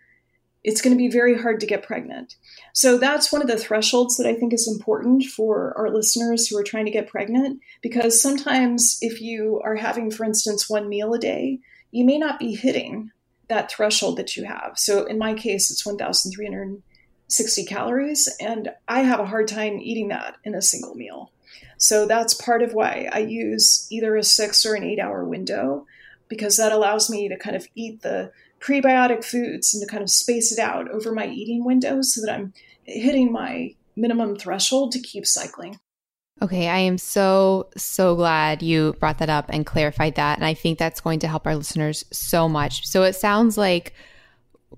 it's 0.62 0.82
going 0.82 0.94
to 0.94 0.98
be 0.98 1.10
very 1.10 1.40
hard 1.40 1.60
to 1.60 1.66
get 1.66 1.82
pregnant. 1.82 2.36
So 2.74 2.98
that's 2.98 3.32
one 3.32 3.40
of 3.40 3.48
the 3.48 3.56
thresholds 3.56 4.16
that 4.16 4.26
I 4.26 4.34
think 4.34 4.52
is 4.52 4.68
important 4.68 5.24
for 5.24 5.76
our 5.76 5.90
listeners 5.90 6.46
who 6.46 6.58
are 6.58 6.62
trying 6.62 6.84
to 6.84 6.90
get 6.90 7.08
pregnant 7.08 7.60
because 7.82 8.20
sometimes 8.20 8.98
if 9.00 9.20
you 9.20 9.60
are 9.64 9.76
having, 9.76 10.10
for 10.10 10.24
instance, 10.24 10.68
one 10.68 10.88
meal 10.88 11.14
a 11.14 11.18
day, 11.18 11.60
you 11.90 12.04
may 12.04 12.18
not 12.18 12.38
be 12.38 12.54
hitting 12.54 13.10
that 13.48 13.70
threshold 13.70 14.16
that 14.18 14.36
you 14.36 14.44
have. 14.44 14.72
So 14.76 15.04
in 15.06 15.18
my 15.18 15.34
case, 15.34 15.70
it's 15.70 15.84
1,360 15.84 17.64
calories, 17.64 18.28
and 18.40 18.70
I 18.86 19.00
have 19.00 19.18
a 19.18 19.26
hard 19.26 19.48
time 19.48 19.80
eating 19.80 20.08
that 20.08 20.36
in 20.44 20.54
a 20.54 20.62
single 20.62 20.94
meal. 20.94 21.32
So 21.76 22.06
that's 22.06 22.34
part 22.34 22.62
of 22.62 22.74
why 22.74 23.08
I 23.10 23.20
use 23.20 23.86
either 23.90 24.14
a 24.14 24.22
six 24.22 24.64
or 24.66 24.74
an 24.74 24.84
eight 24.84 25.00
hour 25.00 25.24
window 25.24 25.86
because 26.28 26.56
that 26.58 26.72
allows 26.72 27.10
me 27.10 27.28
to 27.28 27.36
kind 27.36 27.56
of 27.56 27.66
eat 27.74 28.02
the 28.02 28.30
prebiotic 28.60 29.24
foods 29.24 29.74
and 29.74 29.82
to 29.82 29.90
kind 29.90 30.02
of 30.02 30.10
space 30.10 30.52
it 30.52 30.58
out 30.58 30.90
over 30.90 31.12
my 31.12 31.26
eating 31.26 31.64
window 31.64 32.02
so 32.02 32.20
that 32.20 32.34
I'm 32.34 32.52
hitting 32.84 33.32
my 33.32 33.74
minimum 33.96 34.36
threshold 34.36 34.92
to 34.92 35.00
keep 35.00 35.26
cycling. 35.26 35.78
Okay, 36.42 36.68
I 36.68 36.78
am 36.78 36.96
so, 36.96 37.68
so 37.76 38.14
glad 38.16 38.62
you 38.62 38.94
brought 38.98 39.18
that 39.18 39.28
up 39.28 39.46
and 39.50 39.66
clarified 39.66 40.14
that. 40.14 40.38
And 40.38 40.44
I 40.46 40.54
think 40.54 40.78
that's 40.78 41.00
going 41.00 41.18
to 41.20 41.28
help 41.28 41.46
our 41.46 41.54
listeners 41.54 42.04
so 42.10 42.48
much. 42.48 42.86
So 42.86 43.02
it 43.02 43.14
sounds 43.14 43.58
like 43.58 43.92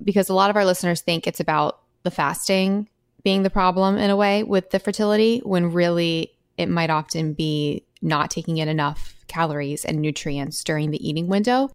because 0.02 0.28
a 0.28 0.34
lot 0.34 0.50
of 0.50 0.56
our 0.56 0.64
listeners 0.64 1.00
think 1.00 1.26
it's 1.26 1.40
about 1.40 1.80
the 2.02 2.10
fasting 2.10 2.88
being 3.22 3.44
the 3.44 3.50
problem 3.50 3.96
in 3.98 4.10
a 4.10 4.16
way 4.16 4.42
with 4.42 4.70
the 4.70 4.80
fertility, 4.80 5.40
when 5.44 5.72
really 5.72 6.32
it 6.56 6.68
might 6.68 6.90
often 6.90 7.32
be 7.32 7.84
not 8.00 8.30
taking 8.30 8.58
in 8.58 8.68
enough 8.68 9.14
calories 9.28 9.84
and 9.84 10.00
nutrients 10.00 10.64
during 10.64 10.90
the 10.90 11.08
eating 11.08 11.28
window. 11.28 11.70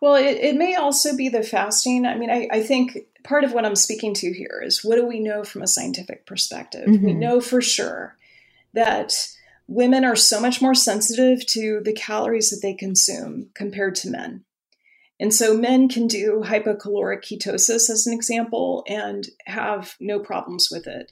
Well, 0.00 0.14
it, 0.14 0.36
it 0.38 0.56
may 0.56 0.74
also 0.74 1.16
be 1.16 1.28
the 1.28 1.42
fasting. 1.42 2.04
I 2.04 2.16
mean, 2.16 2.30
I, 2.30 2.48
I 2.50 2.62
think 2.62 2.98
part 3.24 3.44
of 3.44 3.52
what 3.52 3.64
I'm 3.64 3.76
speaking 3.76 4.14
to 4.14 4.32
here 4.32 4.62
is 4.64 4.84
what 4.84 4.96
do 4.96 5.06
we 5.06 5.20
know 5.20 5.42
from 5.42 5.62
a 5.62 5.66
scientific 5.66 6.26
perspective? 6.26 6.88
Mm-hmm. 6.88 7.04
We 7.04 7.14
know 7.14 7.40
for 7.40 7.60
sure 7.60 8.16
that 8.74 9.28
women 9.66 10.04
are 10.04 10.16
so 10.16 10.40
much 10.40 10.60
more 10.62 10.74
sensitive 10.74 11.44
to 11.46 11.80
the 11.84 11.92
calories 11.92 12.50
that 12.50 12.60
they 12.62 12.74
consume 12.74 13.48
compared 13.54 13.94
to 13.96 14.10
men. 14.10 14.44
And 15.18 15.32
so 15.32 15.56
men 15.56 15.88
can 15.88 16.06
do 16.06 16.42
hypocaloric 16.44 17.22
ketosis, 17.22 17.88
as 17.88 18.06
an 18.06 18.12
example, 18.12 18.84
and 18.86 19.26
have 19.46 19.96
no 19.98 20.20
problems 20.20 20.68
with 20.70 20.86
it. 20.86 21.10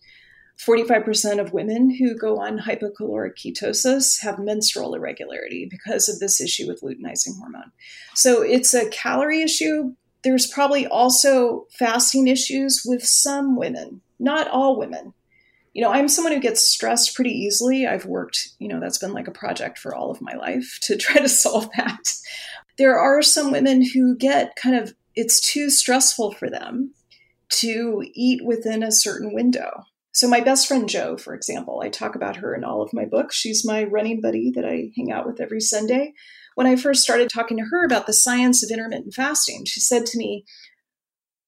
45% 0.59 1.41
of 1.41 1.53
women 1.53 1.91
who 1.91 2.17
go 2.17 2.39
on 2.39 2.59
hypocaloric 2.59 3.35
ketosis 3.37 4.21
have 4.21 4.39
menstrual 4.39 4.95
irregularity 4.95 5.67
because 5.69 6.09
of 6.09 6.21
this 6.21 6.41
issue 6.41 6.67
with 6.67 6.81
luteinizing 6.81 7.39
hormone. 7.39 7.73
So 8.15 8.43
it's 8.43 8.73
a 8.73 8.89
calorie 8.91 9.43
issue. 9.43 9.95
There's 10.23 10.47
probably 10.47 10.87
also 10.87 11.67
fasting 11.71 12.29
issues 12.29 12.83
with 12.87 13.05
some 13.05 13.57
women, 13.57 14.01
not 14.19 14.49
all 14.49 14.79
women. 14.79 15.13
You 15.73 15.83
know, 15.83 15.91
I'm 15.91 16.09
someone 16.09 16.33
who 16.33 16.41
gets 16.41 16.61
stressed 16.61 17.17
pretty 17.17 17.33
easily. 17.33 17.87
I've 17.87 18.07
worked, 18.07 18.51
you 18.61 18.69
know, 18.69 18.79
that's 18.79 18.99
been 18.99 19.13
like 19.13 19.27
a 19.27 19.33
project 19.33 19.77
for 19.79 19.93
all 19.93 20.11
of 20.11 20.23
my 20.23 20.35
life 20.35 20.79
to 20.83 20.97
try 20.97 21.21
to 21.21 21.29
solve 21.29 21.69
that. 21.77 22.15
There 22.79 22.99
are 22.99 23.23
some 23.23 23.51
women 23.51 23.83
who 23.83 24.17
get 24.17 24.57
kind 24.57 24.77
of, 24.77 24.95
it's 25.17 25.41
too 25.41 25.69
stressful 25.69 26.33
for 26.33 26.49
them 26.49 26.95
to 27.51 28.05
eat 28.15 28.45
within 28.45 28.83
a 28.83 28.93
certain 28.93 29.35
window. 29.35 29.85
So, 30.15 30.29
my 30.29 30.41
best 30.41 30.69
friend 30.69 30.89
Jo, 30.89 31.17
for 31.17 31.35
example, 31.35 31.83
I 31.83 31.89
talk 31.89 32.15
about 32.15 32.37
her 32.37 32.55
in 32.55 32.63
all 32.63 32.81
of 32.83 32.93
my 32.93 33.05
books. 33.05 33.35
She's 33.35 33.67
my 33.67 33.83
running 33.83 34.21
buddy 34.21 34.53
that 34.55 34.65
I 34.65 34.93
hang 34.97 35.11
out 35.11 35.27
with 35.27 35.41
every 35.41 35.61
Sunday. 35.61 36.15
when 36.55 36.69
I 36.69 36.77
first 36.77 37.03
started 37.03 37.29
talking 37.29 37.57
to 37.57 37.65
her 37.65 37.85
about 37.85 38.07
the 38.07 38.13
science 38.13 38.63
of 38.63 38.71
intermittent 38.71 39.13
fasting, 39.13 39.65
she 39.65 39.81
said 39.81 40.07
to 40.07 40.19
me, 40.19 40.45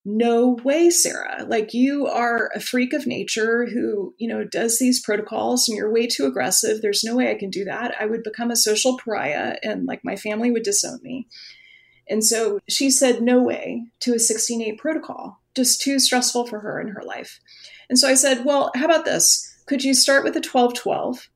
no 0.04 0.58
way 0.64 0.90
Sara. 0.90 1.44
Like 1.48 1.74
you 1.74 2.08
are 2.08 2.50
a 2.56 2.60
freak 2.60 2.92
of 2.92 3.06
nature 3.06 3.66
who 3.66 4.14
you 4.18 4.26
know 4.26 4.42
does 4.42 4.80
these 4.80 5.00
protocols 5.00 5.68
and 5.68 5.78
you're 5.78 5.92
way 5.92 6.08
too 6.08 6.26
aggressive. 6.26 6.82
There's 6.82 7.04
no 7.04 7.14
way 7.14 7.30
i 7.30 7.34
can 7.36 7.50
do 7.50 7.64
that. 7.64 7.94
I 8.00 8.06
would 8.06 8.24
become 8.24 8.50
a 8.50 8.56
social 8.56 8.98
pariah 8.98 9.58
and 9.62 9.86
like 9.86 10.04
my 10.04 10.16
family 10.16 10.50
would 10.50 10.64
disown 10.64 10.98
me. 11.02 11.28
And 12.08 12.24
so 12.24 12.58
she 12.68 12.90
said 12.90 13.22
no 13.22 13.40
way 13.40 13.84
to 14.00 14.12
a 14.12 14.16
16-8 14.16 14.78
protocol. 14.78 15.40
Just 15.54 15.80
too 15.80 15.98
stressful 16.00 16.46
for 16.46 16.60
her 16.60 16.80
in 16.80 16.88
her 16.88 17.02
life 17.02 17.40
and 17.89 17.99
so 17.99 18.09
i 18.09 18.14
said 18.14 18.45
well 18.45 18.70
how 18.74 18.84
about 18.84 19.05
this 19.05 19.55
could 19.66 19.82
you 19.82 19.95
start 19.95 20.24
with 20.24 20.37
a 20.37 20.41
12-12 20.41 21.28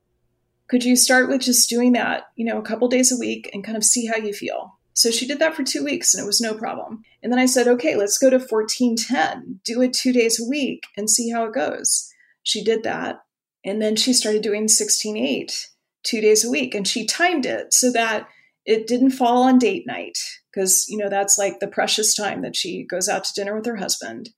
could 0.68 0.84
you 0.84 0.94
start 0.96 1.28
with 1.28 1.40
just 1.40 1.68
doing 1.68 1.92
that 1.92 2.24
you 2.36 2.44
know 2.44 2.58
a 2.58 2.62
couple 2.62 2.88
days 2.88 3.12
a 3.12 3.18
week 3.18 3.50
and 3.52 3.64
kind 3.64 3.76
of 3.76 3.84
see 3.84 4.06
how 4.06 4.16
you 4.16 4.32
feel 4.32 4.78
so 5.00 5.10
she 5.10 5.26
did 5.26 5.38
that 5.38 5.54
for 5.54 5.62
two 5.62 5.82
weeks 5.82 6.12
and 6.12 6.22
it 6.22 6.26
was 6.26 6.42
no 6.42 6.52
problem. 6.52 7.04
And 7.22 7.32
then 7.32 7.38
I 7.38 7.46
said, 7.46 7.66
okay, 7.66 7.96
let's 7.96 8.18
go 8.18 8.28
to 8.28 8.36
1410, 8.36 9.60
do 9.64 9.80
it 9.80 9.94
two 9.94 10.12
days 10.12 10.38
a 10.38 10.46
week 10.46 10.84
and 10.94 11.08
see 11.08 11.30
how 11.30 11.44
it 11.44 11.54
goes. 11.54 12.12
She 12.42 12.62
did 12.62 12.82
that. 12.82 13.20
And 13.64 13.80
then 13.80 13.96
she 13.96 14.12
started 14.12 14.42
doing 14.42 14.66
16.8 14.66 15.68
two 16.02 16.20
days 16.20 16.44
a 16.44 16.50
week. 16.50 16.74
And 16.74 16.86
she 16.86 17.06
timed 17.06 17.46
it 17.46 17.72
so 17.72 17.90
that 17.92 18.28
it 18.66 18.86
didn't 18.86 19.12
fall 19.12 19.44
on 19.44 19.58
date 19.58 19.86
night 19.86 20.18
because, 20.52 20.86
you 20.88 20.98
know, 20.98 21.08
that's 21.08 21.38
like 21.38 21.60
the 21.60 21.68
precious 21.68 22.14
time 22.14 22.42
that 22.42 22.54
she 22.54 22.84
goes 22.84 23.08
out 23.08 23.24
to 23.24 23.34
dinner 23.34 23.54
with 23.54 23.64
her 23.64 23.76
husband. 23.76 24.30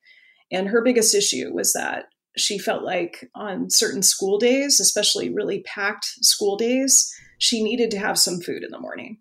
And 0.52 0.68
her 0.68 0.82
biggest 0.82 1.14
issue 1.14 1.50
was 1.52 1.72
that 1.72 2.04
she 2.36 2.58
felt 2.58 2.84
like 2.84 3.30
on 3.34 3.70
certain 3.70 4.02
school 4.02 4.38
days, 4.38 4.80
especially 4.80 5.32
really 5.32 5.62
packed 5.62 6.04
school 6.20 6.56
days, 6.56 7.12
she 7.38 7.62
needed 7.62 7.90
to 7.90 7.98
have 7.98 8.18
some 8.18 8.40
food 8.40 8.62
in 8.62 8.70
the 8.70 8.78
morning. 8.78 9.18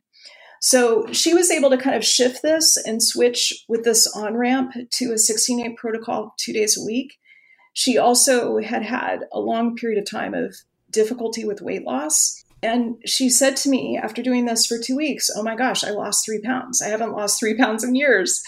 So 0.62 1.12
she 1.12 1.34
was 1.34 1.50
able 1.50 1.72
to 1.72 1.78
kind 1.78 1.96
of 1.96 2.06
shift 2.06 2.44
this 2.44 2.78
and 2.78 3.02
switch 3.02 3.66
with 3.68 3.84
this 3.84 4.06
on 4.16 4.38
ramp 4.38 4.74
to 4.92 5.12
a 5.12 5.18
16 5.18 5.76
protocol 5.76 6.36
two 6.38 6.54
days 6.54 6.78
a 6.78 6.86
week. 6.86 7.18
She 7.74 7.98
also 7.98 8.60
had 8.60 8.84
had 8.84 9.26
a 9.32 9.40
long 9.40 9.76
period 9.76 9.98
of 9.98 10.10
time 10.10 10.36
of 10.36 10.56
difficulty 10.92 11.46
with 11.46 11.62
weight 11.62 11.84
loss. 11.84 12.44
And 12.62 12.98
she 13.08 13.30
said 13.30 13.58
to 13.58 13.70
me 13.70 13.98
after 13.98 14.22
doing 14.22 14.46
this 14.46 14.68
for 14.68 14.78
two 14.78 14.96
weeks, 14.96 15.32
Oh 15.36 15.42
my 15.42 15.56
gosh, 15.56 15.84
I 15.84 15.90
lost 15.90 16.26
three 16.26 16.42
pounds. 16.42 16.80
I 16.80 16.90
haven't 16.90 17.14
lost 17.14 17.40
three 17.40 17.58
pounds 17.58 17.84
in 17.84 17.96
years. 17.96 18.44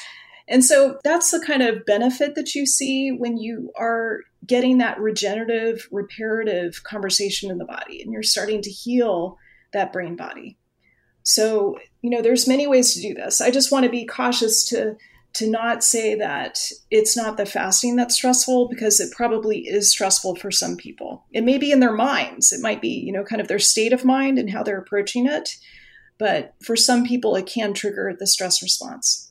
And 0.47 0.63
so 0.63 0.99
that's 1.03 1.31
the 1.31 1.43
kind 1.45 1.61
of 1.61 1.85
benefit 1.85 2.35
that 2.35 2.53
you 2.53 2.65
see 2.65 3.11
when 3.11 3.37
you 3.37 3.71
are 3.77 4.19
getting 4.45 4.79
that 4.79 4.99
regenerative, 4.99 5.87
reparative 5.91 6.83
conversation 6.83 7.49
in 7.49 7.57
the 7.57 7.65
body 7.65 8.01
and 8.01 8.11
you're 8.11 8.23
starting 8.23 8.61
to 8.61 8.69
heal 8.69 9.37
that 9.71 9.93
brain 9.93 10.15
body. 10.15 10.57
So, 11.23 11.77
you 12.01 12.09
know, 12.09 12.21
there's 12.21 12.47
many 12.47 12.67
ways 12.67 12.93
to 12.93 13.01
do 13.01 13.13
this. 13.13 13.39
I 13.39 13.51
just 13.51 13.71
want 13.71 13.85
to 13.85 13.91
be 13.91 14.05
cautious 14.05 14.67
to 14.69 14.97
to 15.33 15.49
not 15.49 15.83
say 15.83 16.13
that 16.13 16.69
it's 16.91 17.17
not 17.17 17.37
the 17.37 17.45
fasting 17.45 17.95
that's 17.95 18.13
stressful 18.13 18.67
because 18.67 18.99
it 18.99 19.11
probably 19.11 19.61
is 19.61 19.89
stressful 19.89 20.35
for 20.35 20.51
some 20.51 20.77
people. 20.77 21.25
It 21.31 21.43
may 21.43 21.57
be 21.57 21.71
in 21.71 21.79
their 21.79 21.93
minds. 21.93 22.53
It 22.53 22.61
might 22.61 22.81
be, 22.81 22.89
you 22.89 23.11
know, 23.11 23.23
kind 23.23 23.41
of 23.41 23.47
their 23.47 23.57
state 23.57 23.93
of 23.93 24.05
mind 24.05 24.37
and 24.37 24.51
how 24.51 24.61
they're 24.61 24.77
approaching 24.77 25.25
it. 25.25 25.49
But 26.19 26.53
for 26.63 26.75
some 26.75 27.03
people 27.03 27.35
it 27.35 27.47
can 27.47 27.73
trigger 27.73 28.15
the 28.17 28.27
stress 28.27 28.61
response. 28.61 29.22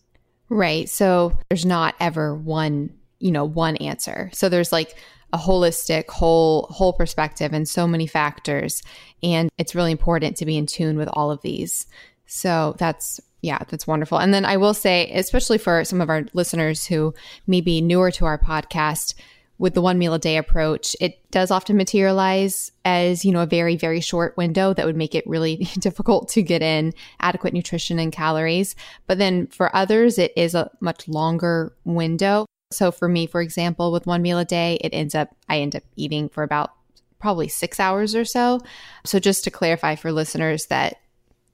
Right. 0.52 0.86
So 0.86 1.38
there's 1.48 1.64
not 1.64 1.94
ever 1.98 2.34
one, 2.34 2.90
you 3.20 3.30
know, 3.30 3.46
one 3.46 3.76
answer. 3.76 4.28
So 4.34 4.50
there's 4.50 4.70
like 4.70 4.94
a 5.32 5.38
holistic 5.38 6.10
whole 6.10 6.66
whole 6.70 6.92
perspective 6.92 7.54
and 7.54 7.66
so 7.66 7.86
many 7.86 8.06
factors 8.06 8.82
and 9.22 9.48
it's 9.56 9.74
really 9.74 9.90
important 9.90 10.36
to 10.36 10.44
be 10.44 10.58
in 10.58 10.66
tune 10.66 10.98
with 10.98 11.08
all 11.14 11.30
of 11.30 11.40
these 11.40 11.86
so 12.26 12.74
that's 12.76 13.18
yeah 13.40 13.56
that's 13.70 13.86
wonderful 13.86 14.18
and 14.18 14.34
then 14.34 14.44
i 14.44 14.58
will 14.58 14.74
say 14.74 15.10
especially 15.12 15.56
for 15.56 15.86
some 15.86 16.02
of 16.02 16.10
our 16.10 16.26
listeners 16.34 16.84
who 16.86 17.14
may 17.46 17.62
be 17.62 17.80
newer 17.80 18.10
to 18.10 18.26
our 18.26 18.36
podcast 18.36 19.14
with 19.62 19.74
the 19.74 19.80
one 19.80 19.98
meal 19.98 20.12
a 20.12 20.18
day 20.18 20.36
approach 20.36 20.96
it 21.00 21.18
does 21.30 21.50
often 21.50 21.76
materialize 21.76 22.72
as 22.84 23.24
you 23.24 23.32
know 23.32 23.42
a 23.42 23.46
very 23.46 23.76
very 23.76 24.00
short 24.00 24.36
window 24.36 24.74
that 24.74 24.84
would 24.84 24.96
make 24.96 25.14
it 25.14 25.26
really 25.26 25.56
difficult 25.78 26.28
to 26.28 26.42
get 26.42 26.62
in 26.62 26.92
adequate 27.20 27.54
nutrition 27.54 27.98
and 27.98 28.12
calories 28.12 28.74
but 29.06 29.18
then 29.18 29.46
for 29.46 29.74
others 29.74 30.18
it 30.18 30.32
is 30.36 30.54
a 30.54 30.70
much 30.80 31.08
longer 31.08 31.74
window 31.84 32.44
so 32.72 32.90
for 32.90 33.08
me, 33.08 33.26
for 33.26 33.40
example, 33.40 33.92
with 33.92 34.06
one 34.06 34.22
meal 34.22 34.38
a 34.38 34.44
day, 34.44 34.78
it 34.80 34.90
ends 34.92 35.14
up, 35.14 35.36
I 35.48 35.60
end 35.60 35.76
up 35.76 35.82
eating 35.96 36.28
for 36.28 36.42
about 36.42 36.72
probably 37.18 37.48
six 37.48 37.78
hours 37.78 38.14
or 38.14 38.24
so. 38.24 38.60
So 39.04 39.18
just 39.18 39.44
to 39.44 39.50
clarify 39.50 39.94
for 39.94 40.10
listeners 40.10 40.66
that 40.66 40.96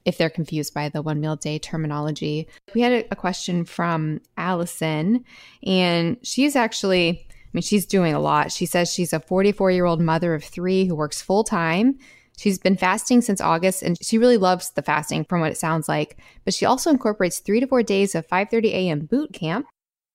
if 0.05 0.17
they're 0.17 0.31
confused 0.31 0.73
by 0.73 0.89
the 0.89 1.03
one 1.03 1.21
meal 1.21 1.33
a 1.33 1.37
day 1.37 1.59
terminology, 1.59 2.49
we 2.75 2.81
had 2.81 2.93
a, 2.93 3.05
a 3.11 3.17
question 3.17 3.65
from 3.67 4.21
Allison, 4.39 5.25
and 5.63 6.17
she's 6.23 6.57
actually, 6.57 7.28
I 7.49 7.51
mean, 7.55 7.63
she's 7.63 7.87
doing 7.87 8.13
a 8.13 8.21
lot. 8.21 8.53
She 8.53 8.67
says 8.67 8.93
she's 8.93 9.15
a 9.15 9.21
44 9.21 9.71
year 9.71 9.87
old 9.87 10.01
mother 10.01 10.35
of 10.35 10.45
three 10.45 10.85
who 10.85 10.95
works 10.95 11.23
full 11.23 11.45
time. 11.45 11.99
She's 12.37 12.59
been 12.59 12.77
fasting 12.77 13.23
since 13.23 13.41
August 13.41 13.83
and 13.83 13.97
she 14.01 14.19
really 14.19 14.37
loves 14.37 14.71
the 14.71 14.83
fasting 14.83 15.25
from 15.25 15.41
what 15.41 15.51
it 15.51 15.59
sounds 15.59 15.89
like. 15.89 16.19
But 16.45 16.55
she 16.55 16.67
also 16.67 16.91
incorporates 16.91 17.41
three 17.41 17.59
to 17.61 17.67
four 17.67 17.83
days 17.83 18.15
of 18.15 18.29
5:30 18.29 18.67
a.m. 18.67 19.01
boot 19.07 19.33
camp 19.33 19.67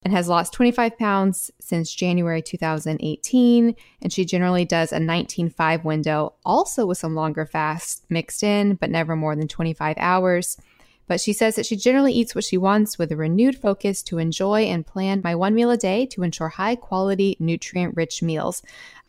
and 0.03 0.13
has 0.13 0.27
lost 0.27 0.53
25 0.53 0.97
pounds 0.97 1.51
since 1.59 1.93
January 1.93 2.41
2018. 2.41 3.75
And 4.01 4.13
she 4.13 4.25
generally 4.25 4.65
does 4.65 4.91
a 4.91 4.97
19.5 4.99 5.83
window, 5.83 6.33
also 6.45 6.85
with 6.85 6.97
some 6.97 7.15
longer 7.15 7.45
fasts 7.45 8.03
mixed 8.09 8.43
in, 8.43 8.75
but 8.75 8.89
never 8.89 9.15
more 9.15 9.35
than 9.35 9.47
25 9.47 9.95
hours. 9.97 10.57
But 11.07 11.19
she 11.19 11.33
says 11.33 11.55
that 11.55 11.65
she 11.65 11.75
generally 11.75 12.13
eats 12.13 12.33
what 12.33 12.45
she 12.45 12.57
wants 12.57 12.97
with 12.97 13.11
a 13.11 13.15
renewed 13.15 13.57
focus 13.57 14.01
to 14.03 14.19
enjoy 14.19 14.63
and 14.63 14.85
plan 14.85 15.21
my 15.23 15.35
one 15.35 15.53
meal 15.53 15.71
a 15.71 15.77
day 15.77 16.05
to 16.07 16.23
ensure 16.23 16.49
high 16.49 16.75
quality, 16.75 17.35
nutrient 17.39 17.95
rich 17.95 18.21
meals. 18.23 18.63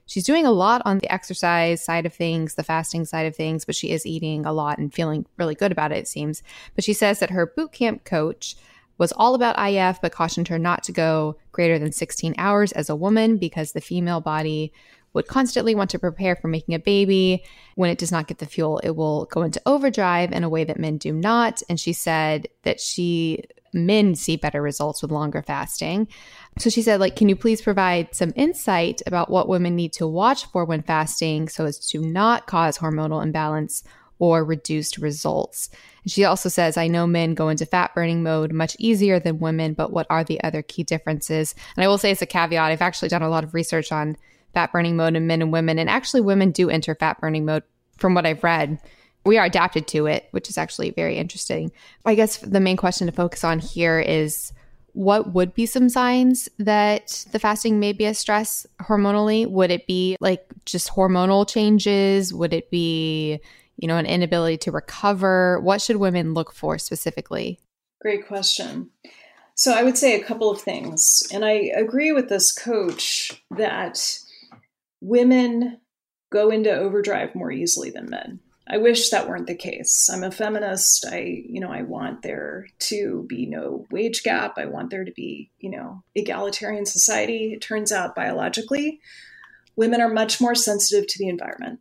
She's 0.07 0.25
doing 0.25 0.45
a 0.45 0.53
lot 0.53 0.83
on 0.85 0.99
the 0.99 1.13
exercise 1.13 1.83
side 1.83 2.05
of 2.05 2.13
things, 2.13 2.55
the 2.55 2.63
fasting 2.63 3.05
side 3.07 3.27
of 3.27 3.35
things, 3.35 3.65
but 3.65 3.75
she 3.75 3.91
is 3.91 4.05
eating 4.05 4.45
a 4.45 4.53
lot 4.53 4.79
and 4.79 4.93
feeling 4.93 5.25
really 5.39 5.55
good 5.55 5.73
about 5.73 5.93
it, 5.93 5.99
it 5.99 6.09
seems. 6.09 6.43
But 6.75 6.85
she 6.85 6.93
says 6.93 7.21
that 7.21 7.31
her 7.31 7.47
boot 7.47 7.73
camp 7.73 8.05
coach 8.05 8.57
was 8.99 9.13
all 9.13 9.35
about 9.35 9.59
IF, 9.59 10.01
but 10.01 10.13
cautioned 10.13 10.49
her 10.49 10.59
not 10.59 10.83
to 10.85 10.93
go 10.93 11.37
greater 11.53 11.79
than 11.79 11.91
16 11.91 12.35
hours 12.39 12.73
as 12.73 12.91
a 12.91 12.97
woman 12.97 13.39
because 13.39 13.73
the 13.73 13.81
female 13.81 14.21
body 14.21 14.73
would 15.15 15.27
constantly 15.27 15.75
want 15.75 15.91
to 15.91 15.99
prepare 15.99 16.37
for 16.37 16.49
making 16.49 16.75
a 16.75 16.79
baby. 16.79 17.45
When 17.77 17.91
it 17.91 17.99
does 17.99 18.13
not 18.13 18.27
get 18.27 18.39
the 18.39 18.47
fuel, 18.47 18.79
it 18.81 18.91
will 18.91 19.25
go 19.27 19.43
into 19.43 19.63
overdrive 19.65 20.33
in 20.33 20.45
a 20.45 20.49
way 20.49 20.65
that 20.65 20.79
men 20.79 20.99
do 20.99 21.13
not. 21.13 21.63
And 21.69 21.81
she 21.81 21.93
said 21.93 22.49
that 22.65 22.81
she 22.81 23.45
men 23.73 24.15
see 24.15 24.37
better 24.37 24.63
results 24.63 25.03
with 25.03 25.11
longer 25.11 25.43
fasting. 25.43 26.07
So 26.59 26.71
she 26.71 26.83
said, 26.83 27.01
like, 27.01 27.17
can 27.17 27.29
you 27.29 27.37
please 27.37 27.61
provide 27.61 28.15
some 28.15 28.33
insight 28.37 29.03
about 29.07 29.31
what 29.31 29.49
women 29.49 29.75
need 29.75 29.93
to 29.95 30.07
watch 30.07 30.47
for 30.47 30.65
when 30.65 30.83
fasting 30.83 31.49
so 31.49 31.65
as 31.65 31.79
to 31.89 32.01
not 32.01 32.47
cause 32.47 32.79
hormonal 32.79 33.23
imbalance 33.23 33.83
or 34.21 34.45
reduced 34.45 34.99
results? 34.99 35.71
And 36.05 36.13
She 36.13 36.25
also 36.25 36.49
says, 36.49 36.77
I 36.77 36.87
know 36.87 37.07
men 37.07 37.35
go 37.35 37.49
into 37.49 37.67
fat 37.67 37.95
burning 37.95 38.23
mode 38.23 38.53
much 38.53 38.77
easier 38.79 39.19
than 39.19 39.41
women, 39.41 39.75
but 39.75 39.93
what 39.93 40.07
are 40.09 40.23
the 40.23 40.43
other 40.45 40.63
key 40.63 40.85
differences? 40.85 41.55
And 41.77 41.83
I 41.83 41.89
will 41.89 41.99
say, 41.99 42.13
as 42.13 42.23
a 42.23 42.27
caveat, 42.27 42.71
I've 42.71 42.83
actually 42.83 43.09
done 43.09 43.23
a 43.23 43.29
lot 43.29 43.43
of 43.43 43.55
research 43.55 43.91
on 43.91 44.17
fat 44.55 44.73
burning 44.73 44.97
mode 44.97 45.17
in 45.17 45.27
men 45.27 45.43
and 45.43 45.53
women, 45.53 45.79
and 45.79 45.91
actually, 45.91 46.21
women 46.21 46.51
do 46.51 46.71
enter 46.71 46.95
fat 46.95 47.21
burning 47.21 47.45
mode 47.45 47.65
from 47.99 48.15
what 48.15 48.27
I've 48.27 48.45
read. 48.45 48.79
We 49.27 49.39
are 49.39 49.47
adapted 49.47 49.87
to 49.89 50.07
it, 50.07 50.29
which 50.33 50.49
is 50.49 50.59
actually 50.59 50.91
very 50.91 51.17
interesting. 51.17 51.73
I 52.05 52.15
guess 52.15 52.39
the 52.39 52.61
main 52.61 52.77
question 52.77 53.07
to 53.07 53.13
focus 53.13 53.45
on 53.45 53.59
here 53.59 53.99
is 53.99 54.53
what 54.93 55.33
would 55.33 55.55
be 55.55 55.67
some 55.67 55.89
signs 55.89 56.49
that 56.59 57.25
the 57.33 57.39
fasting 57.39 57.81
may 57.81 57.93
be 57.93 58.05
a 58.05 58.15
stress 58.15 58.67
hormonally? 58.81 59.49
Would 59.49 59.71
it 59.71 59.87
be 59.87 60.17
like 60.21 60.47
just 60.67 60.91
hormonal 60.91 61.49
changes? 61.49 62.33
Would 62.33 62.53
it 62.53 62.71
be 62.71 63.41
you 63.77 63.89
know, 63.89 63.97
an 63.97 64.07
inability 64.07 64.59
to 64.59 64.73
recover? 64.73 65.61
What 65.61 65.83
should 65.83 65.97
women 65.97 66.35
look 66.35 66.53
for 66.53 66.79
specifically? 66.79 67.61
Great 68.01 68.27
question. 68.27 68.91
So 69.55 69.73
I 69.73 69.83
would 69.83 69.97
say 69.97 70.19
a 70.19 70.25
couple 70.25 70.51
of 70.51 70.61
things. 70.61 71.23
And 71.33 71.45
I 71.45 71.71
agree 71.77 72.13
with 72.13 72.29
this 72.29 72.53
coach 72.53 73.43
that 73.51 74.19
women 75.05 75.79
go 76.31 76.51
into 76.51 76.75
overdrive 76.75 77.35
more 77.35 77.53
easily 77.53 77.91
than 77.91 78.09
men. 78.09 78.41
I 78.67 78.79
wish 78.79 79.11
that 79.11 79.29
weren't 79.29 79.47
the 79.47 79.55
case. 79.55 80.09
I'm 80.11 80.25
a 80.25 80.31
feminist. 80.31 81.05
I, 81.07 81.45
you 81.47 81.61
know, 81.61 81.71
I 81.71 81.83
want 81.83 82.23
there 82.23 82.67
to 82.81 83.27
be 83.29 83.45
no 83.45 83.85
wage 83.91 84.23
gap. 84.23 84.55
I 84.57 84.65
want 84.65 84.91
there 84.91 85.05
to 85.05 85.13
be, 85.13 85.51
you 85.59 85.71
know, 85.71 86.03
egalitarian 86.15 86.87
society. 86.87 87.53
It 87.53 87.61
turns 87.61 87.93
out 87.93 88.15
biologically, 88.15 89.01
women 89.77 90.01
are 90.01 90.09
much 90.09 90.41
more 90.41 90.55
sensitive 90.55 91.07
to 91.09 91.19
the 91.19 91.29
environment. 91.29 91.81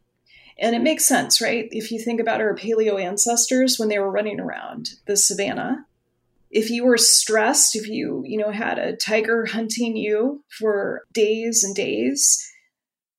And 0.59 0.75
it 0.75 0.83
makes 0.83 1.05
sense, 1.05 1.41
right? 1.41 1.69
If 1.71 1.89
you 1.89 1.99
think 1.99 2.19
about 2.19 2.41
our 2.41 2.53
paleo 2.53 3.01
ancestors 3.01 3.79
when 3.79 3.87
they 3.87 3.99
were 3.99 4.11
running 4.11 4.41
around 4.41 4.89
the 5.07 5.15
savannah, 5.15 5.85
if 6.51 6.69
you 6.69 6.83
were 6.83 6.97
stressed, 6.97 7.77
if 7.77 7.87
you, 7.87 8.23
you 8.25 8.37
know, 8.37 8.51
had 8.51 8.77
a 8.77 8.95
tiger 8.95 9.45
hunting 9.45 9.95
you 9.95 10.43
for 10.49 11.03
days 11.13 11.63
and 11.63 11.73
days, 11.73 12.52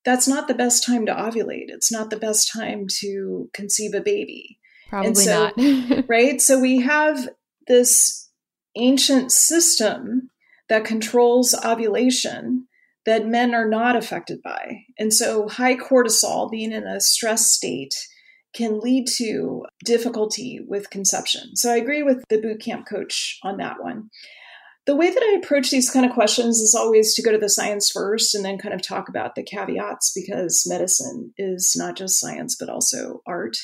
that's 0.05 0.29
not 0.29 0.49
the 0.49 0.55
best 0.55 0.85
time 0.85 1.07
to 1.07 1.13
ovulate. 1.13 1.69
It's 1.69 1.91
not 1.91 2.11
the 2.11 2.19
best 2.19 2.51
time 2.53 2.87
to 3.01 3.49
conceive 3.53 3.95
a 3.95 4.01
baby. 4.01 4.59
Probably 4.89 5.15
so, 5.15 5.51
not. 5.57 6.05
right? 6.09 6.41
So 6.41 6.61
we 6.61 6.81
have 6.83 7.29
this 7.67 8.29
ancient 8.77 9.33
system 9.33 10.31
that 10.69 10.85
controls 10.85 11.55
ovulation 11.65 12.67
that 13.07 13.27
men 13.27 13.55
are 13.55 13.69
not 13.69 13.97
affected 13.97 14.41
by. 14.43 14.85
And 14.99 15.13
so 15.13 15.49
high 15.49 15.77
cortisol, 15.77 16.51
being 16.51 16.73
in 16.73 16.87
a 16.87 17.01
stress 17.01 17.51
state, 17.51 17.95
can 18.55 18.81
lead 18.81 19.07
to 19.17 19.65
difficulty 19.85 20.61
with 20.67 20.91
conception. 20.91 21.57
So 21.57 21.71
I 21.71 21.77
agree 21.77 22.03
with 22.03 22.25
the 22.29 22.41
boot 22.41 22.61
camp 22.61 22.87
coach 22.89 23.39
on 23.43 23.59
that 23.59 23.83
one. 23.83 24.11
The 24.87 24.97
way 24.97 25.11
that 25.11 25.23
I 25.23 25.39
approach 25.39 25.71
these 25.71 25.89
kind 25.89 26.05
of 26.05 26.13
questions 26.13 26.61
is 26.61 26.75
always 26.75 27.15
to 27.15 27.23
go 27.23 27.33
to 27.33 27.39
the 27.39 27.49
science 27.49 27.91
first 27.91 28.35
and 28.35 28.45
then 28.45 28.59
kind 28.59 28.75
of 28.75 28.83
talk 28.83 29.09
about 29.09 29.35
the 29.35 29.43
caveats 29.43 30.13
because 30.15 30.67
medicine 30.69 31.33
is 31.39 31.75
not 31.75 31.97
just 31.97 32.21
science, 32.21 32.55
but 32.55 32.69
also 32.69 33.23
art. 33.27 33.57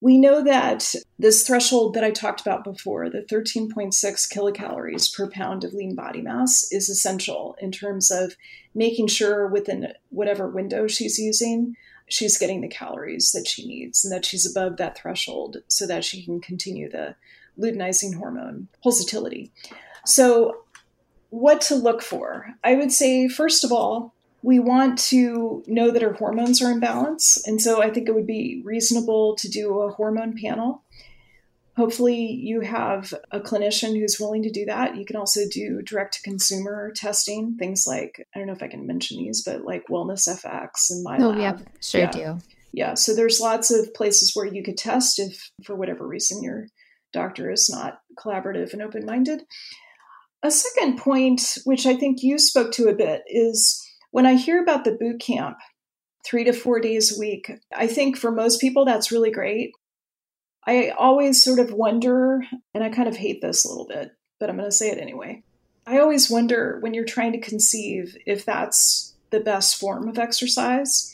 We 0.00 0.18
know 0.18 0.42
that 0.42 0.96
this 1.20 1.46
threshold 1.46 1.94
that 1.94 2.02
I 2.02 2.10
talked 2.10 2.40
about 2.40 2.64
before, 2.64 3.08
the 3.08 3.24
13.6 3.30 3.92
kilocalories 4.32 5.14
per 5.14 5.30
pound 5.30 5.62
of 5.62 5.72
lean 5.72 5.94
body 5.94 6.20
mass, 6.20 6.66
is 6.72 6.88
essential 6.88 7.54
in 7.60 7.70
terms 7.70 8.10
of 8.10 8.34
making 8.74 9.06
sure 9.06 9.46
within 9.46 9.92
whatever 10.08 10.48
window 10.48 10.88
she's 10.88 11.20
using, 11.20 11.76
she's 12.08 12.38
getting 12.38 12.60
the 12.60 12.68
calories 12.68 13.30
that 13.30 13.46
she 13.46 13.64
needs 13.64 14.04
and 14.04 14.12
that 14.12 14.26
she's 14.26 14.50
above 14.50 14.78
that 14.78 14.98
threshold 14.98 15.58
so 15.68 15.86
that 15.86 16.04
she 16.04 16.24
can 16.24 16.40
continue 16.40 16.90
the 16.90 17.14
luteinizing 17.56 18.16
hormone 18.16 18.66
pulsatility. 18.84 19.52
So, 20.04 20.64
what 21.30 21.62
to 21.62 21.74
look 21.74 22.02
for? 22.02 22.46
I 22.62 22.74
would 22.74 22.92
say, 22.92 23.28
first 23.28 23.64
of 23.64 23.72
all, 23.72 24.14
we 24.42 24.58
want 24.58 24.98
to 24.98 25.62
know 25.66 25.90
that 25.90 26.02
her 26.02 26.12
hormones 26.12 26.60
are 26.60 26.70
in 26.70 26.80
balance. 26.80 27.42
And 27.46 27.62
so 27.62 27.80
I 27.82 27.90
think 27.90 28.08
it 28.08 28.14
would 28.14 28.26
be 28.26 28.60
reasonable 28.64 29.36
to 29.36 29.48
do 29.48 29.80
a 29.80 29.92
hormone 29.92 30.36
panel. 30.36 30.82
Hopefully, 31.76 32.30
you 32.32 32.60
have 32.60 33.14
a 33.30 33.40
clinician 33.40 33.98
who's 33.98 34.20
willing 34.20 34.42
to 34.42 34.50
do 34.50 34.66
that. 34.66 34.96
You 34.96 35.06
can 35.06 35.16
also 35.16 35.40
do 35.50 35.80
direct 35.80 36.14
to 36.14 36.22
consumer 36.22 36.92
testing, 36.94 37.56
things 37.56 37.86
like, 37.86 38.26
I 38.34 38.38
don't 38.38 38.48
know 38.48 38.52
if 38.52 38.62
I 38.62 38.68
can 38.68 38.86
mention 38.86 39.16
these, 39.16 39.42
but 39.42 39.64
like 39.64 39.86
WellnessFX 39.86 40.90
and 40.90 41.02
My 41.02 41.16
Oh, 41.18 41.34
yeah, 41.34 41.56
sure 41.80 42.02
yeah. 42.02 42.10
do. 42.10 42.38
Yeah, 42.72 42.94
so 42.94 43.14
there's 43.14 43.40
lots 43.40 43.70
of 43.70 43.94
places 43.94 44.32
where 44.34 44.46
you 44.46 44.62
could 44.62 44.76
test 44.76 45.18
if, 45.18 45.50
for 45.64 45.74
whatever 45.74 46.06
reason, 46.06 46.42
your 46.42 46.68
doctor 47.12 47.50
is 47.50 47.70
not 47.70 48.00
collaborative 48.18 48.72
and 48.72 48.82
open 48.82 49.06
minded. 49.06 49.44
A 50.42 50.50
second 50.50 50.98
point, 50.98 51.58
which 51.64 51.86
I 51.86 51.94
think 51.94 52.22
you 52.22 52.38
spoke 52.38 52.72
to 52.72 52.88
a 52.88 52.94
bit, 52.94 53.22
is 53.28 53.80
when 54.10 54.26
I 54.26 54.34
hear 54.34 54.60
about 54.60 54.84
the 54.84 54.92
boot 54.92 55.20
camp, 55.20 55.58
three 56.24 56.44
to 56.44 56.52
four 56.52 56.80
days 56.80 57.16
a 57.16 57.18
week, 57.18 57.50
I 57.74 57.86
think 57.86 58.16
for 58.16 58.30
most 58.30 58.60
people 58.60 58.84
that's 58.84 59.12
really 59.12 59.30
great. 59.30 59.72
I 60.66 60.90
always 60.90 61.42
sort 61.42 61.58
of 61.58 61.72
wonder, 61.72 62.42
and 62.74 62.84
I 62.84 62.88
kind 62.88 63.08
of 63.08 63.16
hate 63.16 63.40
this 63.40 63.64
a 63.64 63.68
little 63.68 63.86
bit, 63.86 64.12
but 64.38 64.48
I'm 64.48 64.56
going 64.56 64.68
to 64.68 64.76
say 64.76 64.90
it 64.90 64.98
anyway. 64.98 65.42
I 65.86 65.98
always 65.98 66.30
wonder 66.30 66.78
when 66.80 66.94
you're 66.94 67.04
trying 67.04 67.32
to 67.32 67.40
conceive 67.40 68.16
if 68.26 68.44
that's 68.44 69.14
the 69.30 69.40
best 69.40 69.76
form 69.76 70.08
of 70.08 70.18
exercise. 70.18 71.12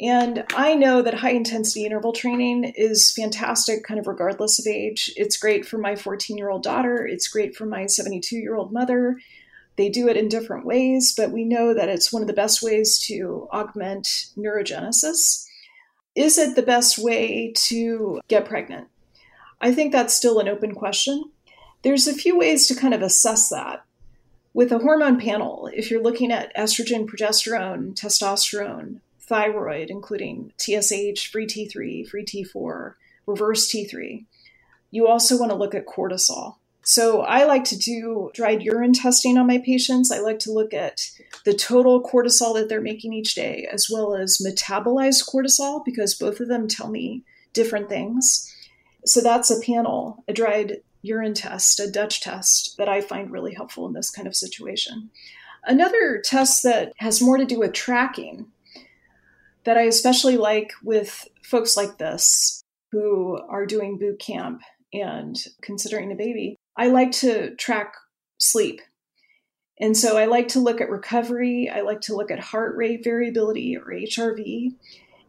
And 0.00 0.44
I 0.56 0.74
know 0.74 1.02
that 1.02 1.14
high 1.14 1.30
intensity 1.30 1.84
interval 1.84 2.12
training 2.12 2.64
is 2.76 3.12
fantastic, 3.12 3.84
kind 3.84 4.00
of 4.00 4.06
regardless 4.06 4.58
of 4.58 4.66
age. 4.66 5.12
It's 5.16 5.36
great 5.36 5.66
for 5.66 5.78
my 5.78 5.94
14 5.94 6.36
year 6.36 6.50
old 6.50 6.62
daughter, 6.62 7.06
it's 7.06 7.28
great 7.28 7.54
for 7.54 7.64
my 7.64 7.86
72 7.86 8.36
year 8.36 8.56
old 8.56 8.72
mother. 8.72 9.18
They 9.76 9.88
do 9.88 10.08
it 10.08 10.16
in 10.16 10.28
different 10.28 10.66
ways, 10.66 11.14
but 11.16 11.32
we 11.32 11.44
know 11.44 11.74
that 11.74 11.88
it's 11.88 12.12
one 12.12 12.22
of 12.22 12.28
the 12.28 12.34
best 12.34 12.62
ways 12.62 12.98
to 13.06 13.48
augment 13.52 14.26
neurogenesis. 14.36 15.46
Is 16.14 16.38
it 16.38 16.54
the 16.54 16.62
best 16.62 16.98
way 16.98 17.52
to 17.56 18.20
get 18.28 18.46
pregnant? 18.46 18.88
I 19.60 19.72
think 19.72 19.90
that's 19.90 20.14
still 20.14 20.38
an 20.38 20.48
open 20.48 20.74
question. 20.74 21.24
There's 21.82 22.06
a 22.06 22.14
few 22.14 22.38
ways 22.38 22.66
to 22.68 22.74
kind 22.74 22.94
of 22.94 23.02
assess 23.02 23.48
that. 23.48 23.84
With 24.52 24.70
a 24.70 24.78
hormone 24.78 25.18
panel, 25.18 25.68
if 25.74 25.90
you're 25.90 26.02
looking 26.02 26.30
at 26.30 26.54
estrogen, 26.56 27.06
progesterone, 27.06 27.94
testosterone, 27.98 29.00
thyroid, 29.26 29.90
including 29.90 30.52
TSH, 30.58 31.30
free 31.30 31.46
T3, 31.46 32.06
free 32.08 32.24
T4, 32.24 32.94
reverse 33.26 33.70
T3, 33.70 34.24
you 34.90 35.08
also 35.08 35.38
want 35.38 35.50
to 35.50 35.58
look 35.58 35.74
at 35.74 35.86
cortisol. 35.86 36.56
So 36.82 37.22
I 37.22 37.44
like 37.44 37.64
to 37.64 37.78
do 37.78 38.30
dried 38.34 38.62
urine 38.62 38.92
testing 38.92 39.38
on 39.38 39.46
my 39.46 39.58
patients. 39.58 40.12
I 40.12 40.18
like 40.18 40.38
to 40.40 40.52
look 40.52 40.74
at 40.74 41.00
the 41.44 41.54
total 41.54 42.02
cortisol 42.02 42.54
that 42.54 42.68
they're 42.68 42.80
making 42.80 43.14
each 43.14 43.34
day, 43.34 43.66
as 43.72 43.88
well 43.90 44.14
as 44.14 44.42
metabolized 44.44 45.28
cortisol, 45.28 45.82
because 45.84 46.14
both 46.14 46.40
of 46.40 46.48
them 46.48 46.68
tell 46.68 46.90
me 46.90 47.22
different 47.54 47.88
things. 47.88 48.54
So 49.06 49.22
that's 49.22 49.50
a 49.50 49.60
panel, 49.60 50.22
a 50.28 50.34
dried 50.34 50.82
urine 51.00 51.34
test, 51.34 51.80
a 51.80 51.90
Dutch 51.90 52.20
test 52.20 52.76
that 52.76 52.88
I 52.88 53.00
find 53.00 53.30
really 53.30 53.54
helpful 53.54 53.86
in 53.86 53.94
this 53.94 54.10
kind 54.10 54.28
of 54.28 54.36
situation. 54.36 55.10
Another 55.64 56.20
test 56.22 56.62
that 56.64 56.92
has 56.98 57.22
more 57.22 57.38
to 57.38 57.46
do 57.46 57.58
with 57.58 57.72
tracking 57.72 58.46
that 59.64 59.76
I 59.76 59.82
especially 59.82 60.36
like 60.36 60.72
with 60.82 61.26
folks 61.42 61.76
like 61.76 61.98
this 61.98 62.62
who 62.92 63.38
are 63.48 63.66
doing 63.66 63.98
boot 63.98 64.18
camp 64.18 64.62
and 64.92 65.36
considering 65.62 66.12
a 66.12 66.16
baby 66.16 66.56
I 66.76 66.88
like 66.88 67.12
to 67.12 67.54
track 67.54 67.94
sleep. 68.38 68.80
And 69.80 69.96
so 69.96 70.16
I 70.16 70.26
like 70.26 70.48
to 70.48 70.60
look 70.60 70.80
at 70.80 70.90
recovery. 70.90 71.70
I 71.72 71.80
like 71.80 72.00
to 72.02 72.16
look 72.16 72.30
at 72.30 72.40
heart 72.40 72.76
rate 72.76 73.02
variability 73.04 73.76
or 73.76 73.86
HRV. 73.86 74.74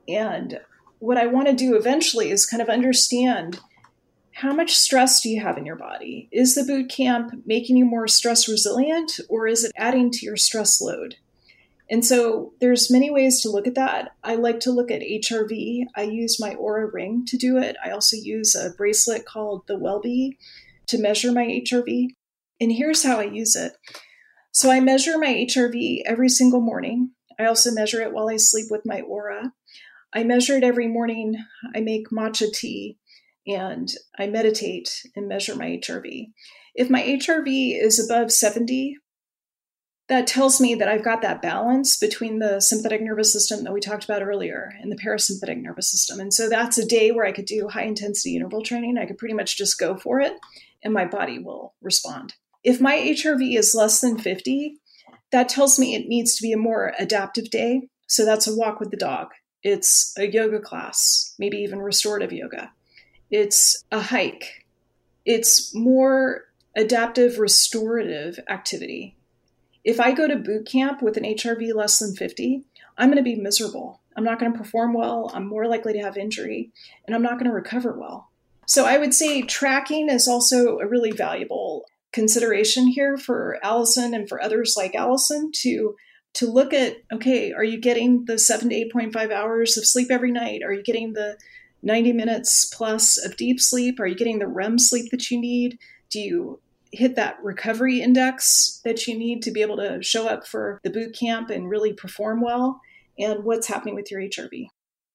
And 0.07 0.59
what 0.99 1.17
I 1.17 1.27
want 1.27 1.47
to 1.47 1.53
do 1.53 1.75
eventually 1.75 2.31
is 2.31 2.45
kind 2.45 2.61
of 2.61 2.69
understand 2.69 3.59
how 4.33 4.53
much 4.53 4.75
stress 4.75 5.21
do 5.21 5.29
you 5.29 5.41
have 5.41 5.57
in 5.57 5.65
your 5.65 5.77
body? 5.77 6.27
Is 6.31 6.55
the 6.55 6.63
boot 6.63 6.89
camp 6.89 7.31
making 7.45 7.77
you 7.77 7.86
more 7.86 8.07
stress 8.07 8.47
resilient 8.47 9.19
or 9.29 9.47
is 9.47 9.63
it 9.63 9.71
adding 9.77 10.11
to 10.11 10.25
your 10.25 10.36
stress 10.36 10.81
load? 10.81 11.15
And 11.89 12.03
so 12.03 12.53
there's 12.59 12.91
many 12.91 13.11
ways 13.11 13.41
to 13.41 13.49
look 13.49 13.67
at 13.67 13.75
that. 13.75 14.15
I 14.23 14.36
like 14.36 14.59
to 14.61 14.71
look 14.71 14.89
at 14.89 15.01
HRV. 15.01 15.86
I 15.95 16.03
use 16.03 16.39
my 16.39 16.55
Oura 16.55 16.91
ring 16.91 17.25
to 17.27 17.38
do 17.38 17.57
it. 17.57 17.75
I 17.83 17.91
also 17.91 18.17
use 18.17 18.55
a 18.55 18.71
bracelet 18.71 19.25
called 19.25 19.67
the 19.67 19.77
Wellbe 19.77 20.36
to 20.88 20.97
measure 20.97 21.31
my 21.31 21.45
HRV. 21.45 22.09
And 22.59 22.71
here's 22.71 23.03
how 23.03 23.19
I 23.19 23.25
use 23.25 23.55
it. 23.55 23.73
So 24.51 24.71
I 24.71 24.79
measure 24.79 25.17
my 25.17 25.27
HRV 25.27 26.01
every 26.05 26.29
single 26.29 26.61
morning. 26.61 27.11
I 27.38 27.45
also 27.45 27.71
measure 27.71 28.01
it 28.01 28.13
while 28.13 28.29
I 28.29 28.38
sleep 28.38 28.67
with 28.71 28.86
my 28.86 29.01
Oura. 29.01 29.51
I 30.13 30.23
measure 30.23 30.55
it 30.55 30.63
every 30.63 30.88
morning. 30.88 31.36
I 31.75 31.81
make 31.81 32.09
matcha 32.09 32.51
tea 32.51 32.97
and 33.45 33.91
I 34.17 34.27
meditate 34.27 35.03
and 35.15 35.27
measure 35.27 35.55
my 35.55 35.77
HRV. 35.77 36.31
If 36.73 36.89
my 36.89 37.01
HRV 37.01 37.79
is 37.79 38.03
above 38.03 38.31
70, 38.31 38.97
that 40.08 40.28
tells 40.28 40.62
me 40.62 40.76
that 40.76 40.88
I've 40.88 41.03
got 41.03 41.22
that 41.24 41.41
balance 41.41 41.97
between 41.97 42.39
the 42.39 42.60
sympathetic 42.60 43.01
nervous 43.01 43.34
system 43.34 43.64
that 43.64 43.74
we 43.74 43.80
talked 43.80 44.03
about 44.03 44.22
earlier 44.22 44.74
and 44.80 44.91
the 44.91 44.97
parasympathetic 44.97 45.62
nervous 45.62 45.89
system. 45.91 46.20
And 46.20 46.34
so 46.34 46.47
that's 46.47 46.78
a 46.78 46.86
day 46.86 47.12
where 47.12 47.26
I 47.26 47.32
could 47.32 47.45
do 47.45 47.68
high 47.68 47.86
intensity 47.86 48.36
interval 48.36 48.62
training. 48.62 48.97
I 48.97 49.08
could 49.08 49.18
pretty 49.18 49.34
much 49.34 49.58
just 49.58 49.80
go 49.80 49.97
for 49.97 50.20
it 50.20 50.34
and 50.84 50.93
my 50.93 51.06
body 51.06 51.39
will 51.39 51.74
respond. 51.82 52.36
If 52.64 52.80
my 52.80 52.95
HRV 52.95 53.58
is 53.58 53.74
less 53.76 53.99
than 54.01 54.20
50, 54.20 54.78
that 55.32 55.49
tells 55.49 55.80
me 55.80 55.95
it 55.95 56.08
needs 56.08 56.36
to 56.36 56.43
be 56.43 56.51
a 56.51 56.58
more 56.58 56.93
adaptive 56.99 57.49
day. 57.49 57.89
So 58.08 58.26
that's 58.26 58.47
a 58.47 58.56
walk 58.56 58.80
with 58.80 58.91
the 58.91 58.97
dog. 58.97 59.30
It's 59.64 60.14
a 60.18 60.28
yoga 60.28 60.60
class, 60.60 61.34
maybe 61.39 61.58
even 61.58 61.80
restorative 61.80 62.32
yoga. 62.32 62.72
It's 63.32 63.84
a 63.91 63.99
hike. 63.99 64.66
It's 65.26 65.74
more 65.74 66.43
adaptive, 66.76 67.39
restorative 67.39 68.39
activity. 68.47 69.18
If 69.86 69.99
I 69.99 70.11
go 70.11 70.27
to 70.27 70.36
boot 70.36 70.65
camp 70.65 71.01
with 71.01 71.15
an 71.15 71.23
HRV 71.23 71.73
less 71.73 71.99
than 71.99 72.15
50, 72.15 72.63
I'm 72.97 73.09
going 73.09 73.17
to 73.17 73.23
be 73.23 73.36
miserable. 73.36 74.01
I'm 74.17 74.23
not 74.23 74.39
going 74.39 74.51
to 74.51 74.57
perform 74.57 74.93
well. 74.93 75.31
I'm 75.33 75.47
more 75.47 75.67
likely 75.67 75.93
to 75.93 76.01
have 76.01 76.17
injury, 76.17 76.71
and 77.05 77.15
I'm 77.15 77.21
not 77.21 77.33
going 77.33 77.45
to 77.45 77.51
recover 77.51 77.93
well. 77.97 78.29
So 78.65 78.86
I 78.86 78.97
would 78.97 79.13
say 79.13 79.43
tracking 79.43 80.09
is 80.09 80.27
also 80.27 80.79
a 80.79 80.88
really 80.88 81.11
valuable 81.11 81.86
consideration 82.11 82.88
here 82.88 83.15
for 83.15 83.59
Allison 83.61 84.13
and 84.15 84.27
for 84.27 84.41
others 84.41 84.75
like 84.75 84.95
Allison 84.95 85.51
to 85.57 85.95
to 86.33 86.51
look 86.51 86.73
at 86.73 86.97
okay, 87.13 87.53
are 87.53 87.63
you 87.63 87.79
getting 87.79 88.25
the 88.25 88.39
7 88.39 88.69
to 88.69 88.75
8.5 88.75 89.31
hours 89.31 89.77
of 89.77 89.86
sleep 89.86 90.09
every 90.09 90.31
night? 90.31 90.63
Are 90.63 90.73
you 90.73 90.83
getting 90.83 91.13
the 91.13 91.38
90 91.83 92.13
minutes 92.13 92.65
plus 92.65 93.23
of 93.23 93.38
deep 93.38 93.61
sleep? 93.61 93.99
Are 93.99 94.07
you 94.07 94.15
getting 94.15 94.39
the 94.39 94.47
REM 94.47 94.79
sleep 94.79 95.11
that 95.11 95.29
you 95.29 95.39
need? 95.39 95.77
Do 96.09 96.19
you 96.19 96.59
hit 96.96 97.16
that 97.16 97.38
recovery 97.43 98.02
index 98.02 98.82
that 98.84 99.08
you 99.08 99.18
need 99.18 99.41
to 99.43 99.52
be 99.52 99.62
able 99.62 99.78
to 99.78 100.02
show 100.02 100.28
up 100.28 100.48
for 100.48 100.80
the 100.84 100.89
boot 100.89 101.16
camp 101.18 101.50
and 101.50 101.70
really 101.70 101.93
perform 101.93 102.41
well? 102.41 102.82
And 103.18 103.43
what's 103.43 103.68
happening 103.68 103.96
with 103.96 104.12
your 104.12 104.22
HRV? 104.22 104.68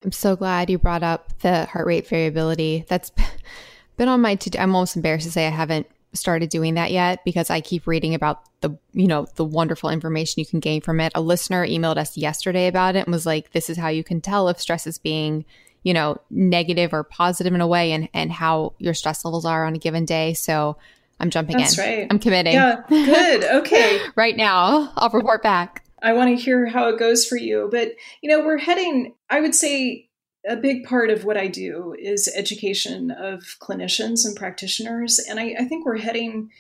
I'm 0.05 0.13
so 0.13 0.37
glad 0.37 0.71
you 0.71 0.79
brought 0.79 1.03
up 1.03 1.39
the 1.41 1.67
heart 1.67 1.87
rate 1.87 2.07
variability. 2.07 2.85
That's 2.89 3.11
been 3.97 4.09
on 4.09 4.21
my 4.21 4.35
to 4.37 4.61
I'm 4.61 4.75
almost 4.75 4.97
embarrassed 4.97 5.27
to 5.27 5.33
say 5.33 5.47
I 5.47 5.51
haven't 5.51 5.87
started 6.13 6.51
doing 6.51 6.75
that 6.75 6.91
yet 6.91 7.25
because 7.25 7.51
I 7.51 7.61
keep 7.61 7.87
reading 7.87 8.15
about 8.15 8.43
the 8.63 8.77
you 8.93 9.07
know 9.07 9.27
the 9.37 9.45
wonderful 9.45 9.91
information 9.91 10.41
you 10.41 10.47
can 10.47 10.61
gain 10.61 10.81
from 10.81 11.01
it. 11.01 11.13
A 11.15 11.21
listener 11.21 11.67
emailed 11.67 11.99
us 11.99 12.17
yesterday 12.17 12.67
about 12.67 12.97
it 12.97 13.07
and 13.07 13.13
was 13.13 13.27
like 13.27 13.53
this 13.53 13.69
is 13.69 13.77
how 13.77 13.89
you 13.89 14.03
can 14.03 14.21
tell 14.21 14.49
if 14.49 14.61
stress 14.61 14.87
is 14.87 14.99
being 14.99 15.45
you 15.83 15.95
know, 15.95 16.19
negative 16.31 16.93
or 16.93 17.03
positive 17.03 17.55
in 17.55 17.61
a 17.61 17.67
way 17.67 17.93
and, 17.93 18.09
and 18.13 18.31
how 18.31 18.75
your 18.79 18.95
stress 18.95 19.25
levels 19.25 19.45
are 19.45 19.65
on 19.65 19.75
a 19.75 19.79
given 19.79 20.05
day. 20.05 20.35
So 20.35 20.77
I'm 21.21 21.31
jumping 21.31 21.59
That's 21.59 21.79
in. 21.79 21.85
right. 21.85 22.07
I'm 22.11 22.19
committing. 22.19 22.55
Yeah, 22.55 22.83
good. 22.89 23.45
Okay. 23.61 24.01
right 24.17 24.37
now, 24.37 24.93
I'll 24.97 25.11
report 25.11 25.43
back. 25.43 25.85
I 26.03 26.15
want 26.15 26.31
to 26.37 26.43
hear 26.43 26.67
how 26.67 26.89
it 26.89 26.99
goes 26.99 27.27
for 27.27 27.37
you. 27.37 27.69
But, 27.71 27.93
you 28.23 28.31
know, 28.31 28.45
we're 28.45 28.59
heading, 28.59 29.15
I 29.29 29.41
would 29.41 29.55
say, 29.55 30.09
a 30.49 30.57
big 30.57 30.85
part 30.85 31.11
of 31.11 31.25
what 31.25 31.37
I 31.37 31.47
do 31.47 31.95
is 31.99 32.33
education 32.35 33.11
of 33.11 33.43
clinicians 33.61 34.25
and 34.25 34.35
practitioners. 34.35 35.19
And 35.19 35.39
I, 35.39 35.55
I 35.59 35.65
think 35.65 35.85
we're 35.85 35.99
heading, 35.99 36.51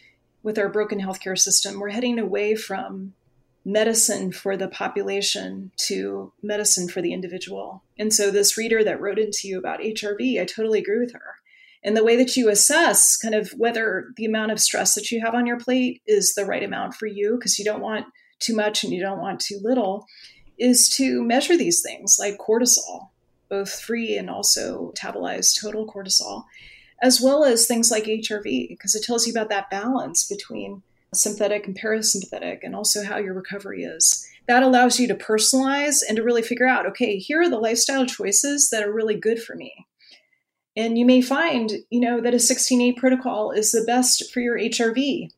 with 0.43 0.59
our 0.59 0.69
broken 0.69 1.01
healthcare 1.01 1.39
system, 1.39 1.81
we're 1.81 1.91
heading 1.91 2.19
away 2.19 2.55
from 2.55 3.15
medicine 3.65 4.33
for 4.33 4.57
the 4.57 4.69
population 4.69 5.71
to 5.77 6.33
medicine 6.43 6.89
for 6.89 7.01
the 7.03 7.13
individual. 7.13 7.83
And 7.99 8.13
so, 8.13 8.31
this 8.31 8.57
reader 8.57 8.85
that 8.85 9.01
wrote 9.01 9.19
into 9.19 9.49
you 9.49 9.59
about 9.59 9.81
HRV, 9.81 10.41
I 10.41 10.45
totally 10.45 10.81
agree 10.81 10.99
with 10.99 11.13
her. 11.13 11.37
And 11.83 11.97
the 11.97 12.05
way 12.05 12.17
that 12.17 12.37
you 12.37 12.51
assess 12.51 13.17
kind 13.17 13.35
of 13.35 13.51
whether 13.57 14.13
the 14.17 14.27
amount 14.27 14.53
of 14.53 14.61
stress 14.61 14.95
that 14.95 15.11
you 15.11 15.21
have 15.25 15.35
on 15.35 15.47
your 15.47 15.59
plate 15.59 16.03
is 16.07 16.35
the 16.35 16.45
right 16.45 16.63
amount 16.63 16.95
for 16.95 17.07
you, 17.07 17.37
because 17.37 17.59
you 17.59 17.65
don't 17.65 17.81
want 17.81 18.07
too 18.39 18.55
much 18.55 18.85
and 18.85 18.93
you 18.93 19.01
don't 19.01 19.21
want 19.21 19.41
too 19.41 19.59
little, 19.63 20.07
is 20.59 20.89
to 20.97 21.23
measure 21.23 21.57
these 21.57 21.83
things 21.83 22.19
like 22.21 22.39
cortisol, 22.39 23.09
both 23.49 23.81
free 23.81 24.17
and 24.17 24.29
also 24.29 24.93
metabolized 24.95 25.61
total 25.61 25.87
cortisol, 25.87 26.45
as 27.03 27.21
well 27.21 27.45
as 27.45 27.67
things 27.67 27.91
like 27.91 28.05
HRV, 28.05 28.69
because 28.69 28.95
it 28.95 29.03
tells 29.03 29.27
you 29.27 29.33
about 29.33 29.49
that 29.49 29.71
balance 29.71 30.29
between 30.29 30.83
sympathetic 31.15 31.67
and 31.67 31.79
parasympathetic, 31.79 32.59
and 32.63 32.77
also 32.77 33.03
how 33.03 33.17
your 33.17 33.35
recovery 33.35 33.85
is. 33.85 34.27
That 34.47 34.63
allows 34.63 35.01
you 35.01 35.09
to 35.09 35.15
personalize 35.15 36.03
and 36.07 36.17
to 36.17 36.23
really 36.23 36.43
figure 36.43 36.69
out 36.69 36.87
okay, 36.87 37.17
here 37.17 37.41
are 37.41 37.49
the 37.49 37.59
lifestyle 37.59 38.05
choices 38.07 38.69
that 38.71 38.83
are 38.83 38.93
really 38.93 39.19
good 39.19 39.43
for 39.43 39.57
me. 39.57 39.87
And 40.77 40.97
you 40.97 41.05
may 41.05 41.21
find, 41.21 41.73
you 41.91 42.01
know, 42.01 42.21
that 42.21 42.35
a 42.35 42.39
16-8 42.39 42.97
protocol 42.97 43.51
is 43.51 43.73
the 43.73 43.85
best 43.87 44.33
for 44.33 44.41
your 44.41 44.59
HRV. 44.59 45.31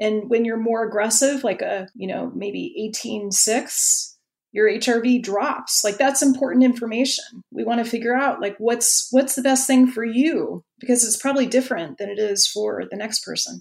And 0.00 0.30
when 0.30 0.44
you're 0.44 0.56
more 0.56 0.86
aggressive, 0.86 1.44
like 1.44 1.60
a, 1.60 1.88
you 1.94 2.06
know, 2.06 2.32
maybe 2.34 2.92
18-6, 2.94 4.14
your 4.52 4.68
HRV 4.68 5.22
drops. 5.22 5.84
Like 5.84 5.98
that's 5.98 6.22
important 6.22 6.64
information. 6.64 7.24
We 7.50 7.64
want 7.64 7.84
to 7.84 7.90
figure 7.90 8.14
out 8.14 8.40
like 8.40 8.56
what's 8.58 9.08
what's 9.10 9.34
the 9.34 9.42
best 9.42 9.66
thing 9.66 9.86
for 9.86 10.04
you 10.04 10.64
because 10.80 11.04
it's 11.04 11.16
probably 11.16 11.46
different 11.46 11.98
than 11.98 12.08
it 12.08 12.18
is 12.18 12.46
for 12.46 12.84
the 12.90 12.96
next 12.96 13.24
person. 13.24 13.60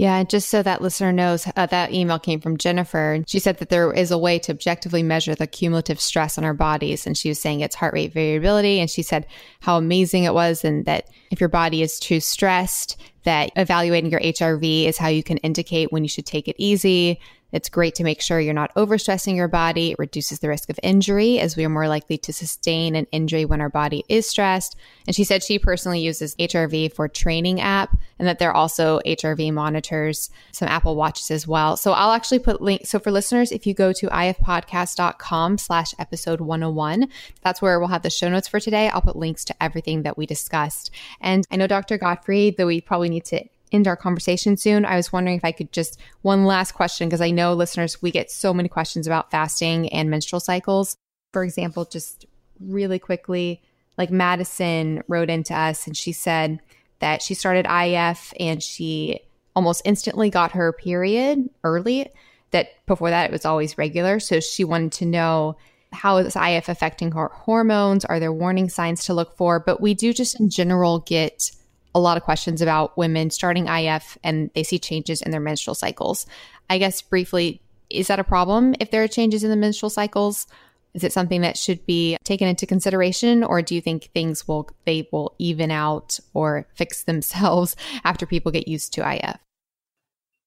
Yeah, 0.00 0.16
and 0.16 0.30
just 0.30 0.48
so 0.48 0.62
that 0.62 0.80
listener 0.80 1.12
knows, 1.12 1.46
uh, 1.56 1.66
that 1.66 1.92
email 1.92 2.18
came 2.18 2.40
from 2.40 2.56
Jennifer. 2.56 3.22
She 3.26 3.38
said 3.38 3.58
that 3.58 3.68
there 3.68 3.92
is 3.92 4.10
a 4.10 4.16
way 4.16 4.38
to 4.38 4.50
objectively 4.50 5.02
measure 5.02 5.34
the 5.34 5.46
cumulative 5.46 6.00
stress 6.00 6.38
on 6.38 6.44
our 6.44 6.54
bodies. 6.54 7.06
And 7.06 7.18
she 7.18 7.28
was 7.28 7.38
saying 7.38 7.60
it's 7.60 7.74
heart 7.74 7.92
rate 7.92 8.14
variability. 8.14 8.80
And 8.80 8.88
she 8.88 9.02
said 9.02 9.26
how 9.60 9.76
amazing 9.76 10.24
it 10.24 10.32
was, 10.32 10.64
and 10.64 10.86
that 10.86 11.10
if 11.30 11.38
your 11.38 11.50
body 11.50 11.82
is 11.82 12.00
too 12.00 12.18
stressed, 12.18 12.98
that 13.24 13.50
evaluating 13.56 14.10
your 14.10 14.20
HRV 14.20 14.86
is 14.86 14.96
how 14.96 15.08
you 15.08 15.22
can 15.22 15.36
indicate 15.38 15.92
when 15.92 16.02
you 16.02 16.08
should 16.08 16.24
take 16.24 16.48
it 16.48 16.56
easy, 16.56 17.20
it's 17.52 17.68
great 17.68 17.94
to 17.96 18.04
make 18.04 18.20
sure 18.20 18.40
you're 18.40 18.54
not 18.54 18.74
overstressing 18.74 19.36
your 19.36 19.48
body. 19.48 19.92
It 19.92 19.98
reduces 19.98 20.38
the 20.38 20.48
risk 20.48 20.70
of 20.70 20.78
injury 20.82 21.38
as 21.38 21.56
we 21.56 21.64
are 21.64 21.68
more 21.70 21.88
likely 21.88 22.18
to 22.18 22.32
sustain 22.32 22.94
an 22.94 23.06
injury 23.12 23.44
when 23.44 23.60
our 23.60 23.68
body 23.68 24.04
is 24.08 24.28
stressed. 24.28 24.76
And 25.06 25.14
she 25.14 25.24
said 25.24 25.42
she 25.42 25.58
personally 25.58 26.00
uses 26.00 26.36
HRV 26.36 26.92
for 26.92 27.08
training 27.08 27.60
app 27.60 27.96
and 28.18 28.28
that 28.28 28.38
there 28.38 28.50
are 28.50 28.56
also 28.56 29.00
HRV 29.06 29.52
monitors, 29.52 30.30
some 30.52 30.68
Apple 30.68 30.96
watches 30.96 31.30
as 31.30 31.46
well. 31.46 31.76
So 31.76 31.92
I'll 31.92 32.12
actually 32.12 32.38
put 32.38 32.60
links. 32.60 32.90
So 32.90 32.98
for 32.98 33.10
listeners, 33.10 33.52
if 33.52 33.66
you 33.66 33.74
go 33.74 33.92
to 33.92 34.06
ifpodcast.com 34.08 35.58
slash 35.58 35.94
episode 35.98 36.40
101, 36.40 37.08
that's 37.42 37.62
where 37.62 37.78
we'll 37.78 37.88
have 37.88 38.02
the 38.02 38.10
show 38.10 38.28
notes 38.28 38.48
for 38.48 38.60
today. 38.60 38.88
I'll 38.88 39.02
put 39.02 39.16
links 39.16 39.44
to 39.46 39.62
everything 39.62 40.02
that 40.02 40.16
we 40.16 40.26
discussed. 40.26 40.90
And 41.20 41.46
I 41.50 41.56
know 41.56 41.66
Dr. 41.66 41.98
Gottfried, 41.98 42.56
though 42.56 42.66
we 42.66 42.80
probably 42.80 43.08
need 43.08 43.24
to 43.26 43.44
end 43.72 43.86
our 43.86 43.96
conversation 43.96 44.56
soon, 44.56 44.84
I 44.84 44.96
was 44.96 45.12
wondering 45.12 45.36
if 45.36 45.44
I 45.44 45.52
could 45.52 45.72
just 45.72 45.98
one 46.22 46.44
last 46.44 46.72
question 46.72 47.08
because 47.08 47.20
I 47.20 47.30
know 47.30 47.54
listeners, 47.54 48.02
we 48.02 48.10
get 48.10 48.30
so 48.30 48.52
many 48.52 48.68
questions 48.68 49.06
about 49.06 49.30
fasting 49.30 49.88
and 49.90 50.10
menstrual 50.10 50.40
cycles. 50.40 50.96
For 51.32 51.44
example, 51.44 51.84
just 51.84 52.26
really 52.60 52.98
quickly, 52.98 53.62
like 53.96 54.10
Madison 54.10 55.02
wrote 55.08 55.30
into 55.30 55.54
us 55.54 55.86
and 55.86 55.96
she 55.96 56.12
said 56.12 56.60
that 57.00 57.22
she 57.22 57.34
started 57.34 57.66
IF 57.68 58.32
and 58.38 58.62
she 58.62 59.20
almost 59.54 59.82
instantly 59.84 60.30
got 60.30 60.52
her 60.52 60.72
period 60.72 61.48
early. 61.64 62.10
That 62.52 62.68
before 62.86 63.10
that 63.10 63.26
it 63.26 63.32
was 63.32 63.44
always 63.44 63.78
regular. 63.78 64.18
So 64.18 64.40
she 64.40 64.64
wanted 64.64 64.92
to 64.92 65.06
know 65.06 65.56
how 65.92 66.16
is 66.18 66.36
IF 66.36 66.68
affecting 66.68 67.12
her 67.12 67.28
hormones? 67.28 68.04
Are 68.04 68.20
there 68.20 68.32
warning 68.32 68.68
signs 68.68 69.04
to 69.04 69.14
look 69.14 69.36
for? 69.36 69.60
But 69.60 69.80
we 69.80 69.94
do 69.94 70.12
just 70.12 70.38
in 70.38 70.50
general 70.50 71.00
get 71.00 71.50
a 71.94 72.00
lot 72.00 72.16
of 72.16 72.22
questions 72.22 72.62
about 72.62 72.96
women 72.96 73.30
starting 73.30 73.66
IF 73.66 74.16
and 74.22 74.50
they 74.54 74.62
see 74.62 74.78
changes 74.78 75.22
in 75.22 75.30
their 75.30 75.40
menstrual 75.40 75.74
cycles. 75.74 76.26
I 76.68 76.78
guess 76.78 77.02
briefly, 77.02 77.60
is 77.88 78.06
that 78.06 78.20
a 78.20 78.24
problem 78.24 78.74
if 78.78 78.90
there 78.90 79.02
are 79.02 79.08
changes 79.08 79.42
in 79.42 79.50
the 79.50 79.56
menstrual 79.56 79.90
cycles? 79.90 80.46
Is 80.94 81.04
it 81.04 81.12
something 81.12 81.40
that 81.42 81.56
should 81.56 81.84
be 81.86 82.16
taken 82.24 82.48
into 82.48 82.66
consideration 82.66 83.44
or 83.44 83.62
do 83.62 83.74
you 83.74 83.80
think 83.80 84.10
things 84.12 84.46
will 84.46 84.68
they 84.84 85.08
will 85.12 85.34
even 85.38 85.70
out 85.70 86.18
or 86.34 86.66
fix 86.74 87.02
themselves 87.04 87.76
after 88.04 88.26
people 88.26 88.52
get 88.52 88.68
used 88.68 88.92
to 88.94 89.14
IF? 89.14 89.38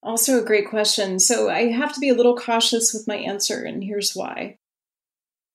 Also 0.02 0.42
a 0.42 0.46
great 0.46 0.70
question. 0.70 1.20
So 1.20 1.50
I 1.50 1.72
have 1.72 1.94
to 1.94 2.00
be 2.00 2.10
a 2.10 2.14
little 2.14 2.36
cautious 2.36 2.94
with 2.94 3.08
my 3.08 3.16
answer 3.16 3.64
and 3.64 3.84
here's 3.84 4.14
why. 4.14 4.58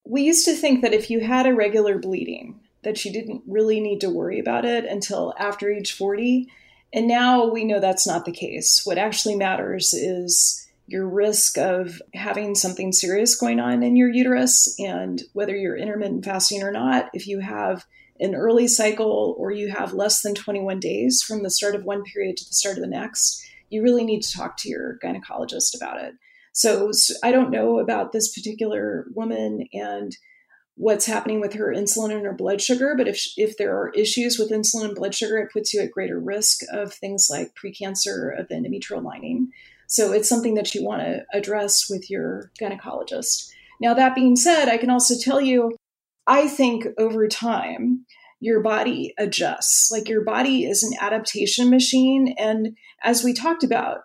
We 0.06 0.22
used 0.22 0.46
to 0.46 0.54
think 0.54 0.80
that 0.80 0.94
if 0.94 1.10
you 1.10 1.20
had 1.20 1.46
a 1.46 1.54
regular 1.54 1.98
bleeding, 1.98 2.60
that 2.82 2.98
she 2.98 3.12
didn't 3.12 3.42
really 3.46 3.80
need 3.80 4.00
to 4.00 4.10
worry 4.10 4.38
about 4.38 4.64
it 4.64 4.84
until 4.84 5.34
after 5.38 5.70
age 5.70 5.92
40. 5.92 6.48
And 6.92 7.06
now 7.06 7.46
we 7.46 7.64
know 7.64 7.80
that's 7.80 8.06
not 8.06 8.24
the 8.24 8.32
case. 8.32 8.82
What 8.84 8.98
actually 8.98 9.36
matters 9.36 9.92
is 9.92 10.66
your 10.86 11.06
risk 11.06 11.58
of 11.58 12.00
having 12.14 12.54
something 12.54 12.92
serious 12.92 13.38
going 13.38 13.60
on 13.60 13.82
in 13.82 13.94
your 13.94 14.08
uterus 14.08 14.74
and 14.78 15.22
whether 15.34 15.54
you're 15.54 15.76
intermittent 15.76 16.24
fasting 16.24 16.62
or 16.62 16.72
not. 16.72 17.10
If 17.12 17.26
you 17.26 17.40
have 17.40 17.84
an 18.20 18.34
early 18.34 18.66
cycle 18.66 19.34
or 19.38 19.50
you 19.50 19.68
have 19.68 19.92
less 19.92 20.22
than 20.22 20.34
21 20.34 20.80
days 20.80 21.22
from 21.22 21.42
the 21.42 21.50
start 21.50 21.74
of 21.74 21.84
one 21.84 22.04
period 22.04 22.38
to 22.38 22.44
the 22.44 22.54
start 22.54 22.78
of 22.78 22.82
the 22.82 22.88
next, 22.88 23.44
you 23.68 23.82
really 23.82 24.04
need 24.04 24.22
to 24.22 24.32
talk 24.32 24.56
to 24.58 24.68
your 24.68 24.98
gynecologist 25.04 25.76
about 25.76 26.00
it. 26.00 26.14
So, 26.52 26.90
I 27.22 27.30
don't 27.30 27.50
know 27.50 27.78
about 27.78 28.12
this 28.12 28.32
particular 28.34 29.06
woman 29.14 29.66
and 29.72 30.16
what's 30.78 31.06
happening 31.06 31.40
with 31.40 31.54
her 31.54 31.74
insulin 31.74 32.12
and 32.12 32.24
her 32.24 32.32
blood 32.32 32.62
sugar. 32.62 32.94
But 32.96 33.08
if, 33.08 33.32
if 33.36 33.56
there 33.56 33.76
are 33.76 33.90
issues 33.90 34.38
with 34.38 34.50
insulin 34.50 34.86
and 34.86 34.94
blood 34.94 35.14
sugar, 35.14 35.36
it 35.38 35.52
puts 35.52 35.74
you 35.74 35.80
at 35.80 35.90
greater 35.90 36.18
risk 36.18 36.60
of 36.72 36.94
things 36.94 37.26
like 37.28 37.54
precancer 37.54 38.38
of 38.38 38.48
the 38.48 38.54
endometrial 38.54 39.02
lining. 39.02 39.50
So 39.88 40.12
it's 40.12 40.28
something 40.28 40.54
that 40.54 40.74
you 40.74 40.84
want 40.84 41.02
to 41.02 41.24
address 41.34 41.90
with 41.90 42.08
your 42.08 42.52
gynecologist. 42.60 43.50
Now, 43.80 43.92
that 43.94 44.14
being 44.14 44.36
said, 44.36 44.68
I 44.68 44.76
can 44.76 44.90
also 44.90 45.14
tell 45.18 45.40
you, 45.40 45.76
I 46.26 46.46
think 46.46 46.86
over 46.96 47.26
time, 47.26 48.04
your 48.40 48.60
body 48.60 49.14
adjusts. 49.18 49.90
Like 49.90 50.08
your 50.08 50.22
body 50.22 50.64
is 50.64 50.84
an 50.84 50.92
adaptation 51.00 51.70
machine. 51.70 52.34
And 52.38 52.76
as 53.02 53.24
we 53.24 53.32
talked 53.32 53.64
about, 53.64 54.02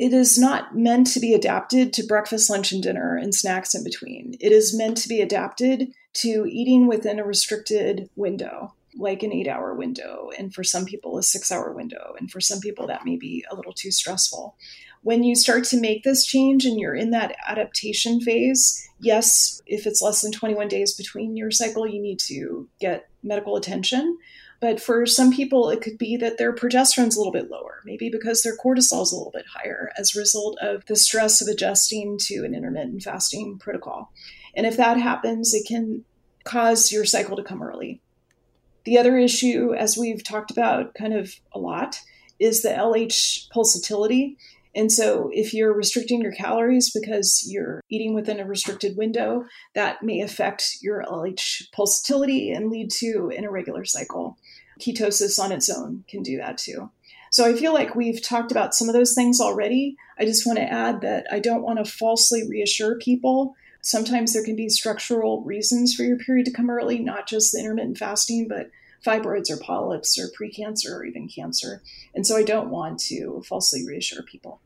it 0.00 0.14
is 0.14 0.38
not 0.38 0.74
meant 0.74 1.06
to 1.08 1.20
be 1.20 1.34
adapted 1.34 1.92
to 1.92 2.06
breakfast, 2.06 2.48
lunch, 2.48 2.72
and 2.72 2.82
dinner 2.82 3.18
and 3.18 3.34
snacks 3.34 3.74
in 3.74 3.84
between. 3.84 4.34
It 4.40 4.50
is 4.50 4.74
meant 4.74 4.96
to 4.96 5.08
be 5.10 5.20
adapted 5.20 5.92
to 6.14 6.46
eating 6.48 6.86
within 6.86 7.18
a 7.18 7.24
restricted 7.24 8.08
window, 8.16 8.72
like 8.96 9.22
an 9.22 9.30
eight 9.30 9.46
hour 9.46 9.74
window, 9.74 10.30
and 10.38 10.54
for 10.54 10.64
some 10.64 10.86
people, 10.86 11.18
a 11.18 11.22
six 11.22 11.52
hour 11.52 11.74
window. 11.74 12.14
And 12.18 12.30
for 12.30 12.40
some 12.40 12.60
people, 12.60 12.86
that 12.86 13.04
may 13.04 13.18
be 13.18 13.44
a 13.50 13.54
little 13.54 13.74
too 13.74 13.90
stressful. 13.90 14.56
When 15.02 15.22
you 15.22 15.34
start 15.36 15.64
to 15.64 15.80
make 15.80 16.02
this 16.02 16.24
change 16.24 16.64
and 16.64 16.80
you're 16.80 16.94
in 16.94 17.10
that 17.10 17.36
adaptation 17.46 18.22
phase, 18.22 18.88
yes, 19.00 19.60
if 19.66 19.86
it's 19.86 20.00
less 20.00 20.22
than 20.22 20.32
21 20.32 20.68
days 20.68 20.94
between 20.94 21.36
your 21.36 21.50
cycle, 21.50 21.86
you 21.86 22.00
need 22.00 22.20
to 22.20 22.70
get 22.80 23.10
medical 23.22 23.54
attention. 23.54 24.16
But 24.60 24.80
for 24.80 25.06
some 25.06 25.32
people, 25.32 25.70
it 25.70 25.80
could 25.80 25.96
be 25.96 26.16
that 26.18 26.36
their 26.36 26.54
progesterone's 26.54 27.16
a 27.16 27.18
little 27.18 27.32
bit 27.32 27.50
lower, 27.50 27.80
maybe 27.86 28.10
because 28.10 28.42
their 28.42 28.56
cortisol's 28.56 29.10
a 29.10 29.16
little 29.16 29.32
bit 29.32 29.46
higher 29.46 29.90
as 29.96 30.14
a 30.14 30.18
result 30.18 30.58
of 30.60 30.84
the 30.84 30.96
stress 30.96 31.40
of 31.40 31.48
adjusting 31.48 32.18
to 32.18 32.44
an 32.44 32.54
intermittent 32.54 33.02
fasting 33.02 33.58
protocol. 33.58 34.12
And 34.54 34.66
if 34.66 34.76
that 34.76 34.98
happens, 34.98 35.54
it 35.54 35.66
can 35.66 36.04
cause 36.44 36.92
your 36.92 37.06
cycle 37.06 37.36
to 37.36 37.42
come 37.42 37.62
early. 37.62 38.02
The 38.84 38.98
other 38.98 39.16
issue, 39.16 39.72
as 39.74 39.96
we've 39.96 40.22
talked 40.22 40.50
about 40.50 40.94
kind 40.94 41.14
of 41.14 41.34
a 41.52 41.58
lot, 41.58 42.00
is 42.38 42.62
the 42.62 42.70
LH 42.70 43.48
pulsatility. 43.54 44.36
And 44.74 44.92
so, 44.92 45.30
if 45.32 45.52
you're 45.52 45.72
restricting 45.72 46.20
your 46.20 46.32
calories 46.32 46.90
because 46.90 47.44
you're 47.48 47.82
eating 47.90 48.14
within 48.14 48.38
a 48.38 48.46
restricted 48.46 48.96
window, 48.96 49.44
that 49.74 50.02
may 50.02 50.20
affect 50.20 50.78
your 50.80 51.04
LH 51.04 51.70
pulsatility 51.76 52.54
and 52.54 52.70
lead 52.70 52.90
to 52.92 53.32
an 53.36 53.44
irregular 53.44 53.84
cycle. 53.84 54.38
Ketosis 54.80 55.38
on 55.38 55.52
its 55.52 55.68
own 55.68 56.04
can 56.08 56.22
do 56.22 56.36
that 56.38 56.56
too. 56.56 56.90
So, 57.30 57.44
I 57.44 57.54
feel 57.54 57.74
like 57.74 57.96
we've 57.96 58.22
talked 58.22 58.52
about 58.52 58.74
some 58.74 58.88
of 58.88 58.94
those 58.94 59.14
things 59.14 59.40
already. 59.40 59.96
I 60.18 60.24
just 60.24 60.46
want 60.46 60.58
to 60.58 60.72
add 60.72 61.00
that 61.00 61.26
I 61.32 61.40
don't 61.40 61.62
want 61.62 61.84
to 61.84 61.90
falsely 61.90 62.48
reassure 62.48 62.98
people 62.98 63.56
Sometimes 63.82 64.32
there 64.32 64.44
can 64.44 64.56
be 64.56 64.68
structural 64.68 65.42
reasons 65.42 65.94
for 65.94 66.02
your 66.02 66.18
period 66.18 66.44
to 66.46 66.52
come 66.52 66.70
early, 66.70 66.98
not 66.98 67.26
just 67.26 67.52
the 67.52 67.60
intermittent 67.60 67.98
fasting, 67.98 68.46
but 68.48 68.70
fibroids 69.04 69.50
or 69.50 69.56
polyps 69.56 70.18
or 70.18 70.28
precancer 70.28 70.90
or 70.90 71.04
even 71.04 71.28
cancer. 71.28 71.82
And 72.14 72.26
so 72.26 72.36
I 72.36 72.42
don't 72.42 72.70
want 72.70 73.00
to 73.00 73.42
falsely 73.46 73.86
reassure 73.86 74.22
people. 74.22 74.60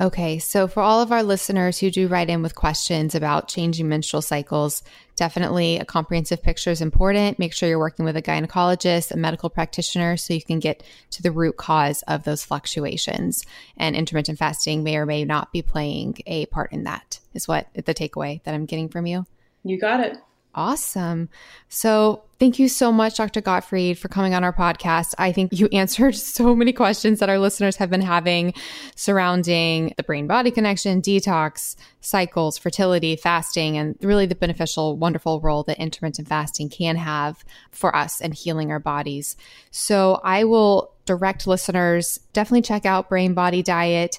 Okay, 0.00 0.38
so 0.38 0.66
for 0.66 0.82
all 0.82 1.02
of 1.02 1.12
our 1.12 1.22
listeners 1.22 1.78
who 1.78 1.90
do 1.90 2.08
write 2.08 2.30
in 2.30 2.40
with 2.40 2.54
questions 2.54 3.14
about 3.14 3.48
changing 3.48 3.86
menstrual 3.86 4.22
cycles, 4.22 4.82
definitely 5.14 5.76
a 5.76 5.84
comprehensive 5.84 6.42
picture 6.42 6.70
is 6.70 6.80
important. 6.80 7.38
Make 7.38 7.52
sure 7.52 7.68
you're 7.68 7.78
working 7.78 8.06
with 8.06 8.16
a 8.16 8.22
gynecologist, 8.22 9.10
a 9.10 9.18
medical 9.18 9.50
practitioner, 9.50 10.16
so 10.16 10.32
you 10.32 10.40
can 10.40 10.58
get 10.58 10.82
to 11.10 11.22
the 11.22 11.30
root 11.30 11.58
cause 11.58 12.00
of 12.08 12.24
those 12.24 12.42
fluctuations. 12.42 13.44
And 13.76 13.94
intermittent 13.94 14.38
fasting 14.38 14.82
may 14.82 14.96
or 14.96 15.04
may 15.04 15.26
not 15.26 15.52
be 15.52 15.60
playing 15.60 16.16
a 16.26 16.46
part 16.46 16.72
in 16.72 16.84
that, 16.84 17.20
is 17.34 17.46
what 17.46 17.68
the 17.74 17.92
takeaway 17.92 18.42
that 18.44 18.54
I'm 18.54 18.64
getting 18.64 18.88
from 18.88 19.04
you. 19.04 19.26
You 19.64 19.78
got 19.78 20.00
it. 20.00 20.16
Awesome. 20.52 21.28
So, 21.68 22.24
thank 22.40 22.58
you 22.58 22.68
so 22.68 22.90
much, 22.90 23.16
Dr. 23.16 23.40
Gottfried, 23.40 23.98
for 23.98 24.08
coming 24.08 24.34
on 24.34 24.42
our 24.42 24.52
podcast. 24.52 25.14
I 25.16 25.30
think 25.30 25.52
you 25.52 25.68
answered 25.72 26.16
so 26.16 26.56
many 26.56 26.72
questions 26.72 27.20
that 27.20 27.28
our 27.28 27.38
listeners 27.38 27.76
have 27.76 27.88
been 27.88 28.00
having 28.00 28.54
surrounding 28.96 29.94
the 29.96 30.02
brain 30.02 30.26
body 30.26 30.50
connection, 30.50 31.02
detox, 31.02 31.76
cycles, 32.00 32.58
fertility, 32.58 33.14
fasting, 33.14 33.76
and 33.76 33.96
really 34.02 34.26
the 34.26 34.34
beneficial, 34.34 34.96
wonderful 34.96 35.40
role 35.40 35.62
that 35.64 35.78
intermittent 35.78 36.26
fasting 36.26 36.68
can 36.68 36.96
have 36.96 37.44
for 37.70 37.94
us 37.94 38.20
and 38.20 38.34
healing 38.34 38.72
our 38.72 38.80
bodies. 38.80 39.36
So, 39.70 40.20
I 40.24 40.42
will 40.42 40.92
direct 41.04 41.46
listeners 41.46 42.18
definitely 42.32 42.62
check 42.62 42.84
out 42.84 43.08
Brain 43.08 43.34
Body 43.34 43.62
Diet. 43.62 44.18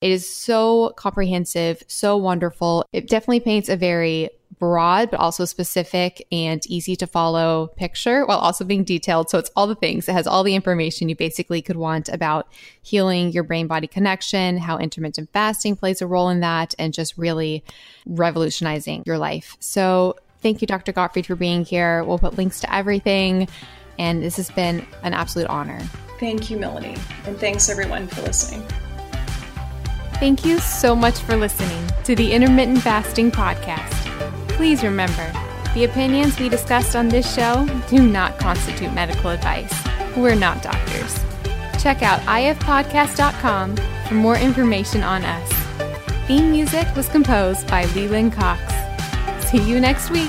It 0.00 0.10
is 0.10 0.28
so 0.28 0.92
comprehensive, 0.96 1.82
so 1.86 2.16
wonderful. 2.16 2.84
It 2.92 3.08
definitely 3.08 3.40
paints 3.40 3.68
a 3.68 3.76
very 3.76 4.30
broad, 4.58 5.10
but 5.10 5.20
also 5.20 5.44
specific 5.44 6.26
and 6.32 6.64
easy 6.66 6.96
to 6.96 7.06
follow 7.06 7.68
picture 7.76 8.26
while 8.26 8.38
also 8.38 8.64
being 8.64 8.84
detailed. 8.84 9.30
So 9.30 9.38
it's 9.38 9.50
all 9.56 9.66
the 9.66 9.74
things. 9.74 10.08
It 10.08 10.12
has 10.12 10.26
all 10.26 10.42
the 10.42 10.54
information 10.54 11.08
you 11.08 11.16
basically 11.16 11.62
could 11.62 11.76
want 11.76 12.08
about 12.08 12.48
healing 12.82 13.32
your 13.32 13.44
brain 13.44 13.66
body 13.66 13.86
connection, 13.86 14.58
how 14.58 14.78
intermittent 14.78 15.30
fasting 15.32 15.76
plays 15.76 16.02
a 16.02 16.06
role 16.06 16.28
in 16.28 16.40
that, 16.40 16.74
and 16.78 16.92
just 16.92 17.16
really 17.16 17.64
revolutionizing 18.06 19.02
your 19.06 19.18
life. 19.18 19.56
So 19.60 20.16
thank 20.42 20.60
you, 20.60 20.66
Dr. 20.66 20.92
Gottfried, 20.92 21.26
for 21.26 21.36
being 21.36 21.64
here. 21.64 22.04
We'll 22.04 22.18
put 22.18 22.36
links 22.36 22.60
to 22.60 22.74
everything. 22.74 23.48
And 23.98 24.22
this 24.22 24.36
has 24.36 24.50
been 24.50 24.86
an 25.02 25.12
absolute 25.14 25.48
honor. 25.48 25.80
Thank 26.20 26.50
you, 26.50 26.56
Melanie. 26.56 26.96
And 27.26 27.38
thanks 27.38 27.68
everyone 27.68 28.06
for 28.06 28.22
listening. 28.22 28.66
Thank 30.14 30.44
you 30.44 30.58
so 30.58 30.96
much 30.96 31.18
for 31.20 31.36
listening 31.36 31.84
to 32.04 32.16
the 32.16 32.32
Intermittent 32.32 32.82
Fasting 32.82 33.30
Podcast. 33.30 34.37
Please 34.58 34.82
remember, 34.82 35.32
the 35.72 35.84
opinions 35.84 36.40
we 36.40 36.48
discussed 36.48 36.96
on 36.96 37.08
this 37.08 37.32
show 37.32 37.64
do 37.88 38.02
not 38.02 38.40
constitute 38.40 38.92
medical 38.92 39.30
advice. 39.30 39.72
We're 40.16 40.34
not 40.34 40.64
doctors. 40.64 41.16
Check 41.80 42.02
out 42.02 42.18
ifpodcast.com 42.22 43.76
for 44.08 44.14
more 44.14 44.36
information 44.36 45.04
on 45.04 45.24
us. 45.24 45.52
Theme 46.26 46.50
music 46.50 46.88
was 46.96 47.08
composed 47.08 47.68
by 47.68 47.84
Leland 47.94 48.32
Cox. 48.32 48.60
See 49.48 49.62
you 49.62 49.78
next 49.78 50.10
week. 50.10 50.28